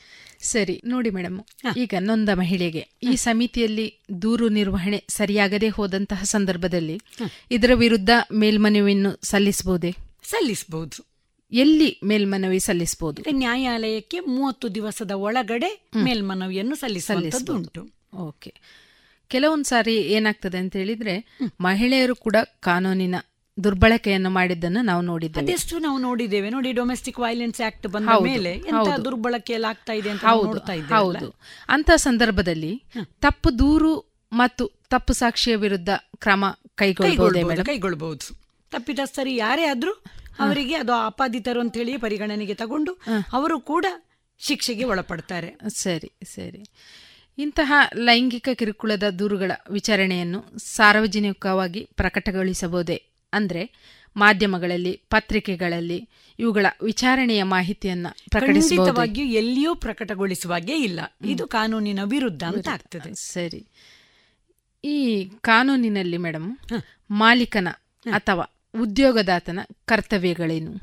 ಸರಿ 0.42 0.82
ನೋಡಿ 0.84 1.10
ಮೇಡಮ್ 1.10 1.38
ಈಗ 1.76 1.94
ನೊಂದ 2.00 2.28
ಮಹಿಳೆಗೆ. 2.28 2.88
ಈ 3.02 3.16
ಸಮಿತಿಯಲ್ಲಿ 3.16 3.86
ದೂರು 4.22 4.48
ನಿರ್ವಹಣೆ 4.48 5.04
ಸರಿಯಾಗದೆ 5.08 5.68
ಹೋದಂತಹ 5.68 6.22
ಸಂದರ್ಭದಲ್ಲಿ 6.24 7.00
ಇದರ 7.50 7.70
ವಿರುದ್ಧ 7.74 8.10
ಮೇಲ್ಮನವಿಯನ್ನು 8.32 9.20
ಸಲ್ಲಿಸಬಹುದೇ? 9.22 9.90
ಸಲ್ಲಿಸಬಹುದು. 10.22 10.98
ಎಲ್ಲಿ 11.52 12.00
ಮೇಲ್ಮನವಿ 12.04 12.60
ಸಲ್ಲಿಸಬಹುದು? 12.60 13.22
ನ್ಯಾಯಾಲಯಕ್ಕೆ 13.30 14.20
ಮೂವತ್ತು 14.20 14.74
ದಿವಸದ 14.74 15.10
ಒಳಗಡೆ 15.10 15.70
ಮೇಲ್ಮನವಿಯನ್ನು 15.96 16.76
ಸಲ್ಲಿಸಲಿಸಬಹುದು 16.76 17.82
ಓಕೆ. 18.18 18.52
ಕೆಲವೊಂದು 19.28 19.64
ಸಾರಿ 19.64 19.96
ಏನಾಗ್ತದೆ 19.96 20.58
ಅಂತ 20.58 20.76
ಹೇಳಿದ್ರೆ 20.76 21.14
ಮಹಿಳೆಯರು 21.60 22.14
ಕೂಡ 22.16 22.36
ಕಾನೂನಿನ 22.60 23.14
ದುರ್ಬಳಕೆಯನ್ನು 23.64 24.30
ಮಾಡಿದ್ದನ್ನು 24.30 24.82
ನಾವು 24.82 25.02
ನೋಡಿದ್ದೇವೆ. 25.02 25.46
ಅದೆಷ್ಟು 25.46 25.78
ನಾವು 25.78 25.98
ನೋಡಿದ್ದೇವೆ. 25.98 26.50
ನೋಡಿ 26.50 26.72
ಡೊಮೆಸ್ಟಿಕ್ 26.72 27.18
ವೈಲೆನ್ಸ್ 27.18 27.60
ಆಕ್ಟ್ 27.66 27.86
ಬಂದ 27.86 28.08
ಮೇಲೆ. 28.22 28.62
ದುರ್ಬಳಕೆ 29.04 29.54
ಆಗ್ತಾ 29.54 29.92
ಇದೆ 29.92 30.10
ಅಂತ 30.10 30.24
ಹೌದು 30.24 30.46
ನೋಡ್ತಾ 30.46 30.72
ಇದ್ದೇವೆ 30.72 31.00
ಹೌದು. 31.00 31.34
ಅಂತ 31.68 31.90
ಸಂದರ್ಭದಲ್ಲಿ 31.96 32.82
ತಪ್ಪು 33.20 33.58
ದೂರು 33.58 33.92
ಮತ್ತು 34.32 34.70
ತಪ್ಪು 34.90 35.12
ಸಾಕ್ಷಿಯ 35.12 35.56
ವಿರುದ್ಧ 35.56 35.88
ಕ್ರಮ 36.16 36.44
ಕೈಗೊಳ್ಳಬಹುದು 36.74 37.64
ಕೈಗೊಳ್ಳಬಹುದು 37.64 38.26
ತಪ್ಪಿತಸ್ಥರು 38.72 39.30
ಯಾರೇ 39.30 39.64
ಆದ್ರೂ 39.64 39.92
ಅವರಿಗೆ 40.40 40.74
ಅದು 40.74 40.92
ಆಪಾದಿತರು 40.92 41.60
ಅಂತ 41.60 41.76
ಹೇಳಿ 41.76 41.96
ಪರಿಗಣನೆಗೆ 41.96 42.54
ತಗೊಂಡು 42.54 42.92
ಅವರು 43.32 43.60
ಕೂಡ 43.60 43.86
ಶಿಕ್ಷೆಗೆ 44.38 44.84
ಒಳಪಡ್ತಾರೆ. 44.84 45.58
ಸರಿ 45.68 46.12
ಸರಿ. 46.24 46.60
ಇಂತಹ 47.38 47.72
ಲೈಂಗಿಕ 47.96 48.48
ಕಿರುಕುಳದ 48.54 49.02
ದೂರುಗಳ 49.10 49.52
ವಿಚಾರಣೆಯನ್ನು 49.70 50.44
ಸಾರ್ವಜನಿಕವಾಗಿ 50.58 51.88
ಪ್ರಕಟಗೊಳಿಸಬಹುದೇ? 51.94 53.09
ಅಂದ್ರೆ 53.32 53.72
ಮಾಧ್ಯಮಗಳಲ್ಲಿ 54.16 55.02
ಪತ್ರಿಕೆಗಳಲ್ಲಿ 55.10 56.08
ಇವುಗಳ 56.38 56.66
ವಿಚಾರಣೆಯ 56.82 57.42
ಮಾಹಿತಿಯನ್ನ 57.42 58.06
ಖಂಡಿತವಾಗಿಯೂ 58.30 59.26
ಎಲ್ಲಿಯೂ 59.26 59.74
ಪ್ರಕಟಗೊಳಿಸುವಾಗೆ 59.74 60.76
ಇಲ್ಲ. 60.78 61.00
ಇದು 61.24 61.46
ಕಾನೂನಿನ 61.46 61.98
ವಿರುದ್ಧ 62.04 62.42
ಅಂತ 62.42 62.68
ಆಗ್ತದೆ. 62.68 63.14
ಸರಿ. 63.14 63.66
ಈ 64.84 65.24
ಕಾನೂನಿನಲ್ಲಿ 65.40 66.16
ಮೇಡಮ್ 66.16 66.56
ಮಾಲೀಕನ 67.10 67.68
ಅಥವಾ 68.12 68.44
ಉದ್ಯೋಗದಾತನ 68.80 69.58
ಕರ್ತವ್ಯಗಳೇನು? 69.84 70.74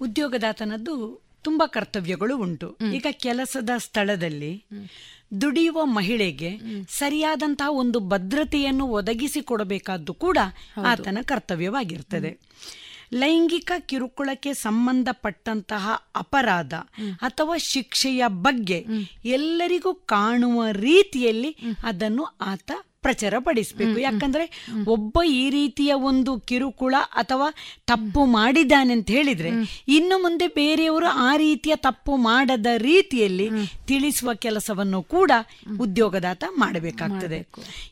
ಉದ್ಯೋಗದಾತನದ್ದು 0.00 1.22
ತುಂಬಾ 1.42 1.66
ಕರ್ತವ್ಯಗಳು 1.66 2.38
ಉಂಟು. 2.38 2.76
ಈಗ 2.94 3.06
ಕೆಲಸದ 3.10 3.70
ಸ್ಥಳದಲ್ಲಿ 3.78 4.64
ದುಡಿಯುವ 5.40 5.84
ಮಹಿಳೆಗೆ 5.84 6.50
ಸರಿಯಾದಂತಹ 6.88 7.70
ಒಂದು 7.70 8.00
ಭದ್ರತೆಯನ್ನು 8.00 8.86
ಒದಗಿಸಿಕೊಡಬೇಕಾದ್ದು 8.86 10.14
ಕೂಡ 10.14 10.38
ಆತನ 10.86 11.18
ಕರ್ತವ್ಯವಾಗಿರ್ತದೆ. 11.22 12.38
ಲೈಂಗಿಕ 13.14 13.72
ಕಿರುಕುಳಕ್ಕೆ 13.86 14.54
ಸಂಬಂಧಪಟ್ಟಂತಹ 14.54 15.90
ಅಪರಾಧ 16.16 16.74
ಅಥವಾ 17.22 17.58
ಶಿಕ್ಷೆಯ 17.58 18.24
ಬಗ್ಗೆ 18.28 18.86
ಎಲ್ಲರಿಗೂ 19.24 19.94
ಕಾಣುವ 19.94 20.64
ರೀತಿಯಲ್ಲಿ 20.72 21.56
ಅದನ್ನು 21.84 22.24
ಆತ 22.24 22.70
ಪ್ರಚರಪಡಿಸಬೇಕು 23.02 24.00
ಯಾಕಂದ್ರೆ 24.00 24.44
ಒಬ್ಬ 24.86 25.22
ಈ 25.22 25.50
ರೀತಿಯ 25.50 25.92
ಒಂದು 25.92 26.40
ಕಿರುಕುಳ 26.40 26.94
ಅಥವಾ 27.10 27.48
ತಪ್ಪು 27.86 28.24
ಮಾಡಿದ್ದಾನೆ 28.24 28.92
ಅಂತ 28.92 29.10
ಹೇಳಿದ್ರೆ 29.10 29.50
ಇನ್ನು 29.88 30.22
ಮುಂದೆ 30.22 30.46
ಬೇರೆಯವರು 30.46 31.06
ಆ 31.06 31.36
ರೀತಿಯ 31.36 31.76
ತಪ್ಪು 31.76 32.16
ಮಾಡದ 32.16 32.66
ರೀತಿಯಲ್ಲಿ 32.76 33.48
ತಿಳಿಸುವ 33.86 34.30
ಕೆಲಸವನ್ನು 34.34 35.02
ಕೂಡ 35.02 35.30
ಉದ್ಯೋಗದಾತ 35.80 36.44
ಮಾಡಬೇಕಾಗ್ತದೆ. 36.58 37.38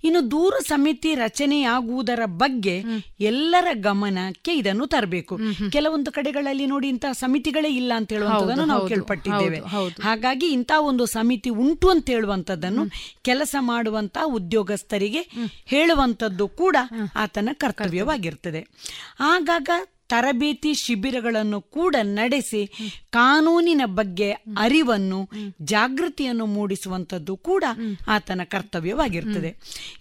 ಇನ್ನು 0.05 0.31
ದೂರ 0.31 0.55
ಸಮಿತಿ 0.67 1.15
ರಚನೆಯಾಗುವುದರ 1.15 2.21
ಬಗ್ಗೆ 2.27 2.77
ಎಲ್ಲರ 3.21 3.67
ಗಮನಕ್ಕೆ 3.81 4.55
ಇದನ್ನು 4.55 4.87
ತರಬೇಕು. 4.87 5.39
ಕೆಲವೊಂದು 5.71 6.13
ಕಡೆಗಳಲ್ಲಿ 6.13 6.67
ನೋಡಿ 6.67 6.89
ಇಂತಹ 6.89 7.13
ಸಮಿತಿಗಳೇ 7.13 7.69
ಇಲ್ಲ 7.69 7.93
ಅಂತ 7.97 8.13
ಹೇಳುವಂತದನ್ನು 8.13 8.65
ನಾವು 8.65 8.89
ಕೇಳ್ಪಟ್ಟಿದ್ದೇವೆ. 8.89 9.59
ಹಾಗಾಗಿ 10.03 10.47
ಇಂತಹ 10.47 10.81
ಒಂದು 10.83 11.07
ಸಮಿತಿ 11.07 11.51
ಉಂಟು 11.51 11.91
ಅಂತ 11.91 12.11
ಹೇಳುವಂತದ್ದನ್ನು 12.11 12.85
ಕೆಲಸ 13.23 13.57
ಮಾಡುವಂತ 13.61 14.19
ಉದ್ಯೋಗಸ್ಥರಿಗೆ 14.99 15.23
ಹೇಳುವಂಥದ್ದು 15.73 16.45
ಕೂಡ 16.61 16.77
ಆತನ 17.17 17.49
ಕರ್ತವ್ಯವಾಗಿರ್ತದೆ. 17.53 18.61
ಆಗಾಗ 19.21 19.71
ತರಬೇತಿ 20.09 20.75
ಶಿಬಿರಗಳನ್ನು 20.75 21.61
ಕೂಡ 21.61 21.97
ನಡೆಸಿ 22.03 22.63
ಕಾನೂನಿನ 23.11 23.83
ಬಗ್ಗೆ 23.85 24.31
ಅರಿವನ್ನು 24.59 25.31
ಜಾಗೃತಿಯನ್ನು 25.63 26.47
ಮೂಡಿಸುವಂತದ್ದು 26.47 27.37
ಕೂಡ 27.37 27.65
ಆತನ 28.09 28.41
ಕರ್ತವ್ಯವಾಗಿರ್ತದೆ. 28.45 29.51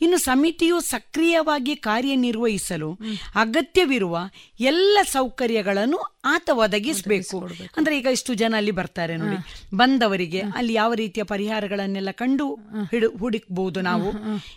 ಇನ್ನು 0.01 0.17
ಸಮಿತಿಯು 0.17 0.79
ಸಕ್ರಿಯವಾಗಿ 0.79 1.75
ಕಾರ್ಯನಿರ್ವಹಿಸಲು 1.75 2.99
ಅಗತ್ಯವಿರುವ 3.35 4.17
ಎಲ್ಲ 4.59 4.97
ಸೌಕರ್ಯಗಳನ್ನು 5.11 5.99
ಆತ 6.25 6.49
ಒದಗಿಸಬೇಕು. 6.53 7.38
ಅಂದ್ರೆ 7.77 7.97
ಈಗ 7.97 8.07
ಇಷ್ಟು 8.11 8.34
ಜನ 8.34 8.53
ಅಲ್ಲಿ 8.57 8.71
ಬರ್ತಾರೆ 8.71 9.17
ನೋಡಿ. 9.17 9.38
ಬಂದವರಿಗೆ 9.77 10.41
ಅಲ್ಲಿ 10.55 10.73
ಯಾವ 10.73 10.93
ರೀತಿಯ 10.93 11.23
ಪರಿಹಾರಗಳನ್ನೆಲ್ಲ 11.23 12.11
ಕಂಡು 12.11 12.53
ಹಿಡು 12.91 13.09
ಹುಡುಕ್ಬಹುದು 13.17 13.81
ನಾವು. 13.81 14.09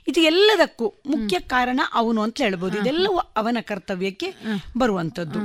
ಇದು 0.08 0.20
ಎಲ್ಲದಕ್ಕೂ 0.20 0.88
ಮುಖ್ಯ 1.06 1.38
ಕಾರಣ 1.38 1.80
ಅವನು 1.94 2.22
ಅಂತ 2.22 2.40
ಹೇಳ್ಬೋದು. 2.40 2.78
ಇದೆಲ್ಲವೂ 2.78 3.18
ಅವನ 3.18 3.56
ಕರ್ತವ್ಯಕ್ಕೆ 3.60 4.30
ಬರುವಂತದ್ದು 4.78 5.39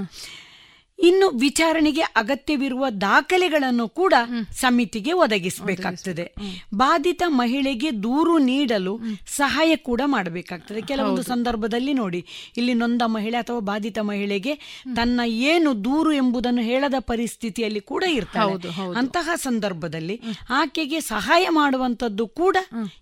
ಇನ್ನು 1.00 1.30
ವಿಚಾರಣೆಗೆ 1.30 2.02
ಅಗತ್ಯವಿರುವ 2.02 2.90
ದಾಖಲೆಗಳನ್ನು 2.90 3.90
ಕೂಡ 3.90 4.14
ಸಮಿತಿಗೆ 4.52 5.12
ಒದಗಿಸಬೇಕಾಗ್ತದೆ. 5.12 6.34
ಬಾಧಿತ 6.74 7.24
ಮಹಿಳೆಗೆ 7.28 7.92
ದೂರು 7.92 8.38
ನೀಡಲು 8.38 9.00
ಸಹಾಯ 9.28 9.76
ಕೂಡ 9.76 10.02
ಮಾಡಬೇಕಾಗ್ತದೆ. 10.06 10.82
ಕೆಲವೊಂದು 10.82 11.22
ಸಂದರ್ಭದಲ್ಲಿ 11.24 11.94
ನೋಡಿ 11.94 12.26
ಇಲ್ಲಿ 12.58 12.74
ನೊಂದ 12.74 13.02
ಮಹಿಳೆ 13.06 13.38
ಅಥವಾ 13.38 13.60
ಬಾಧಿತ 13.60 14.00
ಮಹಿಳೆಗೆ 14.00 14.56
ತನ್ನ 14.96 15.22
ಏನು 15.26 15.84
ದೂರು 15.86 16.12
ಎಂಬುದನ್ನು 16.12 16.62
ಹೇಳದ 16.62 16.94
ಪರಿಸ್ಥಿತಿಯಲ್ಲಿ 17.00 17.82
ಕೂಡ 17.82 18.04
ಇರ್ತಾಳೆ. 18.04 18.54
ಅಂತಹ 18.98 19.30
ಸಂದರ್ಭದಲ್ಲಿ 19.36 20.22
ಆಕೆಗೆ 20.50 21.00
ಸಹಾಯ 21.00 21.50
ಮಾಡುವಂತದ್ದು 21.50 22.28
ಕೂಡ 22.28 22.58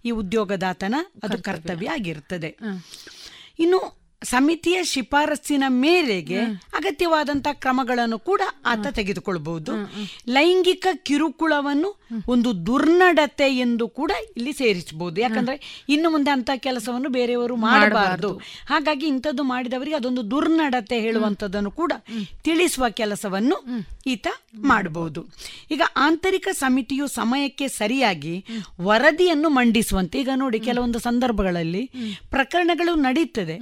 ಈ 0.06 0.12
ಉದ್ಯೋಗದಾತನ 0.12 0.96
ಅದು 1.24 1.44
ಕರ್ತವ್ಯ. 1.44 1.88
ಆಗಿರ್ತದೆ. 1.88 2.58
ಇನ್ನು 3.60 4.03
ಸಮಿತಿಯ 4.24 4.84
ಶಿಫಾರಸ್ಸಿನ 4.84 5.64
ಮೇರೆಗೆ 5.68 6.40
ಅಗತ್ಯವಾದಂತಹ 6.74 7.52
ಕ್ರಮಗಳನ್ನು 7.54 8.20
ಕೂಡ 8.20 8.42
ಆತ 8.66 8.88
ತೆಗೆದುಕೊಳ್ಳಬಹುದು. 8.88 9.72
ಲೈಂಗಿಕ 10.28 10.88
ಕಿರುಕುಳವನ್ನು 10.94 12.04
ಒಂದು 12.28 12.66
ದುರ್ನಡತೆ 12.66 13.58
ಎಂದು 13.58 13.88
ಕೂಡ 13.88 14.12
ಇಲ್ಲಿ 14.38 14.54
ಸೇರಿಸಬಹುದು. 14.54 15.22
ಯಾಕಂದ್ರೆ 15.22 15.86
ಇನ್ನು 15.90 16.10
ಮುಂದೆ 16.10 16.32
ಅಂತ 16.32 16.50
ಕೆಲಸವನ್ನು 16.56 17.10
ಬೇರೆಯವರು 17.10 17.56
ಮಾಡಬಾರದು. 17.56 18.42
ಹಾಗಾಗಿ 18.70 19.08
ಇಂಥದ್ದು 19.08 19.44
ಮಾಡಿದವರಿಗೆ 19.44 19.96
ಅದೊಂದು 19.96 20.32
ದುರ್ನಡತೆ 20.32 21.00
ಹೇಳುವಂಥದ್ದನ್ನು 21.00 21.72
ಕೂಡ 21.72 21.94
ತಿಳಿಸುವ 22.44 22.86
ಕೆಲಸವನ್ನು 22.90 23.58
ಈತ 24.08 24.28
ಮಾಡಬಹುದು. 24.58 25.26
ಈಗ 25.72 25.82
ಆಂತರಿಕ 25.96 26.48
ಸಮಿತಿಯು 26.52 27.08
ಸಮಯಕ್ಕೆ 27.08 27.68
ಸರಿಯಾಗಿ 27.68 28.46
ವರದಿಯನ್ನು 28.82 29.50
ಮಂಡಿಸುವಂತೆ 29.50 30.20
ಈಗ 30.20 30.30
ನೋಡಿ 30.36 30.60
ಕೆಲವೊಂದು 30.60 31.00
ಸಂದರ್ಭಗಳಲ್ಲಿ 31.00 31.92
ಪ್ರಕರಣಗಳು 32.30 32.96
ನಡೀತದೆ. 32.96 33.60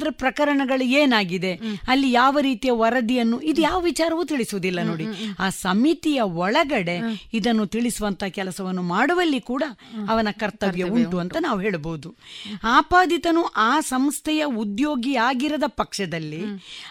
ಆದ್ರೆ 0.00 0.10
ಪ್ರಕರಣಗಳು 0.20 0.84
ಏನಾಗಿದೆ 0.98 1.50
ಅಲ್ಲಿ 1.88 2.12
ಯಾವ 2.12 2.38
ರೀತಿಯ 2.40 2.72
ವರದಿಯನ್ನು 2.72 3.40
ಇದು 3.40 3.60
ಯಾವ 3.62 3.78
ವಿಚಾರವೂ 3.80 4.24
ತಿಳಿಸುವುದಿಲ್ಲ 4.24 4.80
ನೋಡಿ. 4.82 5.04
ಆ 5.38 5.46
ಸಮಿತಿಯ 5.56 6.20
ಒಳಗಡೆ 6.40 6.94
ಇದನ್ನು 7.32 7.66
ತಿಳಿಸುವಂತ 7.66 8.24
ಕೆಲಸವನ್ನು 8.38 8.82
ಮಾಡುವಲ್ಲಿ 8.82 9.40
ಕೂಡ 9.40 9.64
ಅವನ 10.08 10.28
ಕರ್ತವ್ಯ 10.32 10.84
ಉಂಟು 10.96 11.18
ಅಂತ 11.18 11.36
ನಾವು 11.40 11.60
ಹೇಳಬಹುದು. 11.60 12.08
ಆಪಾದಿತನು 12.72 13.42
ಆ 13.56 13.80
ಸಂಸ್ಥೆಯ 13.90 14.44
ಉದ್ಯೋಗಿಯಾಗಿರದ 14.56 15.66
ಪಕ್ಷದಲ್ಲಿ 15.76 16.42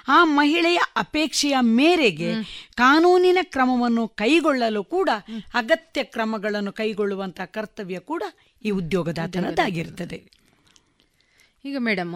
ಆ 0.07 0.23
ಮಹಿಳೆಯ 0.34 0.80
ಅಪೇಕ್ಷೆಯ 0.98 1.56
ಮೇರೆಗೆ 1.61 2.30
ಕಾನೂನಿನ 2.77 3.38
ಕ್ರಮವನ್ನು 3.53 4.07
ಕೈಗೊಳ್ಳಲು 4.07 4.84
ಕೂಡ 4.95 5.10
ಅಗತ್ಯ 5.53 6.03
ಕ್ರಮಗಳನ್ನು 6.14 6.72
ಕೈಗೊಳ್ಳುವಂತಹ 6.72 7.45
ಕರ್ತವ್ಯ 7.52 7.99
ಕೂಡ 8.11 8.23
ಈ 8.65 8.69
ಉದ್ಯೋಗದಾತನದ್ದಾಗಿರುತ್ತದೆ 8.72 10.38
ಈಗ 11.65 11.77
ಮೇಡಮ್ 11.80 12.14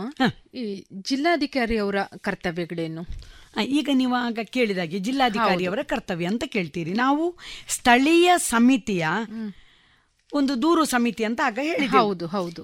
ಈ 0.53 0.63
ಜಿಲ್ಲಾಧಿಕಾರಿ 1.01 1.77
ಅವರ 1.77 1.97
ಕರ್ತವ್ಯಗಳೇನು? 2.21 3.01
ಈಗ 3.79 3.89
ನೀವು 3.93 4.15
ಆಗ 4.15 4.39
ಕೇಳಿದಾಗೆ 4.55 4.99
ಜಿಲ್ಲಾಧಿಕಾರಿಯವರ 4.99 5.81
ಕರ್ತವ್ಯ 5.83 6.27
ಅಂತ 6.27 6.43
ಕೇಳ್ತೀರಿ. 6.45 6.93
ನಾವು 6.93 7.25
ಸ್ಥಳೀಯ 7.67 8.29
ಸಮಿತಿಯ 8.51 9.05
ಒಂದು 10.33 10.53
ದೂರು 10.61 10.83
ಸಮಿತಿ 10.85 11.23
ಅಂತ 11.23 11.41
ಆಗ 11.45 11.59
ಹೇಳಿ 11.61 11.87
ಹೌದು 11.87 12.27
ಹೌದು. 12.27 12.63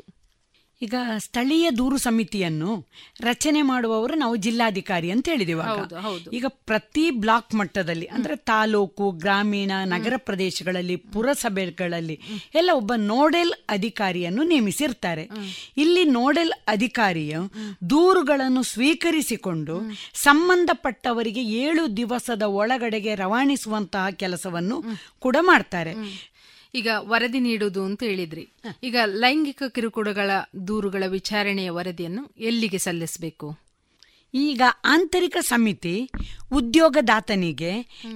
ಈಗ 0.81 0.95
ಸ್ಥಳೀಯ 1.17 1.71
ದೂರು 1.71 1.97
ಸಮಿತಿಯನ್ನು 1.97 2.87
ರಚನೆ 3.21 3.61
ಮಾಡುವವರು 3.61 4.15
ನಾವು 4.15 4.35
ಜಿಲ್ಲಾಧಿಕಾರಿ 4.35 5.11
ಅಂತ 5.11 5.29
ಹೇಳಿದೆವು. 5.29 5.61
ಈಗ 6.33 6.45
ಪ್ರತಿ 6.47 7.11
ಬ್ಲಾಕ್ 7.11 7.55
ಮಟ್ಟದಲ್ಲಿ 7.55 8.05
ಅಂದ್ರೆ 8.05 8.35
ತಾಲೂಕು 8.35 9.11
ಗ್ರಾಮೀಣ 9.11 9.71
ನಗರ 9.85 10.13
ಪ್ರದೇಶಗಳಲ್ಲಿ 10.17 10.95
ಪುರಸಭೆಗಳಲ್ಲಿ 10.95 12.19
ಎಲ್ಲ 12.55 12.69
ಒಬ್ಬ 12.73 12.93
ನೋಡೆಲ್ 12.95 13.53
ಅಧಿಕಾರಿಯನ್ನು 13.69 14.43
ನೇಮಿಸಿರ್ತಾರೆ. 14.43 15.29
ಇಲ್ಲಿ 15.77 16.05
ನೋಡೆಲ್ 16.05 16.53
ಅಧಿಕಾರಿಯು 16.67 17.51
ದೂರುಗಳನ್ನು 17.89 18.63
ಸ್ವೀಕರಿಸಿಕೊಂಡು 18.63 19.81
ಸಂಬಂಧಪಟ್ಟವರಿಗೆ 20.13 21.43
ಏಳು 21.43 21.97
ದಿವಸದ 21.97 22.41
ಒಳಗಡೆಗೆ 22.41 23.15
ರವಾನಿಸುವಂತಹ 23.15 24.09
ಕೆಲಸವನ್ನು 24.09 24.83
ಕೂಡ 25.19 25.35
ಮಾಡ್ತಾರೆ. 25.41 25.93
ಈಗ 26.75 26.87
ವರದಿ 26.97 27.39
ನೀಡುವುದು 27.39 27.83
ಅಂತ 27.83 28.03
ಹೇಳಿದ್ರಿ. 28.03 28.49
ಈಗ 28.83 28.95
ಲೈಂಗಿಕ 29.05 29.63
ಕಿರುಕುಳಗಳ 29.63 30.31
ದೂರುಗಳ 30.67 31.03
ವಿಚಾರಣೆಯ 31.07 31.69
ವರದಿಯನ್ನು 31.69 32.31
ಎಲ್ಲಿಗೆ 32.39 32.77
ಸಲ್ಲಿಸಬೇಕು? 32.77 33.57
ಈಗ 34.33 34.61
ಆಂತರಿಕ 34.85 35.37
ಸಮಿತಿ 35.41 36.09
ಉದ್ಯೋಗದಾತನಿಗೆ 36.51 37.71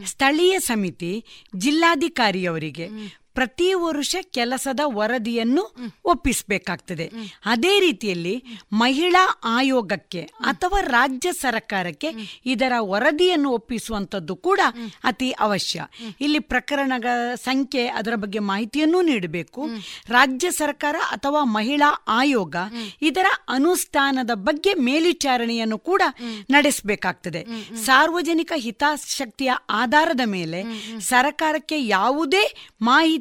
ಸ್ಥಳೀಯ 0.06 0.60
ಸಮಿತಿ 0.60 1.26
ಜಿಲ್ಲಾಧಿಕಾರಿಯವರಿಗೆ 1.56 2.90
ಪ್ರತಿ 3.34 3.74
ವರ್ಷ 3.74 4.16
ಕೆಲಸದ 4.32 4.80
ವರದಿಯನ್ನು 4.84 5.76
ಒಪ್ಪಿಸಬೇಕಾಗ್ತದೆ. 6.06 7.12
ಅದೇ 7.46 7.80
ರೀತಿಯಲ್ಲಿ 7.80 8.44
ಮಹಿಳಾ 8.74 9.40
ಆಯೋಗಕ್ಕೆ 9.44 10.22
ಅಥವಾ 10.40 10.82
ರಾಜ್ಯ 10.82 11.32
ಸರ್ಕಾರಕ್ಕೆ 11.34 12.10
ಇದರ 12.46 12.72
ವರದಿಯನ್ನು 12.80 13.50
ಒಪ್ಪಿಸುವಂತದ್ದು 13.50 14.36
ಕೂಡ 14.36 14.60
ಅತಿ 15.04 15.32
ಅವಶ್ಯ. 15.32 15.86
ಇಲ್ಲಿ 16.22 16.40
ಪ್ರಕರಣಗಳ 16.40 17.36
ಸಂಖ್ಯೆ 17.36 17.88
ಅದರ 17.88 18.16
ಬಗ್ಗೆ 18.16 18.40
ಮಾಹಿತಿಯನ್ನು 18.40 19.02
ನೀಡಬೇಕು. 19.02 19.68
ರಾಜ್ಯ 20.10 20.52
ಸರ್ಕಾರ 20.52 20.96
ಅಥವಾ 21.12 21.44
ಮಹಿಳಾ 21.44 22.04
ಆಯೋಗ 22.08 22.56
ಇದರ 23.02 23.26
ಅನುಷ್ಠಾನದ 23.50 24.32
ಬಗ್ಗೆ 24.34 24.74
ಮೇಲ್ವಿಚಾರಣೆಯನ್ನು 24.74 25.78
ಕೂಡ 25.80 26.02
ನಡೆಸಬೇಕಾಗ್ತದೆ. 26.50 27.46
ಸಾರ್ವಜನಿಕ 27.86 28.52
ಹಿತಾಸಕ್ತಿಯ 28.56 29.52
ಆಧಾರದ 29.70 30.22
ಮೇಲೆ 30.26 30.64
ಸರ್ಕಾರಕ್ಕೆ 31.00 31.86
ಯಾವುದೇ 31.86 32.74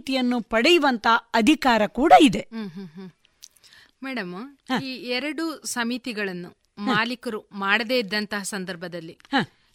ಮಾಹಿತಿಯನ್ನು 0.03 0.39
ಪಡೆಯುವಂತ 0.53 1.07
ಅಧಿಕಾರ 1.35 1.83
ಕೂಡ 1.99 2.13
ಇದೆ. 2.29 2.43
ಮೇಡಮ್ 4.03 4.33
ಈ 4.83 4.91
ಎರಡು 5.17 5.45
ಸಮಿತಿಗಳನ್ನು 5.67 6.51
ಮಾಲೀಕರು 6.89 7.41
ಮಾಡದೇ 7.63 7.97
ಇದ್ದಂತಹ 8.03 8.43
ಸಂದರ್ಭದಲ್ಲಿ 8.55 9.15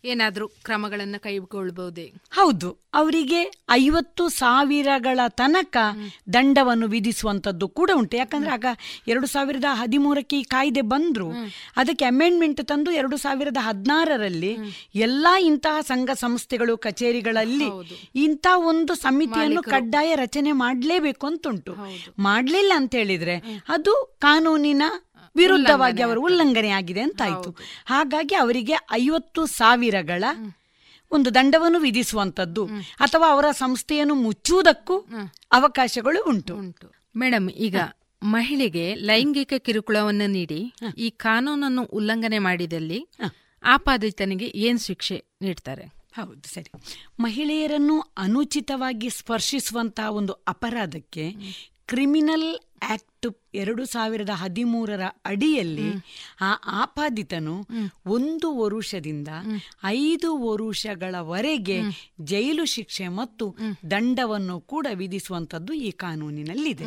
ಏನಾದ್ರೂ 0.04 0.48
ಕ್ರಮಗಳನ್ನು 0.64 1.20
ಕೈಗೊಳ್ಳಬಹುದೇ 1.20 2.06
ಹೌದು. 2.32 2.70
ಅವರಿಗೆ 2.94 3.40
ಐವತ್ತು 3.72 4.30
ಸಾವಿರಗಳ 4.30 5.20
ತನಕ 5.36 5.78
ದಂಡವನ್ನು 6.34 6.88
ವಿಧಿಸುವಂತದ್ದು 6.88 7.68
ಕೂಡ 7.70 7.90
ಉಂಟು. 7.94 8.18
ಯಾಕಂದ್ರೆ 8.18 8.52
ಆಗ 8.52 8.66
ಎರಡು 9.08 9.28
ಸಾವಿರದ 9.28 9.64
ಹದಿಮೂರಕ್ಕೆ 9.72 10.40
ಈ 10.40 10.44
ಕಾಯ್ದೆ 10.44 10.82
ಬಂದ್ರು. 10.82 11.28
ಅದಕ್ಕೆ 11.78 12.06
ಅಮೆಂಡ್ಮೆಂಟ್ 12.06 12.66
ತಂದು 12.66 12.92
ಎರಡು 12.92 13.18
ಸಾವಿರದ 13.18 13.58
ಹದಿನಾರರಲ್ಲಿ 13.62 14.54
ಎಲ್ಲಾ 15.02 15.38
ಇಂತಹ 15.44 15.82
ಸಂಘ 15.82 16.10
ಸಂಸ್ಥೆಗಳು 16.16 16.78
ಕಚೇರಿಗಳಲ್ಲಿ 16.78 17.70
ಇಂಥ 18.20 18.48
ಒಂದು 18.66 18.96
ಸಮಿತಿಯನ್ನು 19.02 19.62
ಕಡ್ಡಾಯ 19.76 20.16
ರಚನೆ 20.16 20.52
ಮಾಡಲೇಬೇಕು 20.58 21.28
ಅಂತುಂಟು 21.28 21.74
ಮಾಡಲಿಲ್ಲ 22.20 22.74
ಅಂತ 22.76 22.96
ಹೇಳಿದ್ರೆ 22.96 23.38
ಅದು 23.70 23.96
ಕಾನೂನಿನ 24.20 24.84
ವಿರುದ್ಧವಾಗಿ 25.38 26.02
ಅವರು 26.02 26.22
ಉಲ್ಲಂಘನೆ 26.22 26.70
ಆಗಿದೆ 26.70 27.02
ಅಂತಾಯ್ತು 27.02 27.50
ಹಾಗಾಗಿ 27.86 28.36
ಅವರಿಗೆ 28.36 28.76
ಐವತ್ತು 28.92 29.46
ಸಾವಿರಗಳ 29.58 30.24
ಒಂದು 31.12 31.30
ದಂಡವನ್ನು 31.36 31.80
ವಿಧಿಸುವಂತದ್ದು 31.80 32.64
ಅಥವಾ 33.00 33.28
ಅವರ 33.32 33.48
ಸಂಸ್ಥೆಯನ್ನು 33.52 34.16
ಮುಚ್ಚುವುದಕ್ಕೂ 34.16 34.96
ಅವಕಾಶಗಳು 35.52 36.22
ಉಂಟು. 36.30 36.56
ಮೇಡಮ್ 37.18 37.50
ಈಗ 37.50 37.78
ಮಹಿಳೆಗೆ 38.24 38.86
ಲೈಂಗಿಕ 39.02 39.54
ಕಿರುಕುಳವನ್ನು 39.58 40.28
ನೀಡಿ 40.28 40.60
ಈ 40.98 41.10
ಕಾನೂನನ್ನು 41.10 41.84
ಉಲ್ಲಂಘನೆ 41.94 42.40
ಮಾಡಿದಲ್ಲಿ 42.40 43.00
ಆಪಾದಿತನಿಗೆ 43.64 44.46
ಏನ್ 44.46 44.80
ಶಿಕ್ಷೆ 44.80 45.18
ನೀಡ್ತಾರೆ? 45.42 45.86
ಹೌದು 46.14 46.48
ಸರಿ. 46.54 46.70
ಮಹಿಳೆಯರನ್ನು 47.20 47.96
ಅನುಚಿತವಾಗಿ 48.18 49.10
ಸ್ಪರ್ಶಿಸುವಂತಹ 49.10 50.08
ಒಂದು 50.10 50.34
ಅಪರಾಧಕ್ಕೆ 50.48 51.26
ಕ್ರಿಮಿನಲ್ 51.88 52.50
ಆಕ್ಟ್ 52.84 53.28
ಎರಡು 53.56 53.86
ಸಾವಿರದ 53.86 54.30
ಹದಿಮೂರರ 54.30 55.02
ಅಡಿಯಲ್ಲಿ 55.26 55.88
ಆ 56.42 56.52
ಆಪಾದಿತನು 56.82 57.68
ಒಂದು 58.06 58.58
ವರುಷದಿಂದ 58.58 59.28
ಐದು 59.84 60.38
ವರುಷಗಳವರೆಗೆ 60.38 61.78
ಜೈಲು 62.22 62.66
ಶಿಕ್ಷೆ 62.66 63.08
ಮತ್ತು 63.08 63.56
ದಂಡವನ್ನು 63.92 64.60
ಕೂಡ 64.60 64.88
ವಿಧಿಸುವಂತದ್ದು 64.94 65.74
ಈ 65.74 65.92
ಕಾನೂನಿನಲ್ಲಿದೆ. 65.92 66.86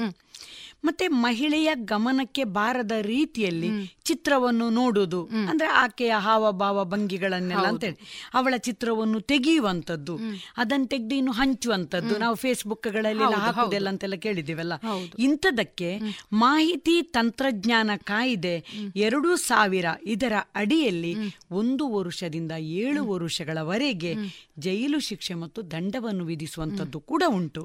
ಮತ್ತೆ 0.84 1.08
ಮಹಿಳೆಯ 1.08 1.70
ಗಮನಕ್ಕೆ 1.74 2.44
ಬಾರದ 2.44 2.92
ರೀತಿಯಲ್ಲಿ 3.00 3.68
ಚಿತ್ರವನ್ನು 4.10 4.66
ನೋಡುದು. 4.70 5.20
ಅಂದ್ರೆ 5.48 5.68
ಆಕೆಯ 5.78 6.14
ಹಾವಭಾವ 6.18 6.84
ಭಂಗಿಗಳನ್ನೆಲ್ಲ 6.84 7.66
ಅಂತೇಳಿ. 7.68 7.98
ಅವಳ 8.34 8.54
ಚಿತ್ರವನ್ನು 8.58 9.20
ತೆಗೆಯುವಂತದ್ದು 9.30 10.14
ಅದನ್ನು 10.56 10.86
ತೆಗೆದು 10.86 11.14
ಇನ್ನು 11.14 11.32
ಹಂಚುವಂತದ್ದು 11.32 12.14
ನಾವು 12.18 12.36
ಫೇಸ್ಬುಕ್ಗಳಲ್ಲಿ 12.36 13.24
ಹಾಕುವುದಿಲ್ಲ 13.40 13.88
ಅಂತೆಲ್ಲ 13.88 14.16
ಕೇಳಿದ್ದೀವಲ್ಲ. 14.16 14.74
ಇಂಥದಕ್ಕೆ 15.18 15.90
ಮಾಹಿತಿ 16.32 17.02
ತಂತ್ರಜ್ಞಾನ 17.16 17.90
ಕಾಯ್ದೆ 18.04 18.54
ಎರಡು 18.96 19.36
ಸಾವಿರ 19.36 19.86
ಇದರ 20.06 20.34
ಅಡಿಯಲ್ಲಿ 20.54 21.12
ಒಂದು 21.50 21.84
ವರುಷದಿಂದ 21.94 22.52
ಏಳು 22.82 23.00
ವರುಷಗಳವರೆಗೆ 23.12 24.12
ಜೈಲು 24.58 24.98
ಶಿಕ್ಷೆ 25.00 25.34
ಮತ್ತು 25.34 25.60
ದಂಡವನ್ನು 25.70 26.24
ವಿಧಿಸುವಂತದ್ದು 26.24 27.00
ಕೂಡ 27.00 27.22
ಉಂಟು. 27.28 27.62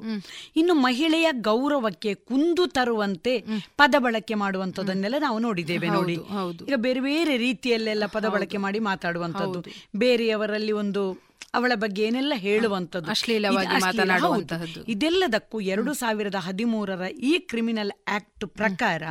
ಇನ್ನು 0.56 0.74
ಮಹಿಳೆಯ 0.86 1.28
ಗೌರವಕ್ಕೆ 1.40 2.14
ಕುಂದು 2.28 2.66
ತರುವಂತೆ 2.66 3.34
ಪದ 3.76 3.94
ಬಳಕೆ 3.98 4.34
ಮಾಡುವಂತದನ್ನೆಲ್ಲ 4.34 5.18
ನಾವು 5.20 5.38
ನೋಡಿದ್ದೇವೆ 5.38 5.88
ನೋಡಿ. 5.88 6.16
ಈಗ 6.64 6.74
ಬೇರೆ 6.76 7.00
ಬೇರೆ 7.00 7.36
ರೀತಿಯಲ್ಲೆಲ್ಲ 7.36 8.06
ಪದ 8.06 8.28
ಬಳಕೆ 8.28 8.58
ಮಾಡಿ 8.58 8.78
ಮಾತಾಡುವಂತದ್ದು 8.78 9.60
ಬೇರೆಯವರಲ್ಲಿ 9.96 10.72
ಒಂದು 10.72 11.25
ಅವಳ 11.54 11.72
ಬಗ್ಗೆ 11.76 12.00
ಏನೆಲ್ಲ 12.02 12.34
ಹೇಳುವಂಥದ್ದು? 12.38 13.08
ಅಶ್ಲೀಲವಾಗಿ 13.10 13.68
ಮಾತನಾಡುವಂತಹದ್ದು. 13.84 14.72
ಹೌದು. 14.74 14.90
ಇದೆಲ್ಲದಕ್ಕೂ 14.90 15.56
ಎರಡು 15.66 15.92
ಸಾವಿರದ 15.94 16.38
ಹದಿಮೂರರ 16.38 17.02
ಈ 17.22 17.38
ಕ್ರಿಮಿನಲ್ 17.48 17.92
ಆಕ್ಟ್ 18.08 18.44
ಪ್ರಕಾರ 18.56 19.02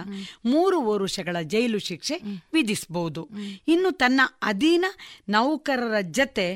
ಮೂರು 0.45 0.77
ವರುಷಗಳ 0.85 1.37
ಜೈಲು 1.47 1.79
ಶಿಕ್ಷೆ 1.81 2.15
ವಿಧಿಸಬಹುದು 2.53 3.21
ಇನ್ನು 3.67 3.91
ತನ್ನ 3.95 4.21
ಅಧೀನ 4.43 4.85
ನೌಕರರ 5.29 5.95
ಜತೆ 6.11 6.47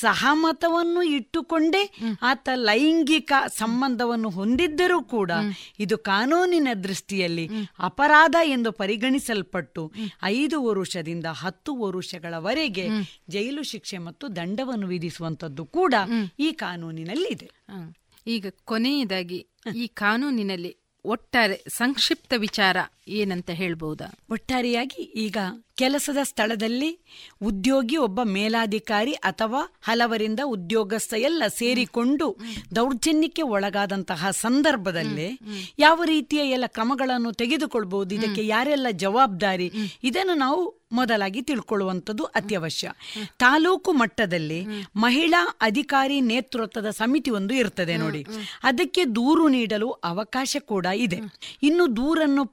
ಸಹಮತವನ್ನು 0.00 1.02
ಇಟ್ಟುಕೊಂಡೇ 1.12 1.82
ಆತ 2.22 2.48
ಲೈಂಗಿಕ 2.64 3.32
ಸಂಬಂಧವನ್ನು 3.56 4.30
ಹೊಂದಿದ್ದರೂ 4.30 4.98
ಕೂಡ 5.08 5.30
ಇದು 5.78 5.96
ಕಾನೂನಿನ 6.06 6.68
ದೃಷ್ಟಿಯಲ್ಲಿ 6.84 7.46
ಅಪರಾಧ 7.82 8.36
ಎಂದು 8.48 8.72
ಪರಿಗಣಿಸಲ್ಪಟ್ಟು 8.76 9.84
ಐದು 10.32 10.64
ವರುಷದಿಂದ 10.64 11.26
ಹತ್ತು 11.36 11.72
ವರುಷಗಳವರೆಗೆ 11.82 12.86
ಜೈಲು 13.30 13.64
ಶಿಕ್ಷೆ 13.66 13.98
ಮತ್ತು 14.00 14.26
ದಂಡವನ್ನು 14.36 14.86
ವಿಧಿಸುವಂತದ್ದು 15.16 15.64
ಕೂಡ 15.72 15.94
ಈ 16.38 16.48
ಕಾನೂನಿನಲ್ಲಿ 16.56 17.28
ಇದೆ 17.34 17.48
ಈಗ 18.26 18.46
ಕೊನೆಯದಾಗಿ 18.64 19.40
ಈ 19.74 19.84
ಕಾನೂನಿನಲ್ಲಿ 19.96 20.72
ಒಟ್ಟಾರೆ 21.04 21.56
ಸಂಕ್ಷಿಪ್ತ 21.72 22.34
ವಿಚಾರ 22.38 22.76
ಏನಂತ 23.08 23.50
ಹೇಳ್ಬಹುದಾ 23.50 24.18
ಒಟ್ಟಾರೆಯಾಗಿ 24.30 25.02
ಈಗ 25.02 25.36
ಕೆಲಸದ 25.74 26.16
ಸ್ಥಳದಲ್ಲಿ 26.22 26.98
ಉದ್ಯೋಗಿ 27.42 27.96
ಒಬ್ಬ 27.96 28.22
ಮೇಲಾಧಿಕಾರಿ 28.22 29.12
ಅಥವಾ 29.12 29.76
ಹಲವರಿಂದ 29.82 30.40
ಉದ್ಯೋಗಸ್ಥ 30.44 31.14
ಎಲ್ಲ 31.14 31.42
ಸೇರಿಕೊಂಡು 31.48 32.36
ದೌರ್ಜನ್ಯಕ್ಕೆ 32.76 33.42
ಒಳಗಾದಂತಹ 33.42 34.30
ಸಂದರ್ಭದಲ್ಲಿ 34.30 35.38
ಯಾವ 35.78 36.04
ರೀತಿಯ 36.04 36.38
ಎಲ್ಲ 36.38 36.64
ಕ್ರಮಗಳನ್ನು 36.66 37.32
ತೆಗೆದುಕೊಳ್ಬಹುದು 37.32 38.14
ಇದಕ್ಕೆ 38.14 38.46
ಯಾರೆಲ್ಲ 38.46 38.86
ಜವಾಬ್ದಾರಿ? 38.90 39.72
ಇದನ್ನು 40.02 40.34
ನಾವು 40.34 40.86
ಮೊದಲಾಗಿ 40.92 41.42
ತಿಳ್ಕೊಳ್ಳುವಂಥದ್ದು 41.42 42.24
ಅತ್ಯವಶ್ಯ. 42.24 42.90
ತಾಲೂಕು 43.38 43.92
ಮಟ್ಟದಲ್ಲಿ 43.92 44.64
ಮಹಿಳಾ 44.96 45.58
ಅಧಿಕಾರಿ 45.60 46.20
ನೇತೃತ್ವದ 46.20 46.90
ಸಮಿತಿ 46.90 47.30
ಒಂದು 47.30 47.54
ಇರ್ತದೆ 47.54 47.96
ನೋಡಿ. 47.96 48.26
ಅದಕ್ಕೆ 48.62 49.04
ದೂರು 49.04 49.48
ನೀಡಲು 49.48 49.90
ಅವಕಾಶ 49.90 50.56
ಕೂಡ 50.60 50.86
ಇದೆ. 50.96 51.18
ಇನ್ನು 51.62 51.96
ದೂರನ್ನು 51.96 52.44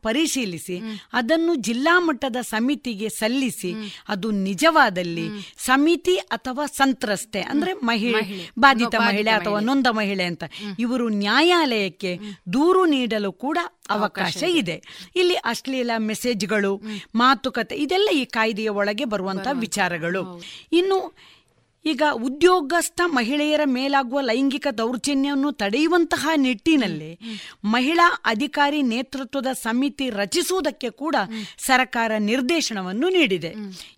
ಪರಿಶೀಲಿಸಿ 0.44 0.78
ಅದನ್ನು 1.14 1.56
ಜಿಲ್ಲಾ 1.56 2.00
ಮಟ್ಟದ 2.00 2.36
ಸಮಿತಿಗೆ 2.42 3.10
ಸಲ್ಲಿಸಿ 3.10 3.74
ಅದು 4.08 4.32
ನಿಜವಾದಲ್ಲಿ 4.32 5.28
ಸಮಿತಿ 5.58 6.16
ಅಥವಾ 6.18 6.66
ಸಂತ್ರಸ್ತೆ 6.66 7.42
ಅಂದ್ರೆ 7.42 7.74
ಮಹಿಳೆ 7.74 8.52
ಬಾಧಿತ 8.60 8.96
ಮಹಿಳೆ 9.00 9.32
ಅಥವಾ 9.32 9.60
ನೊಂದ 9.60 9.88
ಮಹಿಳೆ 9.88 10.24
ಅಂತ. 10.24 10.44
ಇವರು 10.80 11.10
ನ್ಯಾಯಾಲಯಕ್ಕೆ 11.10 12.20
ದೂರು 12.54 12.86
ನೀಡಲು 12.86 13.32
ಕೂಡ 13.32 13.58
ಅವಕಾಶ 13.90 14.44
ಇದೆ. 14.44 14.84
ಇಲ್ಲಿ 15.16 15.36
ಅಶ್ಲೀಲ 15.36 15.92
ಮೆಸೇಜ್ಗಳು 15.98 16.82
ಮಾತುಕತೆ 17.16 17.76
ಇದೆಲ್ಲ 17.76 18.10
ಈ 18.14 18.26
ಕಾಯ್ದೆಯ 18.26 18.70
ಒಳಗೆ 18.70 19.06
ಬರುವಂತಹ 19.06 19.54
ವಿಚಾರಗಳು. 19.60 20.44
ಇನ್ನು 20.72 21.14
ಈಗ 21.86 22.04
ಉದ್ಯೋಗಸ್ಥ 22.14 23.02
ಮಹಿಳೆಯರ 23.06 23.62
ಮೇಲಾಗುವ 23.66 24.22
ಲೈಂಗಿಕ 24.22 24.68
ದೌರ್ಜನ್ಯವನ್ನು 24.78 25.52
ತಡೆಯುವಂತಹ 25.52 26.30
ನಿಟ್ಟಿನಲ್ಲಿ 26.36 27.20
ಮಹಿಳಾ 27.66 28.22
ಅಧಿಕಾರಿ 28.26 28.82
ನೇತೃತ್ವದ 28.82 29.48
ಸಮಿತಿ 29.54 30.10
ರಚಿಸುವುದಕ್ಕೆ 30.10 30.90
ಕೂಡ 30.90 31.16
ಸರ್ಕಾರ 31.58 32.12
ನಿರ್ದೇಶನವನ್ನು 32.18 33.10
ನೀಡಿದೆ. 33.10 33.52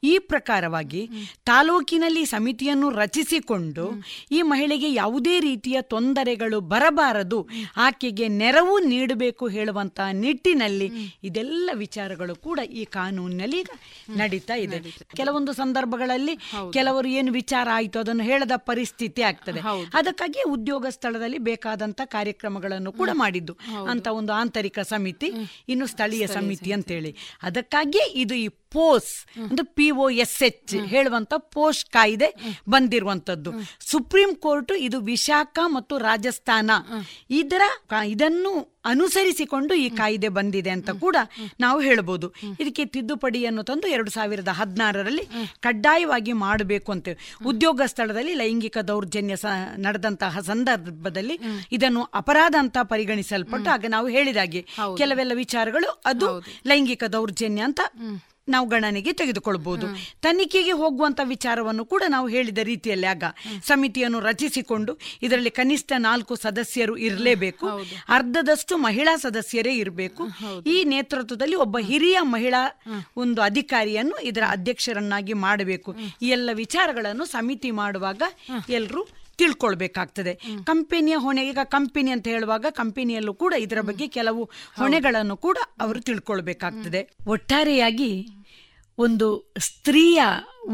ಈ 0.04 0.20
ಪ್ರಕಾರವಾಗಿ 0.20 1.10
ತಾಲೂಕಿನಲ್ಲಿ 1.46 2.26
ಸಮಿತಿಯನ್ನು 2.26 2.90
ರಚಿಸಿಕೊಂಡು 2.90 3.86
ಈ 4.32 4.42
ಮಹಿಳೆಗೆ 4.42 4.94
ಯಾವುದೇ 4.94 5.40
ರೀತಿಯ 5.40 5.82
ತೊಂದರೆಗಳು 5.82 6.60
ಬರಬಾರದು 6.62 7.48
ಆಕೆಗೆ 7.78 8.28
ನೆರವು 8.28 8.80
ನೀಡಬೇಕು 8.80 9.48
ಹೇಳುವಂತಹ 9.48 10.10
ನಿಟ್ಟಿನಲ್ಲಿ 10.12 10.92
ಇದೆಲ್ಲ 11.24 11.70
ವಿಚಾರಗಳು 11.74 12.36
ಕೂಡ 12.36 12.60
ಈ 12.60 12.86
ಕಾನೂನಿನಲ್ಲಿ 12.86 13.64
ನಡೀತಾ 14.10 14.56
ಇದೆ. 14.56 14.80
ಕೆಲವೊಂದು 15.16 15.54
ಸಂದರ್ಭಗಳಲ್ಲಿ 15.54 16.36
ಕೆಲವರು 16.74 17.08
ಏನು 17.08 17.32
ವಿಚಾರ 17.32 17.68
ಆಯಿತು. 17.76 18.00
ಅದನ್ನು 18.00 18.24
ಹೇಳದ 18.24 18.56
ಪರಿಸ್ಥಿತಿ 18.70 19.22
ಆಗ್ತದೆ. 19.22 19.62
ಅದಕ್ಕಾಗಿ 19.94 20.42
ಉದ್ಯೋಗ 20.50 20.86
ಸ್ಥಳದಲ್ಲಿ 20.90 21.40
ಬೇಕಾದಂತ 21.50 22.02
ಕಾರ್ಯಕ್ರಮಗಳನ್ನು 22.06 22.92
ಕೂಡ 23.00 23.10
ಮಾಡಿದ್ದು. 23.14 23.54
ಅಂತ 23.90 24.08
ಒಂದು 24.20 24.34
ಆಂತರಿಕ 24.34 24.80
ಸಮಿತಿ 24.92 25.30
ಇನ್ನು 25.70 25.88
ಸ್ಥಳೀಯ 25.94 26.26
ಸಮಿತಿ 26.28 26.72
ಅಂತೇಳಿ. 26.72 27.12
ಅದಕ್ಕಾಗಿಯೇ 27.44 28.06
ಇದು 28.22 28.36
ಈ 28.36 28.48
ಪೋಸ್ 28.76 29.12
ಅಂದ್ರೆ 29.46 29.66
ಪಿ 29.78 29.88
ಒ 30.04 30.06
ಎಸ್ 30.26 30.38
ಎಚ್ 30.48 30.76
ಹೇಳುವಂತ 30.94 31.34
ಪೋಸ್ಟ್ 31.56 31.88
ಕಾಯ್ದೆ 31.96 32.30
ಬಂದಿರುವಂತದ್ದು. 32.74 33.52
ಸುಪ್ರೀಂ 33.92 34.32
ಕೋರ್ಟ್ 34.46 34.74
ಇದು 34.88 35.00
ವಿಶಾಖ 35.12 35.58
ಮತ್ತು 35.76 35.96
ರಾಜಸ್ಥಾನ 36.08 36.72
ಇದರ 37.42 37.64
ಇದನ್ನು 38.14 38.54
ಅನುಸರಿಸಿಕೊಂಡು 38.92 39.74
ಈ 39.84 39.86
ಕಾಯ್ದೆ 40.00 40.30
ಬಂದಿದೆ 40.38 40.72
ಅಂತ 40.78 40.90
ಕೂಡ 41.04 41.18
ನಾವು 41.64 41.80
ಹೇಳ್ಬೋದು. 41.86 42.28
ಇದಕ್ಕೆ 42.62 42.84
ತಿದ್ದುಪಡಿಯನ್ನು 42.96 43.62
ತಂದು 43.70 43.88
ಎರಡು 43.96 44.12
ಸಾವಿರದ 44.16 44.52
ಹದಿನಾರರಲ್ಲಿ 44.60 45.26
ಕಡ್ಡಾಯವಾಗಿ 45.66 46.34
ಮಾಡಬೇಕು 46.44 46.92
ಅಂತ 46.96 47.16
ಉದ್ಯೋಗ 47.52 47.88
ಸ್ಥಳದಲ್ಲಿ 47.94 48.34
ಲೈಂಗಿಕ 48.42 48.78
ದೌರ್ಜನ್ಯ 48.92 49.38
ನಡೆದಂತಹ 49.86 50.44
ಸಂದರ್ಭದಲ್ಲಿ 50.52 51.38
ಇದನ್ನು 51.78 52.04
ಅಪರಾಧ 52.22 52.56
ಅಂತ 52.64 52.78
ಪರಿಗಣಿಸಲ್ಪಟ್ಟು 52.94 53.72
ಆಗ 53.76 53.92
ನಾವು 53.96 54.08
ಹೇಳಿದಾಗೆ. 54.18 54.64
ಕೆಲವೆಲ್ಲ 55.02 55.34
ವಿಚಾರಗಳು 55.44 55.90
ಅದು 56.12 56.30
ಲೈಂಗಿಕ 56.72 57.04
ದೌರ್ಜನ್ಯ 57.18 57.70
ಅಂತ 57.70 57.82
ನಾವು 58.48 58.66
ಗಣನೆಗೆ 58.68 59.14
ತೆಗೆದುಕೊಳ್ಬಹುದು 59.14 59.88
ತನಿಖೆಗೆ 60.22 60.72
ಹೋಗುವಂತ 60.72 61.20
ವಿಚಾರವನ್ನು 61.24 61.86
ಕೂಡ 61.86 62.04
ನಾವು 62.08 62.28
ಹೇಳಿದ 62.28 62.58
ರೀತಿಯಲ್ಲಿ 62.58 63.08
ಆಗ 63.08 63.24
ಸಮಿತಿಯನ್ನು 63.64 64.20
ರಚಿಸಿಕೊಂಡು 64.20 64.98
ಇದರಲ್ಲಿ 65.22 65.50
ಕನಿಷ್ಠ 65.50 65.92
ನಾಲ್ಕು 65.98 66.36
ಸದಸ್ಯರು 66.36 66.98
ಇರಲೇಬೇಕು. 66.98 67.68
ಅರ್ಧದಷ್ಟು 68.10 68.78
ಮಹಿಳಾ 68.78 69.16
ಸದಸ್ಯರೇ 69.16 69.76
ಇರಬೇಕು. 69.76 70.24
ಈ 70.66 70.84
ನೇತೃತ್ವದಲ್ಲಿ 70.84 71.56
ಒಬ್ಬ 71.56 71.78
ಹಿರಿಯ 71.80 72.18
ಮಹಿಳಾ 72.22 72.64
ಒಂದು 73.18 73.42
ಅಧಿಕಾರಿಯನ್ನು 73.42 74.18
ಇದರ 74.24 74.44
ಅಧ್ಯಕ್ಷರನ್ನಾಗಿ 74.50 75.34
ಮಾಡಬೇಕು. 75.34 75.96
ಈ 76.22 76.30
ಎಲ್ಲ 76.30 76.50
ವಿಚಾರಗಳನ್ನು 76.54 77.26
ಸಮಿತಿ 77.26 77.72
ಮಾಡುವಾಗ 77.72 78.22
ಎಲ್ಲರೂ 78.70 79.04
ತಿಳ್ಕೊಳ್ಬೇಕಾಗ್ತದೆ. 79.38 80.34
ಕಂಪೆನಿಯ 80.64 81.16
ಹೊಣೆ 81.16 81.48
ಈಗ 81.48 81.58
ಕಂಪೆನಿ 81.64 82.12
ಅಂತ 82.12 82.28
ಹೇಳುವಾಗ 82.28 82.66
ಕಂಪೆನಿಯಲ್ಲೂ 82.70 83.34
ಕೂಡ 83.34 83.54
ಇದರ 83.58 83.82
ಬಗ್ಗೆ 83.82 84.08
ಕೆಲವು 84.08 84.44
ಹೊಣೆಗಳನ್ನು 84.78 85.38
ಕೂಡ 85.38 85.58
ಅವರು 85.82 86.02
ತಿಳ್ಕೊಳ್ಬೇಕಾಗ್ತದೆ. 86.02 87.02
ಒಟ್ಟಾರೆಯಾಗಿ 87.28 88.12
ಒಂದು 89.00 89.54
ಸ್ತ್ರೀಯ 89.60 90.22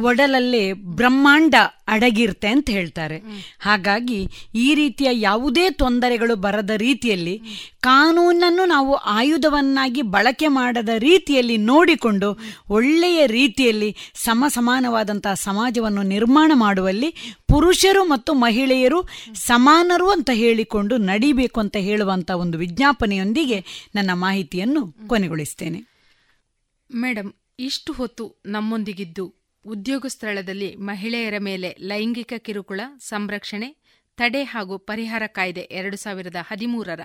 ಒಡಲಲ್ಲೇ 0.01 0.73
ಬ್ರಹ್ಮಾಂಡ 0.73 1.55
ಅಡಗಿರ್ತೆ 1.87 2.47
ಅಂತ 2.47 2.69
ಹೇಳ್ತಾರೆ. 2.69 3.21
ಹಾಗಾಗಿ 3.59 4.27
ಈ 4.55 4.75
ರೀತಿಯ 4.75 5.07
ಯಾವುದೇ 5.11 5.69
ತೊಂದರೆಗಳು 5.69 6.35
ಬರದ 6.35 6.69
ರೀತಿಯಲ್ಲಿ 6.69 7.41
ಕಾನೂನನ್ನು 7.81 8.65
ನಾವು 8.65 8.93
ಆಯುಧವನ್ನಾಗಿ 8.93 10.01
ಬಳಕೆ 10.01 10.47
ಮಾಡದ 10.47 10.89
ರೀತಿಯಲ್ಲಿ 10.89 11.57
ನೋಡಿಕೊಂಡು 11.57 12.39
ಒಳ್ಳೆಯ 12.69 13.27
ರೀತಿಯಲ್ಲಿ 13.27 13.95
ಸಮ 14.15 14.45
ಸಮಾನವಾದಂತಹ 14.47 15.33
ಸಮಾಜವನ್ನು 15.33 16.01
ನಿರ್ಮಾಣ 16.01 16.51
ಮಾಡುವಲ್ಲಿ 16.55 17.37
ಪುರುಷರು 17.47 18.03
ಮತ್ತು 18.03 18.33
ಮಹಿಳೆಯರು 18.33 19.07
ಸಮಾನರು 19.33 20.11
ಅಂತ 20.11 20.29
ಹೇಳಿಕೊಂಡು 20.33 20.97
ನಡಿಬೇಕು 20.97 21.59
ಅಂತ 21.59 21.77
ಹೇಳುವಂಥ 21.77 22.31
ಒಂದು 22.31 22.57
ವಿಜ್ಞಾಪನೆಯೊಂದಿಗೆ 22.57 23.89
ನನ್ನ 23.95 24.09
ಮಾಹಿತಿಯನ್ನು 24.13 25.07
ಕೊನೆಗೊಳಿಸ್ತೇನೆ. 25.07 25.91
ಮೇಡಮ್ 26.95 27.33
ಇಷ್ಟು 27.63 27.93
ಹೊತ್ತು 27.93 28.35
ನಮ್ಮೊಂದಿಗಿದ್ದು. 28.45 29.35
ಉದ್ಯೋಗ 29.65 30.05
ಸ್ಥಳದಲ್ಲಿ 30.07 30.75
ಮಹಿಳೆಯರ 30.75 31.33
ಮೇಲೆ 31.39 31.75
ಲೈಂಗಿಕ 31.79 32.33
ಕಿರುಕುಳ, 32.37 32.81
ಸಂರಕ್ಷಣೆ, 32.99 33.77
ತಡೆ 34.17 34.43
ಹಾಗೂ 34.43 34.77
ಪರಿಹಾರ 34.77 35.23
ಕಾಯ್ದೆ 35.27 35.61
ಎರಡು 35.61 35.97
ಸಾವಿರದ 35.97 36.35
ಹದಿಮೂರರ 36.41 36.99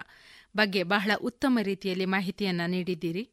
ಬಗ್ಗೆ 0.57 0.83
ಬಹಳ 0.83 1.11
ಉತ್ತಮ 1.21 1.59
ರೀತಿಯಲ್ಲಿ 1.63 2.05
ಮಾಹಿತಿಯನ್ನು 2.05 2.71
ನೀಡಿದ್ದೀರಿ. 2.71 3.31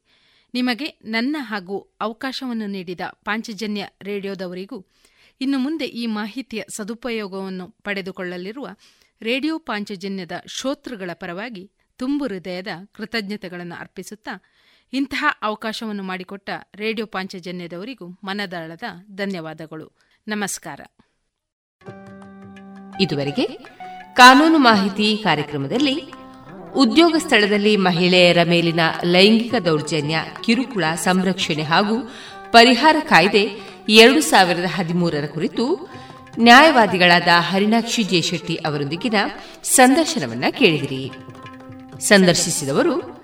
ನಿಮಗೆ 0.54 0.98
ನನ್ನ 1.04 1.36
ಹಾಗೂ 1.40 1.78
ಅವಕಾಶವನ್ನು 2.00 2.66
ನೀಡಿದ 2.66 3.00
ಪಾಂಚಜನ್ಯ 3.24 3.88
ರೇಡಿಯೋದವರಿಗೂ 4.02 4.86
ಇನ್ನು 5.40 5.58
ಮುಂದೆ 5.58 5.86
ಈ 5.86 6.06
ಮಾಹಿತಿಯ 6.06 6.62
ಸದುಪಯೋಗವನ್ನು 6.68 7.68
ಪಡೆದುಕೊಳ್ಳಲಿರುವ 7.68 8.68
ರೇಡಿಯೋ 9.20 9.58
ಪಾಂಚಜನ್ಯದ 9.58 10.32
ಶ್ರೋತೃಗಳ 10.46 11.10
ಪರವಾಗಿ 11.14 11.70
ತುಂಬು 11.98 12.26
ಹೃದಯದ 12.26 12.68
ಕೃತಜ್ಞತೆಗಳನ್ನು 12.92 13.74
ಅರ್ಪಿಸುತ್ತಾ 13.74 14.53
ಇಂತಹ 14.94 15.24
ಅವಕಾಶವನ್ನು 15.42 16.02
ಮಾಡಿಕೊಟ್ಟ 16.02 16.50
ರೇಡಿಯೋ 16.74 17.06
ಪಾಂಚಜನ್ಯದವರಿಗೂ 17.06 18.08
ಮನದಾಳದ 18.24 18.82
ಧನ್ಯವಾದಗಳು. 19.14 19.98
ನಮಸ್ಕಾರ. 20.28 20.80
ಇದುವರೆಗೆ 23.00 23.46
ಕಾನೂನು 24.14 24.58
ಮಾಹಿತಿ 24.58 25.20
ಕಾರ್ಯಕ್ರಮದಲ್ಲಿ 25.24 26.12
ಉದ್ಯೋಗ 26.74 27.14
ಸ್ಥಳದಲ್ಲಿ 27.18 27.76
ಮಹಿಳೆಯರ 27.76 28.38
ಮೇಲಿನ 28.48 28.80
ಲೈಂಗಿಕ 29.04 29.54
ದೌರ್ಜನ್ಯ, 29.54 30.18
ಕಿರುಕುಳ 30.44 30.84
ಸಂರಕ್ಷಣೆ 30.94 31.62
ಹಾಗೂ 31.62 32.10
ಪರಿಹಾರ 32.52 32.96
ಕಾಯ್ದೆ 33.00 33.50
ಎರಡು 33.88 34.20
ಸಾವಿರದ 34.20 34.64
ಹದಿಮೂರರ 34.64 35.26
ಕುರಿತು 35.26 35.88
ನ್ಯಾಯವಾದಿಗಳಾದ 36.38 37.28
ಹರಿಣಾಕ್ಷಿ 37.40 38.02
ಜಯಶೆಟ್ಟಿ 38.02 38.54
ಅವರೊಂದಿಗಿನ 38.54 39.14
ಸಂದರ್ಶನವನ್ನು 39.62 40.58
ಕೇಳಿದಿರಿ. 40.58 41.10
ಸಂದರ್ಶಿಸಿದವರು 42.00 43.23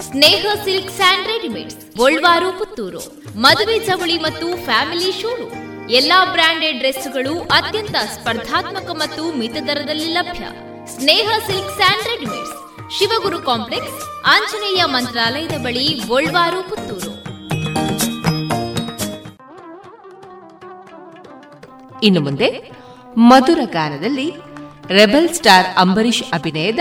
Sneha 0.00 0.46
silk 0.64 0.90
and 0.90 1.26
readymades 1.26 1.76
Golwar 1.96 2.58
Puttur. 2.58 3.02
ಮದುವೆ 3.36 3.78
ಚವಳಿ 3.78 4.18
ಮತ್ತು 4.18 4.64
ಫ್ಯಾಮಿಲಿ 4.64 5.12
ಶೋರೂಮ್. 5.22 5.90
ಎಲ್ಲಾ 5.90 6.24
ಬ್ರಾಂಡೆಡ್ 6.24 6.78
ಡ್ರೆಸ್ಗಳು 6.78 7.40
ಅತ್ಯಂತ 7.40 7.90
ಸ್ಪರ್ಧಾತ್ಮಕ 7.90 8.90
ಮತ್ತು 8.90 9.38
ಮಿತ 9.38 9.56
ದರದಲ್ಲಿ 9.66 10.08
ಲಭ್ಯ. 10.12 10.44
Sneha 10.94 11.28
silk 11.46 11.76
and 11.76 12.08
readymades, 12.08 12.54
Shivaguru 12.98 13.38
complex, 13.38 13.98
Anjaneya 14.26 14.84
ಮಂತ್ರಾಲಯದ 14.84 15.56
ಬಳಿ 15.62 15.86
ಗೋಲ್ವಾರು 16.08 16.62
ಪುತ್ತೂರು. 16.70 17.12
ಇನ್ನು 22.02 22.20
ಮುಂದೆ 22.20 22.48
ಮಧುರ 23.16 23.58
ಗಾನದಲ್ಲಿ 23.64 24.32
ರೆಬಲ್ 24.88 25.28
ಸ್ಟಾರ್ 25.28 25.66
ಅಂಬರೀಷ್ 25.78 26.24
ಅಭಿನಯದ 26.32 26.78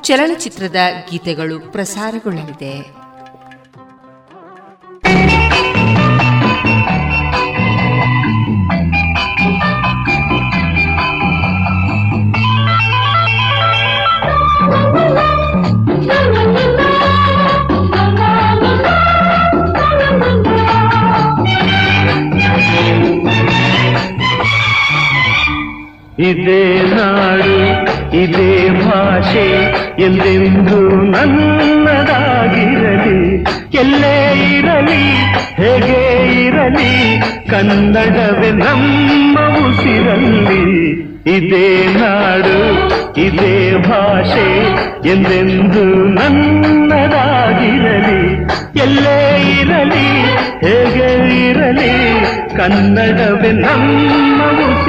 ಚಲನಚಿತ್ರದ 0.00 0.76
ಗೀತೆಗಳು 1.10 1.60
ಪ್ರಸಾರಗೊಳ್ಳಲಿದೆ. 1.60 2.99
ಇದೇ 26.20 26.62
ನಾಡು 26.92 27.52
ಇದೇ 28.16 28.48
ಭಾಷೆ 28.80 29.44
ಎಂದೆಂದು 30.04 30.78
ನನ್ನದಾಗಿರಲಿ 31.12 33.16
ಎಲ್ಲೇ 33.80 34.16
ಇರಲಿ 34.56 35.00
ಹೇಗೆ 35.60 36.00
ಇರಲಿ 36.44 36.92
ಕನ್ನಡವೇ 37.50 38.50
ನಮ್ಮ 38.60 39.38
ಉಸಿರಲ್ಲಿ 39.62 40.62
ಇದೇ 41.36 41.66
ನಾಡು 41.96 42.56
ಇದೇ 43.24 43.54
ಭಾಷೆ 43.88 44.48
ಎಂದೆಂದು 45.08 45.84
ನನ್ನದಾಗಿರಲಿ 46.18 48.22
ಎಲ್ಲೇ 48.84 49.18
ಇರಲಿ 49.58 50.06
ಹೇಗೆ 50.66 51.10
ಇರಲಿ 51.42 51.92
ಕನ್ನಡವೇ 52.56 53.52
ನಮ್ಮ 53.60 54.40
ಉಸಿರಲ್ಲಿ 54.66 54.79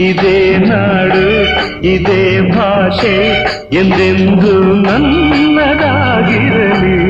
ಇದೇ 0.00 0.58
ನಾಡು 0.58 1.56
ಇದೇ 1.86 2.52
ಭಾಷೆ 2.52 3.44
ಎಂದೆಂದು 3.72 4.82
ನನ್ನದಾಗಿರಲಿ. 4.82 7.03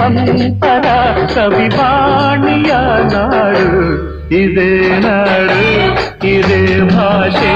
ಪಂಪರ 0.00 0.86
ಕವಿವಾಣಿಯ 1.34 2.72
ನಾಡು 3.12 3.66
ಇದೇ 4.34 4.70
ನಾಡು 4.98 5.58
ಇದೇ 6.26 6.62
ಭಾಷೆ 6.90 7.52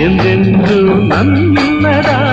ಎಂದೆಂದು 0.00 0.78
ನನ್ನದಾಗಿರಲಿ 1.08 2.29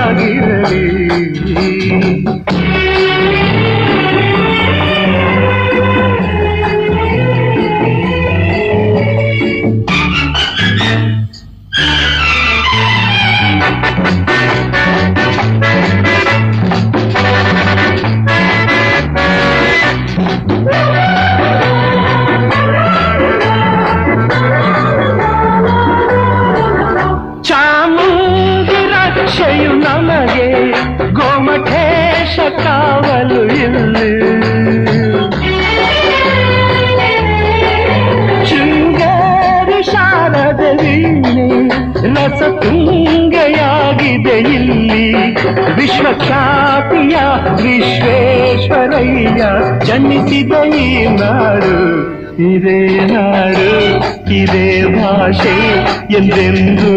ಎಂದೆಂದು 56.28 56.97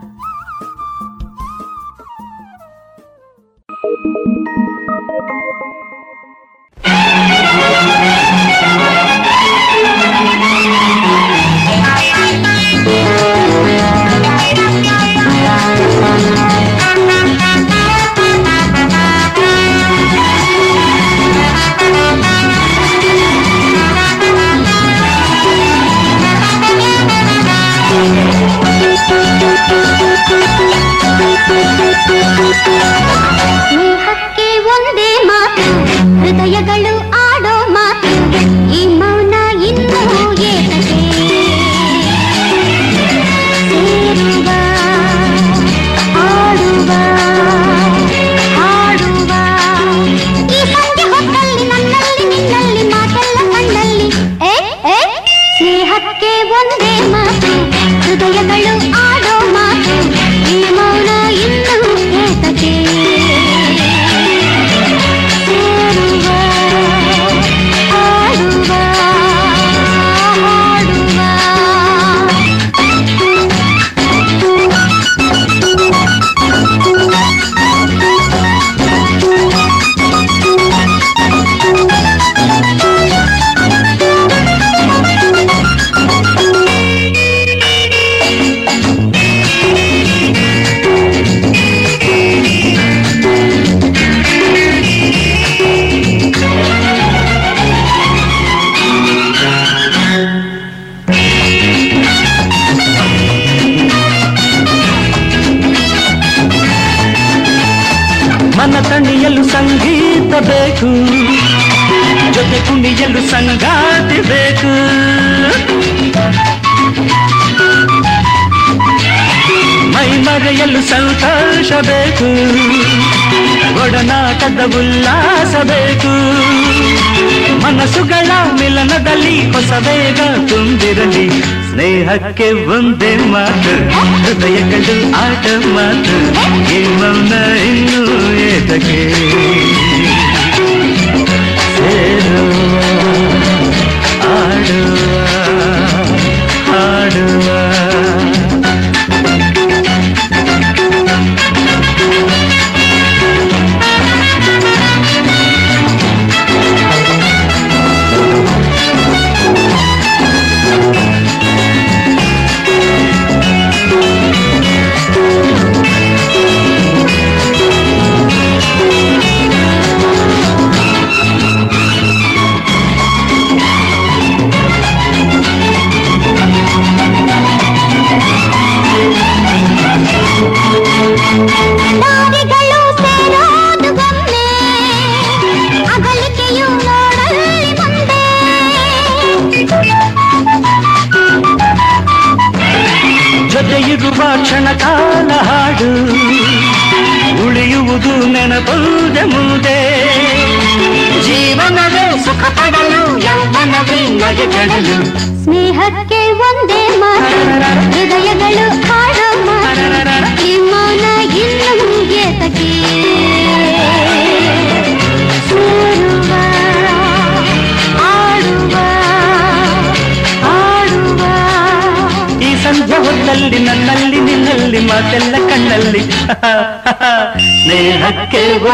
ಹಕ್ಕೆ 132.11 132.47
ಒಂದೇ 132.75 133.11
ಮಾತು 133.33 133.73
ಹೃದಯಗಳು 134.15 134.95
ಆಟ 135.21 135.45
ಮಾತು 135.75 136.15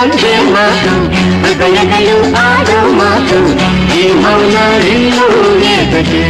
ವಂದ್ಯಮಾತಂ 0.08 1.00
ಹೃದಯಗಳು 1.44 2.18
ಆದ 2.44 2.72
ಮಾತು 2.98 3.40
ಈ 4.00 4.04
ಮೌನ 4.14 4.58
ಎಲ್ಲೋದಕ್ಕೆ 4.92 6.24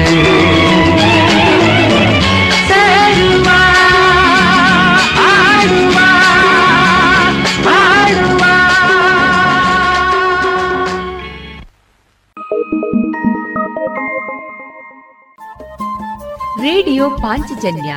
ರೇಡಿಯೋ 16.61 17.09
ಪಾಂಚಜನ್ಯ 17.09 17.91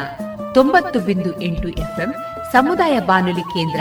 ತೊಂಬತ್ತು 0.55 1.01
ಬಿಂದು 1.01 1.31
ಎಂಟು 1.43 1.69
ಎಫ್ಎಂ 1.69 2.11
ಸಮುದಾಯ 2.53 2.99
ಬಾನುಲಿ 3.01 3.45
ಕೇಂದ್ರ 3.47 3.81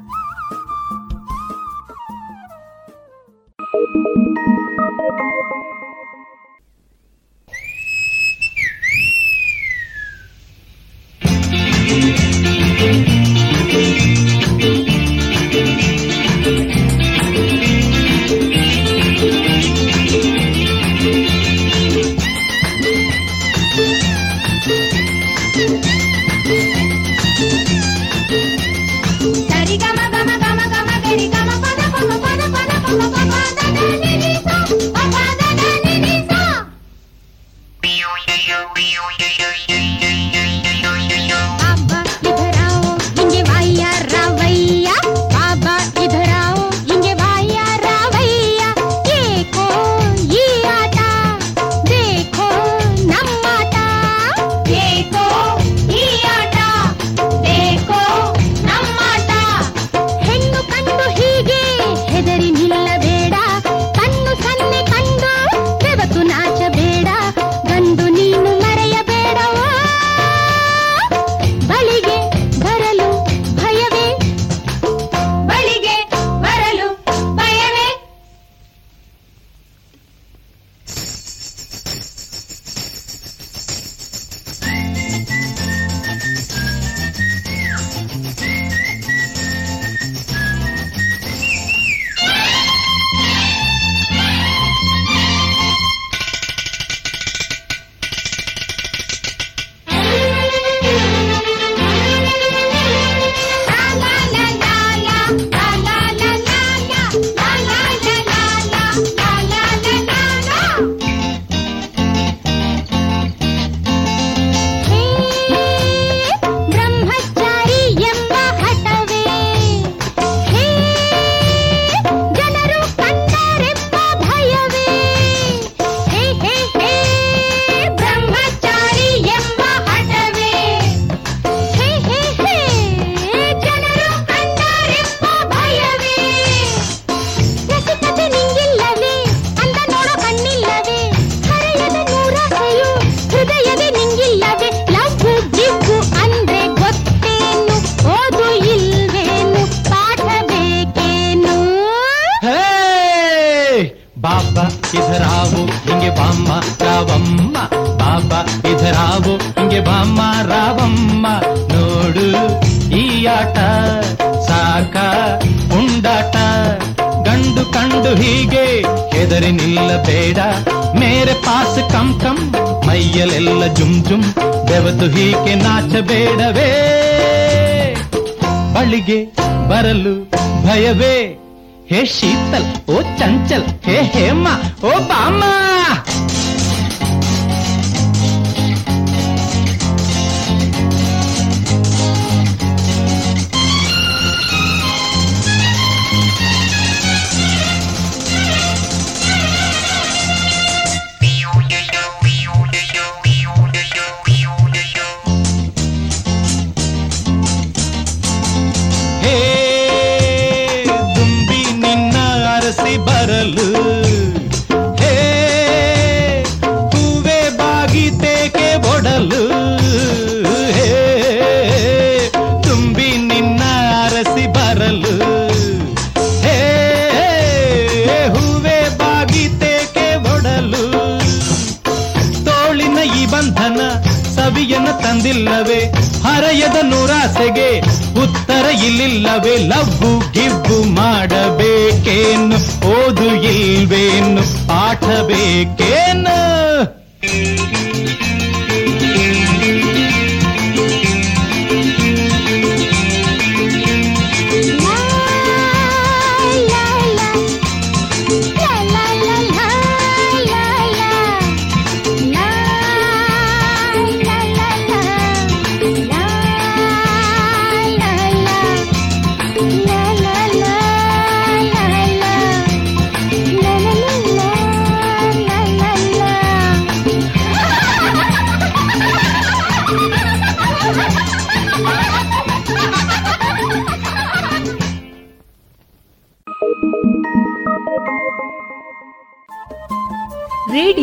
ಹರೆಯದ 235.97 236.77
ನೂರಾಸೆಗೆ 236.83 237.79
ಉತ್ತರ 238.23 238.65
ಇಲ್ಲಿಲ್ಲವೇ? 238.85 239.57
ಲವ್ವು 239.57 240.31
ಗಿವ್ವು 240.31 240.83
ಮಾಡಬೇಕೇನು? 240.83 242.55
ಓದು 242.87 243.35
ಇಲ್ವೇನು? 243.35 244.67
ಪಾಠ 244.67 245.03
ಬೇಕೇನು 245.03 246.50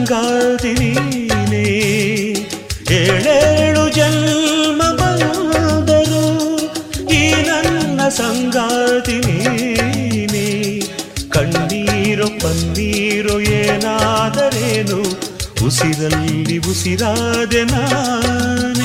ಸಂಗಾತಿ 0.00 0.70
ನೀನೇ 0.72 1.64
ಏಳೇಳು 2.90 3.82
ಜನ್ಮ 3.88 4.82
ಬಂದರು 4.92 6.22
ಈ 7.12 7.20
ನನ್ನ 7.42 8.00
ಸಂಗಾತಿ 8.08 9.16
ನೀನೇ 9.26 10.46
ಕಣ್ಣೀರು 11.30 12.28
ಪನ್ನೀರು 12.40 13.40
ಏನಾದರೇನು? 13.40 15.00
ಉಸಿರಲ್ಲಿ 15.66 16.58
ಉಸಿರಾದೆ 16.70 17.64
ನಾನೇ. 17.64 18.79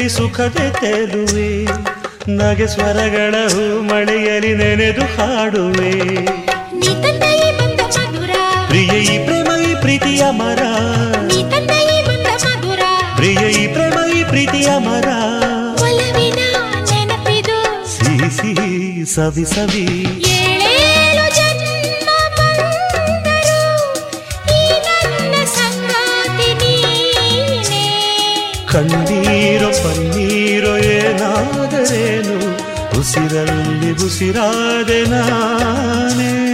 ಹೊಳೆಯಲಿ 0.00 0.16
ಸುಖದೆ 0.16 0.80
ತೇಲುವೆ. 0.80 1.64
ನಗೆ 2.36 2.66
ಸ್ವರಗಳ 2.66 3.34
ಹೂ 3.52 3.82
ಮಳೆಯಲಿ 3.82 4.54
ನೆನೆದು 4.54 5.00
ಹಾಡುವೆ. 5.00 5.92
ಪ್ರಿಯ 8.66 9.14
ಈ 9.14 9.24
ಪ್ರೇಮ 9.24 9.50
ಈ 9.70 9.74
ಪ್ರೀತಿಯ 9.74 10.24
ಮರ. 10.30 10.62
ಪ್ರಿಯ 13.16 13.50
ಈ 13.50 13.66
ಪ್ರೇಮ 13.66 13.98
ಈ 14.16 14.24
ಪ್ರೀತಿಯ 14.24 14.70
ಮರ. 14.78 15.08
ಸಿಹಿ 17.86 18.30
ಸಿಹಿ 18.36 19.04
ಸವಿ 19.14 19.44
ಸವಿ. 19.44 19.86
ಏಳೇಳು 20.28 21.30
ಜನ್ಮ 29.40 29.66
ಪನ್ನೀರೋ 29.66 29.82
ಕಣ್ಣೀರು 29.82 30.78
ಏನಾದರೇನು? 30.78 32.36
ಉಸಿರಲ್ಲಿ 33.00 34.06
ಉಸಿರಾದೆ 34.06 35.04
ನಾನೇ. 35.04 36.49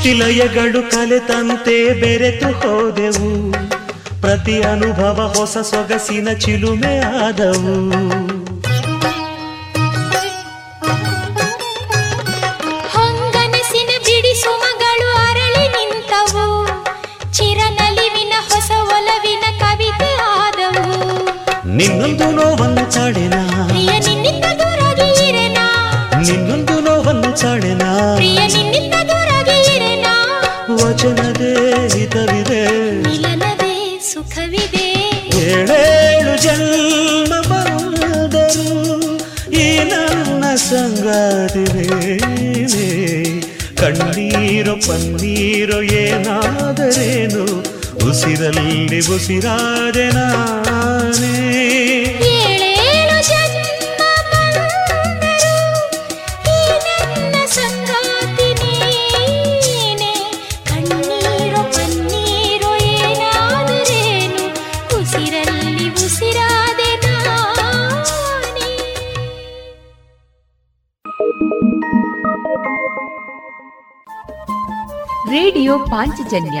ಶ್ರುತಿಲಯಗಳು 0.00 0.90
ಕಲೆತಂತೆ 0.90 2.00
ಬೆರೆತು 2.00 2.46
ಹೋದೆವು. 2.46 3.52
ಪ್ರತಿ 4.20 4.62
ಅನುಭವ 4.62 5.34
ಹೊಸ 5.36 5.58
ಸೊಗಸಿನ 5.58 6.28
ಚಿಲುಮೆ 6.32 6.98
ಆದವು. 7.00 8.39
ಉಸಿರಲ್ಲಿ 48.40 49.00
ಉಸಿರಾದೆ 49.14 50.06
ನಾನೇ 50.10 51.36
ರೇಡಿಯೋ 75.30 75.78
ಪಾಂಚಜನ್ಯ 75.78 76.60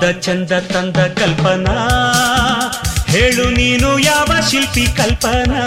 ಅಂದ 0.00 0.10
ಚಂದ 0.10 0.52
ತಂದ 0.52 0.96
ಕಲ್ಪನಾ. 0.96 1.74
ಹೇಳು 3.06 3.50
ನೀನು 3.50 3.98
ಯಾವ 3.98 4.30
ಶಿಲ್ಪಿ 4.50 4.86
ಕಲ್ಪನಾ. 4.96 5.62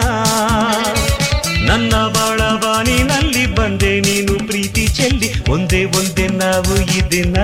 ನನ್ನ 1.66 1.92
ಬಾಳವಾಣಿನಲ್ಲಿ 1.96 3.56
ಬಂದೆ 3.56 4.00
ನೀನು 4.00 4.48
ಪ್ರೀತಿ 4.48 4.88
ಚೆಲ್ಲಿ. 4.88 5.52
ಒಂದೇ 5.52 5.86
ಒಂದೇ 5.86 6.28
ನಾವು 6.28 6.82
ಈ 6.82 7.02
ದಿನ. 7.12 7.36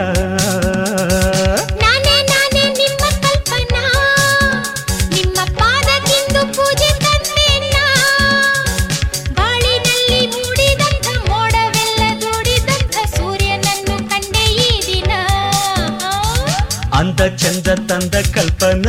ಅಂದ 17.49 17.67
ಚಂದ 17.89 18.15
ತಂದ 18.61 18.87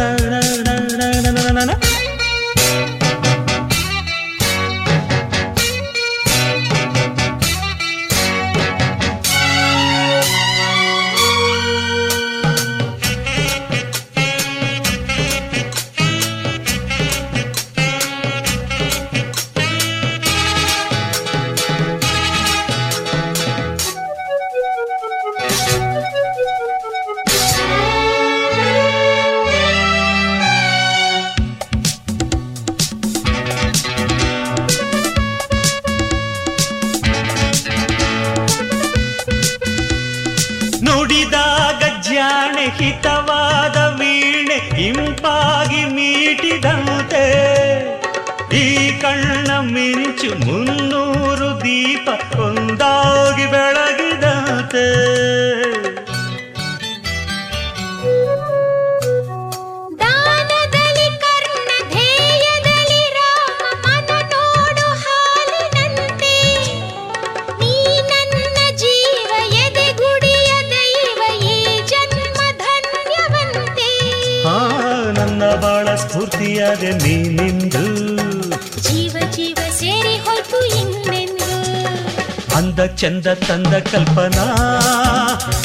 ಚಂದ 83.21 83.33
ತಂದ 83.33 83.75
ಕಲ್ಪನಾ. 83.75 84.45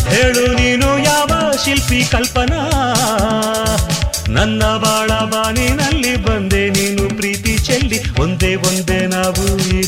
ಹೇಳು 0.09 0.53
ನೀನು 0.53 0.97
ಯಾವ 0.97 1.51
ಶಿಲ್ಪಿ 1.63 2.03
ಕಲ್ಪನಾ. 2.03 2.59
ನನ್ನ 4.29 4.63
ಬಾಳ 4.63 5.07
ಬಾನಿನಲ್ಲಿ 5.07 6.15
ಬಂದೆ 6.15 6.69
ನೀನು 6.69 7.17
ಪ್ರೀತಿ 7.17 7.57
ಚೆಲ್ಲಿ. 7.57 8.21
ಒಂದೇ 8.21 8.55
ಒಂದೇ 8.55 9.05
ನಾವು 9.05 9.59
ಈ 9.59 9.81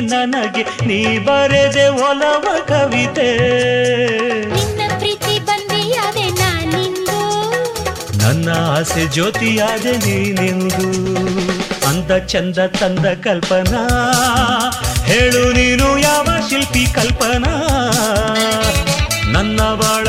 ನನಗೆ 0.00 0.62
ನೀ 0.86 1.18
ಬರೆದೆ 1.18 1.88
ಒಲವ 1.88 2.46
ಕವಿತೆ. 2.68 3.30
ನಿನ್ನ 4.54 4.80
ಪ್ರೀತಿ 4.98 5.38
ಬಂದಿಯಾದೆ 5.38 6.30
ನಾನಿಂದು 6.30 7.18
ನನ್ನ 8.18 8.48
ಆಸೆ 8.52 9.06
ಜ್ಯೋತಿಯಾದೆ 9.06 9.96
ನೀನಿಂದು 9.96 10.88
ಅಂದ 11.88 12.26
ಚಂದ 12.26 12.58
ತಂದ 12.58 13.06
ಕಲ್ಪನಾ. 13.24 13.82
ಹೇಳು 15.04 15.52
ನೀನು 15.52 15.98
ಯಾವ 15.98 16.28
ಶಿಲ್ಪಿ 16.48 16.86
ಕಲ್ಪನಾ. 16.94 17.54
ನನ್ನ 19.32 19.60
ಬಾಳ 19.62 20.08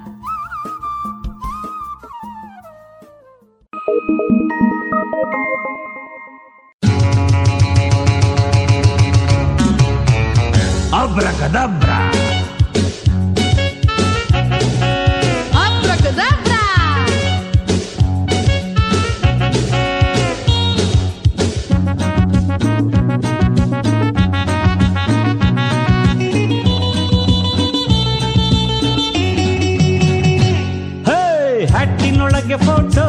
ಹಟ್ಟಿನೊಳಗೆ 32.33 32.57
ಫೋಟೋ 32.59 33.05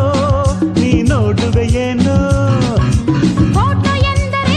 ನೀ 0.76 0.90
ನೋಡುವೆ 1.02 1.64
ಏನು? 1.78 2.14
ಫೋಟೋ 3.54 3.92
ಎಂದರೆ 4.02 4.56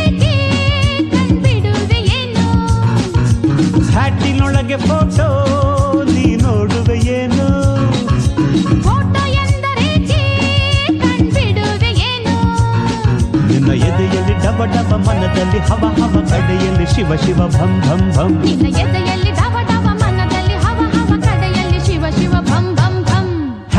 ಹ್ಯಾಟಿನೊಳಗೆ 3.91 4.77
ಫೋಟೋ 4.85 5.27
ನೀ 6.09 6.25
ನೋಡುವೆ 6.43 6.97
ಏನು? 7.13 7.47
ಫೋಟೋ 8.83 9.21
ನಿನ್ನ 13.49 13.69
ಎದೆಯಲ್ಲಿ 13.83 14.35
ಡಬ 14.43 14.61
ಡಬ 14.73 14.91
ಮನದಲ್ಲಿ 15.05 15.61
ಹವ 15.69 15.83
ಹವ 15.99 16.15
ಕಡೆಯಲ್ಲಿ 16.31 16.87
ಶಿವ 16.95 17.15
ಶಿವ 17.25 17.39
ಭಂ 17.55 17.73
ಭಂ 17.85 18.01
ಭಂ. 18.15 18.31
ನಿನ್ನ 18.43 18.65
ಎದೆಯಲ್ಲಿ 18.77 19.14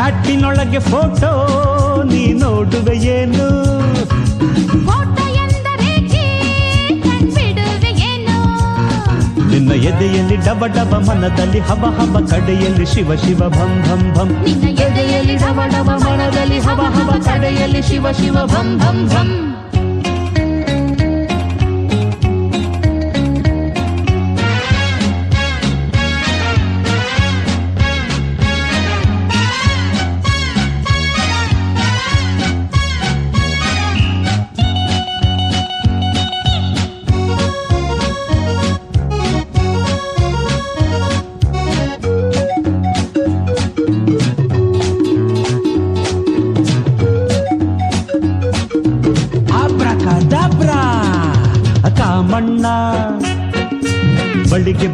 ಹಟ್ಟಿನೊಳಗೆ 0.06 0.78
ಫೋಟೋ 0.80 1.30
ನೀ 2.04 2.32
ನೋಡುವೆ 2.32 2.96
ಏನು? 3.14 3.46
ನಿನ್ನ 9.50 9.72
ಎದೆಯಲ್ಲಿ 9.90 10.36
ಡಬ 10.36 10.66
ಡಬ 10.66 10.94
ಮನದಲ್ಲಿ 10.98 11.60
ಹಬ 11.60 11.84
ಹಬ 11.98 12.18
ಕಡೆಯಲ್ಲಿ 12.26 12.86
ಶಿವ 12.86 13.14
ಶಿವ 13.14 13.40
ಭಂ 13.48 13.72
ಭಂ 13.86 14.02
ಭಂ. 14.16 14.28
ನಿನ್ನ 14.44 14.64
ಎದೆಯಲ್ಲಿ 14.86 15.36
ಡಬ 15.36 15.60
ಡಬ 15.66 15.90
ಮನದಲ್ಲಿ 16.04 16.58
ಹಬ 16.58 16.80
ಹಬ 16.96 17.10
ಕಡೆಯಲ್ಲಿ 17.24 17.82
ಶಿವ 17.82 18.12
ಶಿವ 18.12 18.36
ಭಂ 18.46 18.78
ಭಂ 18.78 18.98
ಭಂ. 19.08 19.28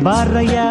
ಬಳಿಗೆ 0.03 0.62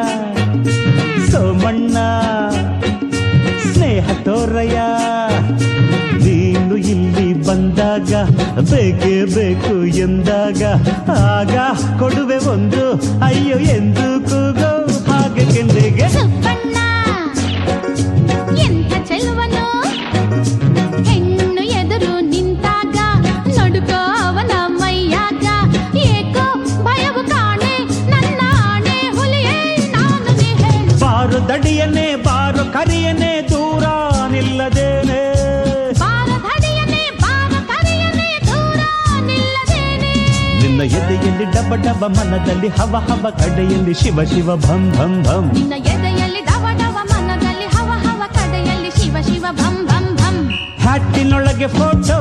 ಡಬ 42.01 42.07
ಡಬ 42.07 42.19
ಮನದಲ್ಲಿ 42.19 42.67
ಹವ 42.67 42.95
ಹವ 42.97 43.29
ಕಡೆಯಲ್ಲಿ 43.29 43.93
ಶಿವ 43.93 44.23
ಶಿವ 44.23 44.55
ಭಂ 44.55 44.91
ಭಂ 44.91 45.23
ಭಂ. 45.23 45.45
ನಿನ್ನ 45.53 45.73
ಎದೆಯಲ್ಲಿ 45.73 46.41
ಮನದಲ್ಲಿ 47.11 47.65
ಹವ 47.65 47.89
ಹವ 48.05 48.21
ಕಡೆಯಲ್ಲಿ 48.33 48.91
ಶಿವ 49.01 49.15
ಶಿವ 49.21 49.45
ಭಂ 49.51 49.85
ಭಂ 49.85 50.15
ಭಂ. 50.15 50.49
ಹಟ್ಟಿನೊಳಗೆ 50.81 51.67
ಫೋಟೋ 51.67 52.17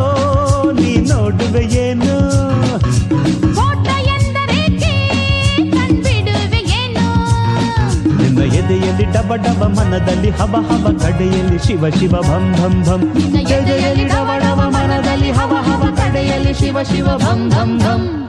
ನೀ 0.72 0.96
ನೋಡುವೆ 0.96 1.60
ಏನು? 1.60 2.16
ಫೋಟೋ 3.54 3.94
ಎಂದರೇಕೆ 4.16 4.92
ಕಂಡ್ಬಿಡುವೆ 5.72 6.60
ಏನು? 6.80 7.06
ನಿನ್ನ 8.18 8.38
ಎದೆಯಲ್ಲಿ 8.54 9.04
ಡಬ 9.04 9.34
ಡಬ 9.36 9.64
ಮನದಲ್ಲಿ 9.78 10.30
ಹವ 10.30 10.56
ಹವ 10.70 10.98
ಕಡೆಯಲ್ಲಿ 10.98 11.58
ಶಿವ 11.58 11.88
ಶಿವ 11.90 12.12
ಭಂ 12.22 12.52
ಭಂ 12.52 12.82
ಭಂ. 12.82 13.00
ನಿನ್ನ 13.14 13.36
ಎದೆಯಲ್ಲಿ 13.50 14.04
ಡವ 14.04 14.30
ಡವ 14.38 14.70
ಮನದಲ್ಲಿ 14.70 15.30
ಹವ 15.30 15.54
ಹವ 15.70 15.84
ಕಡೆಯಲ್ಲಿ 15.96 16.54
ಶಿವ 16.54 16.82
ಶಿವ 16.82 17.06
ಭಂ 17.18 17.48
ಭಂ 17.48 17.78
ಭಂ. 17.78 18.19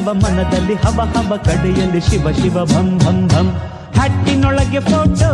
ಡಬ 0.00 0.12
ಮನದಲ್ಲಿ 0.14 0.74
ಹವ 0.74 1.00
ಹವ 1.14 1.36
ಕಡೆಯಲ್ಲಿ 1.44 2.00
ಶಿವ 2.00 2.26
ಶಿವ 2.32 2.64
ಭಂ 2.64 2.98
ಭಂ 2.98 3.18
ಭಂ. 3.28 3.46
ಹಟ್ಟಿನೊಳಗೆ 3.98 4.80
ಫೋಟೋ 4.80 5.30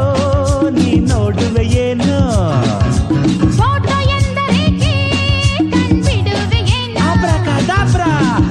ನೀ 0.77 0.89
ನೋಡುವೆ 1.09 1.65
ಏನು? 1.83 2.17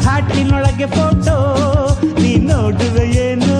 ಹಟ್ಟಿನೊಳಗೆ 0.06 0.88
ಫೋಟೋ 0.88 1.36
ನೀ 2.20 2.32
ನೋಡುವೆ 2.46 3.06
ಏನು? 3.20 3.52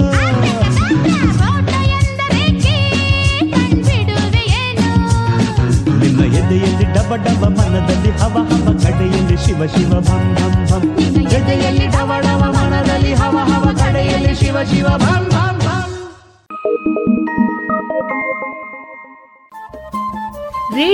ನಿನ್ನ 6.00 6.22
ಎದೆಯಲ್ಲಿ 6.40 6.86
ಡಬ 6.96 7.12
ಡಬ 7.26 7.44
ಮನದಲ್ಲಿ 7.58 8.12
ಹವ 8.20 8.36
ಹವ 8.52 8.68
ಕಡೆಯಲ್ಲಿ 8.84 9.38
ಶಿವ 9.46 9.66
ಶಿವ 9.68 9.94
ಭಂ 10.02 10.24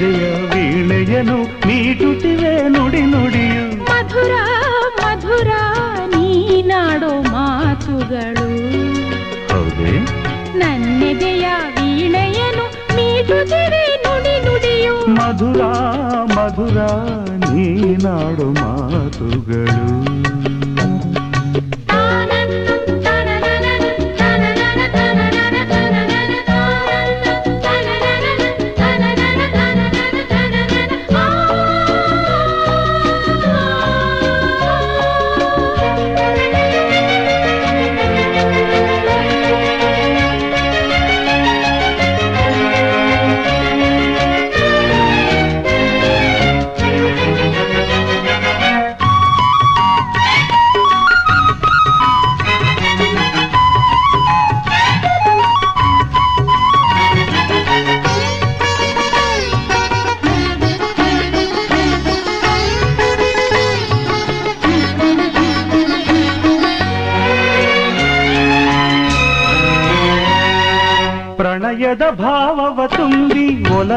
Yeah. 0.00 0.37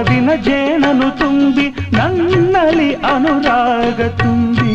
ಒಲವಿನ 0.02 0.32
ಜೇನನು 0.45 1.07
ತುಂಬಿ 1.19 1.65
ನನ್ನಲ್ಲಿ 1.95 2.88
ಅನುರಾಗ 3.10 3.99
ತುಂಬಿ 4.22 4.72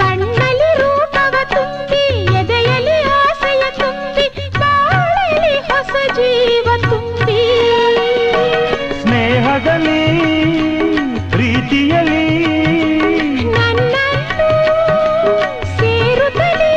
ಕಣ್ಣಲ್ಲಿ 0.00 0.68
ರೂಪವ 0.80 1.34
ತುಂಬಿ 1.54 2.02
ಎದೆಯಲ್ಲಿ 2.40 2.98
ಆಸೆಯ 3.14 3.64
ತುಂಬಿ 3.78 4.26
ಬಾಳಲಿ 4.58 5.54
ಹೊಸ 5.68 5.94
ಜೀವ 6.18 6.66
ತುಂಬಿ 6.84 7.40
ಸ್ನೇಹದಲ್ಲಿ 9.00 10.02
ಪ್ರೀತಿಯಲಿ 11.34 12.22
ನನ್ನನ್ನು 13.56 14.50
ಸೇರುತ್ತಲೇ 15.78 16.72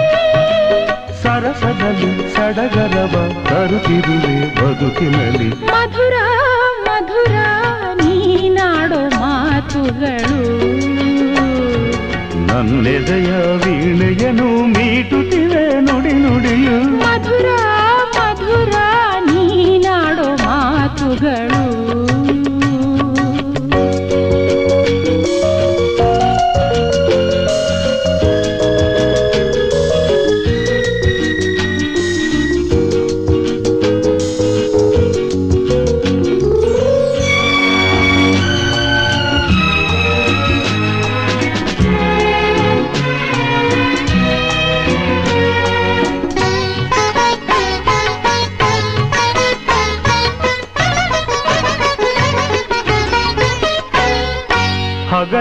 ಸರಸದಲ್ಲಿ 1.24 2.14
ಸಡಗರವ 2.38 3.16
ತರುತ್ತಿರುವೆ 3.50 4.38
ಬದುಕಿನಲ್ಲಿ 4.60 5.52
ಮಧುರ 5.70 6.16
ಮಧುರ 6.16 6.16
ಮಾತುಗಳು 9.89 10.41
ನನ್ನೆದೆಯ 12.49 13.31
ವೀಣೆಯನು 13.63 14.49
ಮೀಟುತ್ತಿವೆ 14.75 15.65
ನುಡಿ 15.87 16.15
ನುಡಿಯು 16.23 16.77
ಮಧುರ 17.01 17.49
ಮಧುರ 18.17 18.75
ನೀನಾಡೋ 19.29 20.29
ಮಾತುಗಳು 20.45 21.48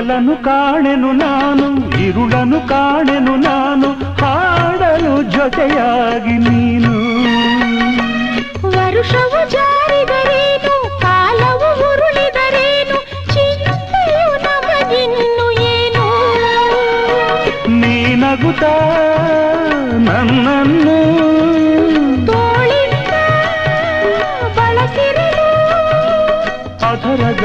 ಹಗಲನು 0.09 0.35
ಕಾಣೆನು 0.45 1.09
ನಾನು 1.13 1.67
ಇರುಳನು 2.05 2.59
ಕಾಣೆನು 2.69 3.35
ನಾನು 3.39 3.89
ಹಾಡಲು 4.21 5.15
ಜೊತೆಯಾಗಿ 5.35 6.37
ನೀನು. 6.47 6.95
ವರುಷವು 8.75 9.41
ಜಾರಿದರೇನು 9.55 9.88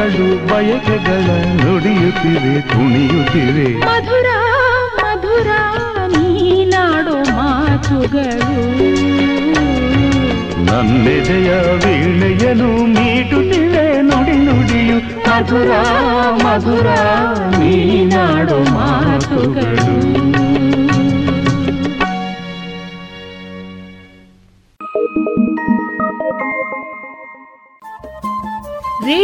ಮಗಳು 0.05 0.25
ಬಯಕೆಗಳ 0.47 1.27
ನುಡಿಯುತ್ತಿವೆ 1.59 2.53
ತುಣಿಯುತ್ತಿವೆ 2.71 3.67
ಮಧುರ 3.83 4.29
ಮಧುರ 4.97 5.49
ನೀನಾಡೋ 6.13 7.15
ಮಾತುಗಳು 7.29 8.57
ನನ್ನೆದೆಯ 10.67 11.51
ವೀಣೆಯಲು 11.83 12.71
ನೀಡುತ್ತಿವೆ 12.95 13.85
ನುಡಿ 14.09 14.37
ನುಡಿಯು 14.47 14.97
ಮಧುರ 15.27 15.71
ಮಧುರ 16.43 16.89
ನೀನಾಡೋ 17.57 18.59
ಮಾತುಗಳು 18.75 19.95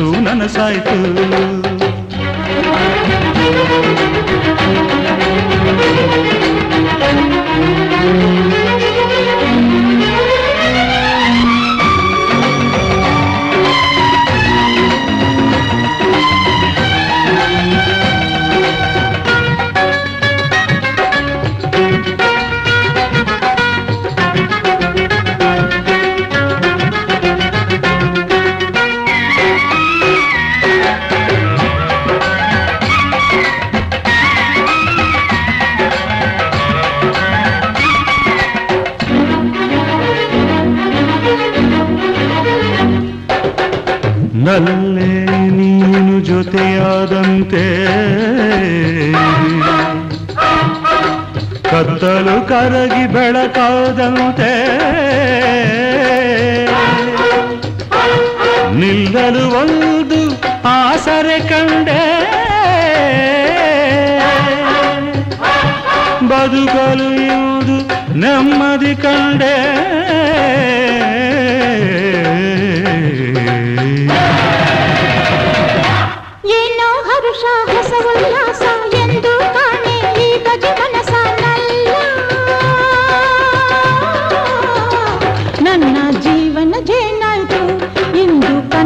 ನನಸಾಯಿತು 0.00 1.51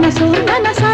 ನನಸು 0.07 0.27
ನನಸು 0.49 0.86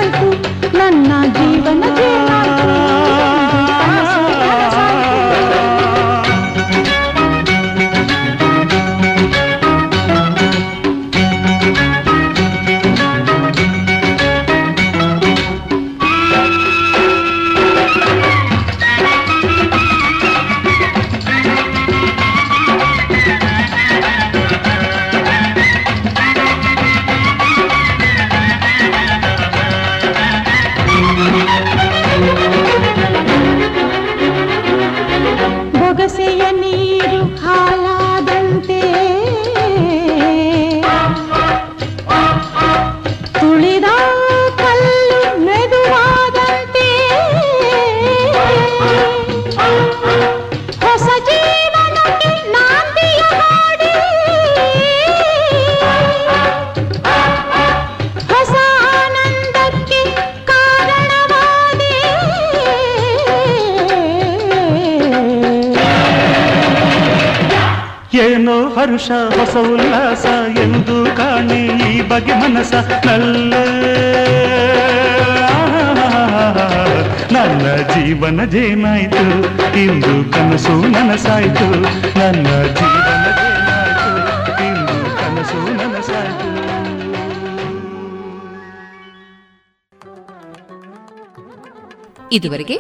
ಇದುವರೆಗೆ 92.43 92.77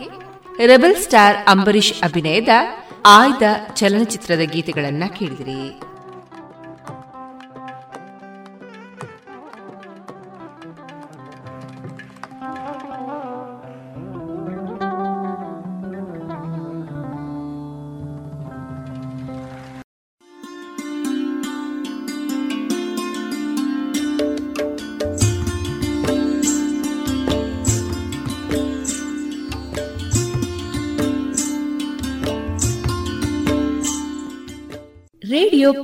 ರೆಬಲ್ 0.66 0.96
ಸ್ಟಾರ್ 0.96 1.36
ಅಂಬರೀಷ್ 1.48 2.02
ಅಭಿನಯದ 2.02 2.48
ಆಯ್ದ 3.06 3.42
ಚಲನಚಿತ್ರದ 3.74 4.40
ಗೀತೆಗಳನ್ನ 4.40 5.04
ಕೇಳಿದಿರಿ. 5.18 5.91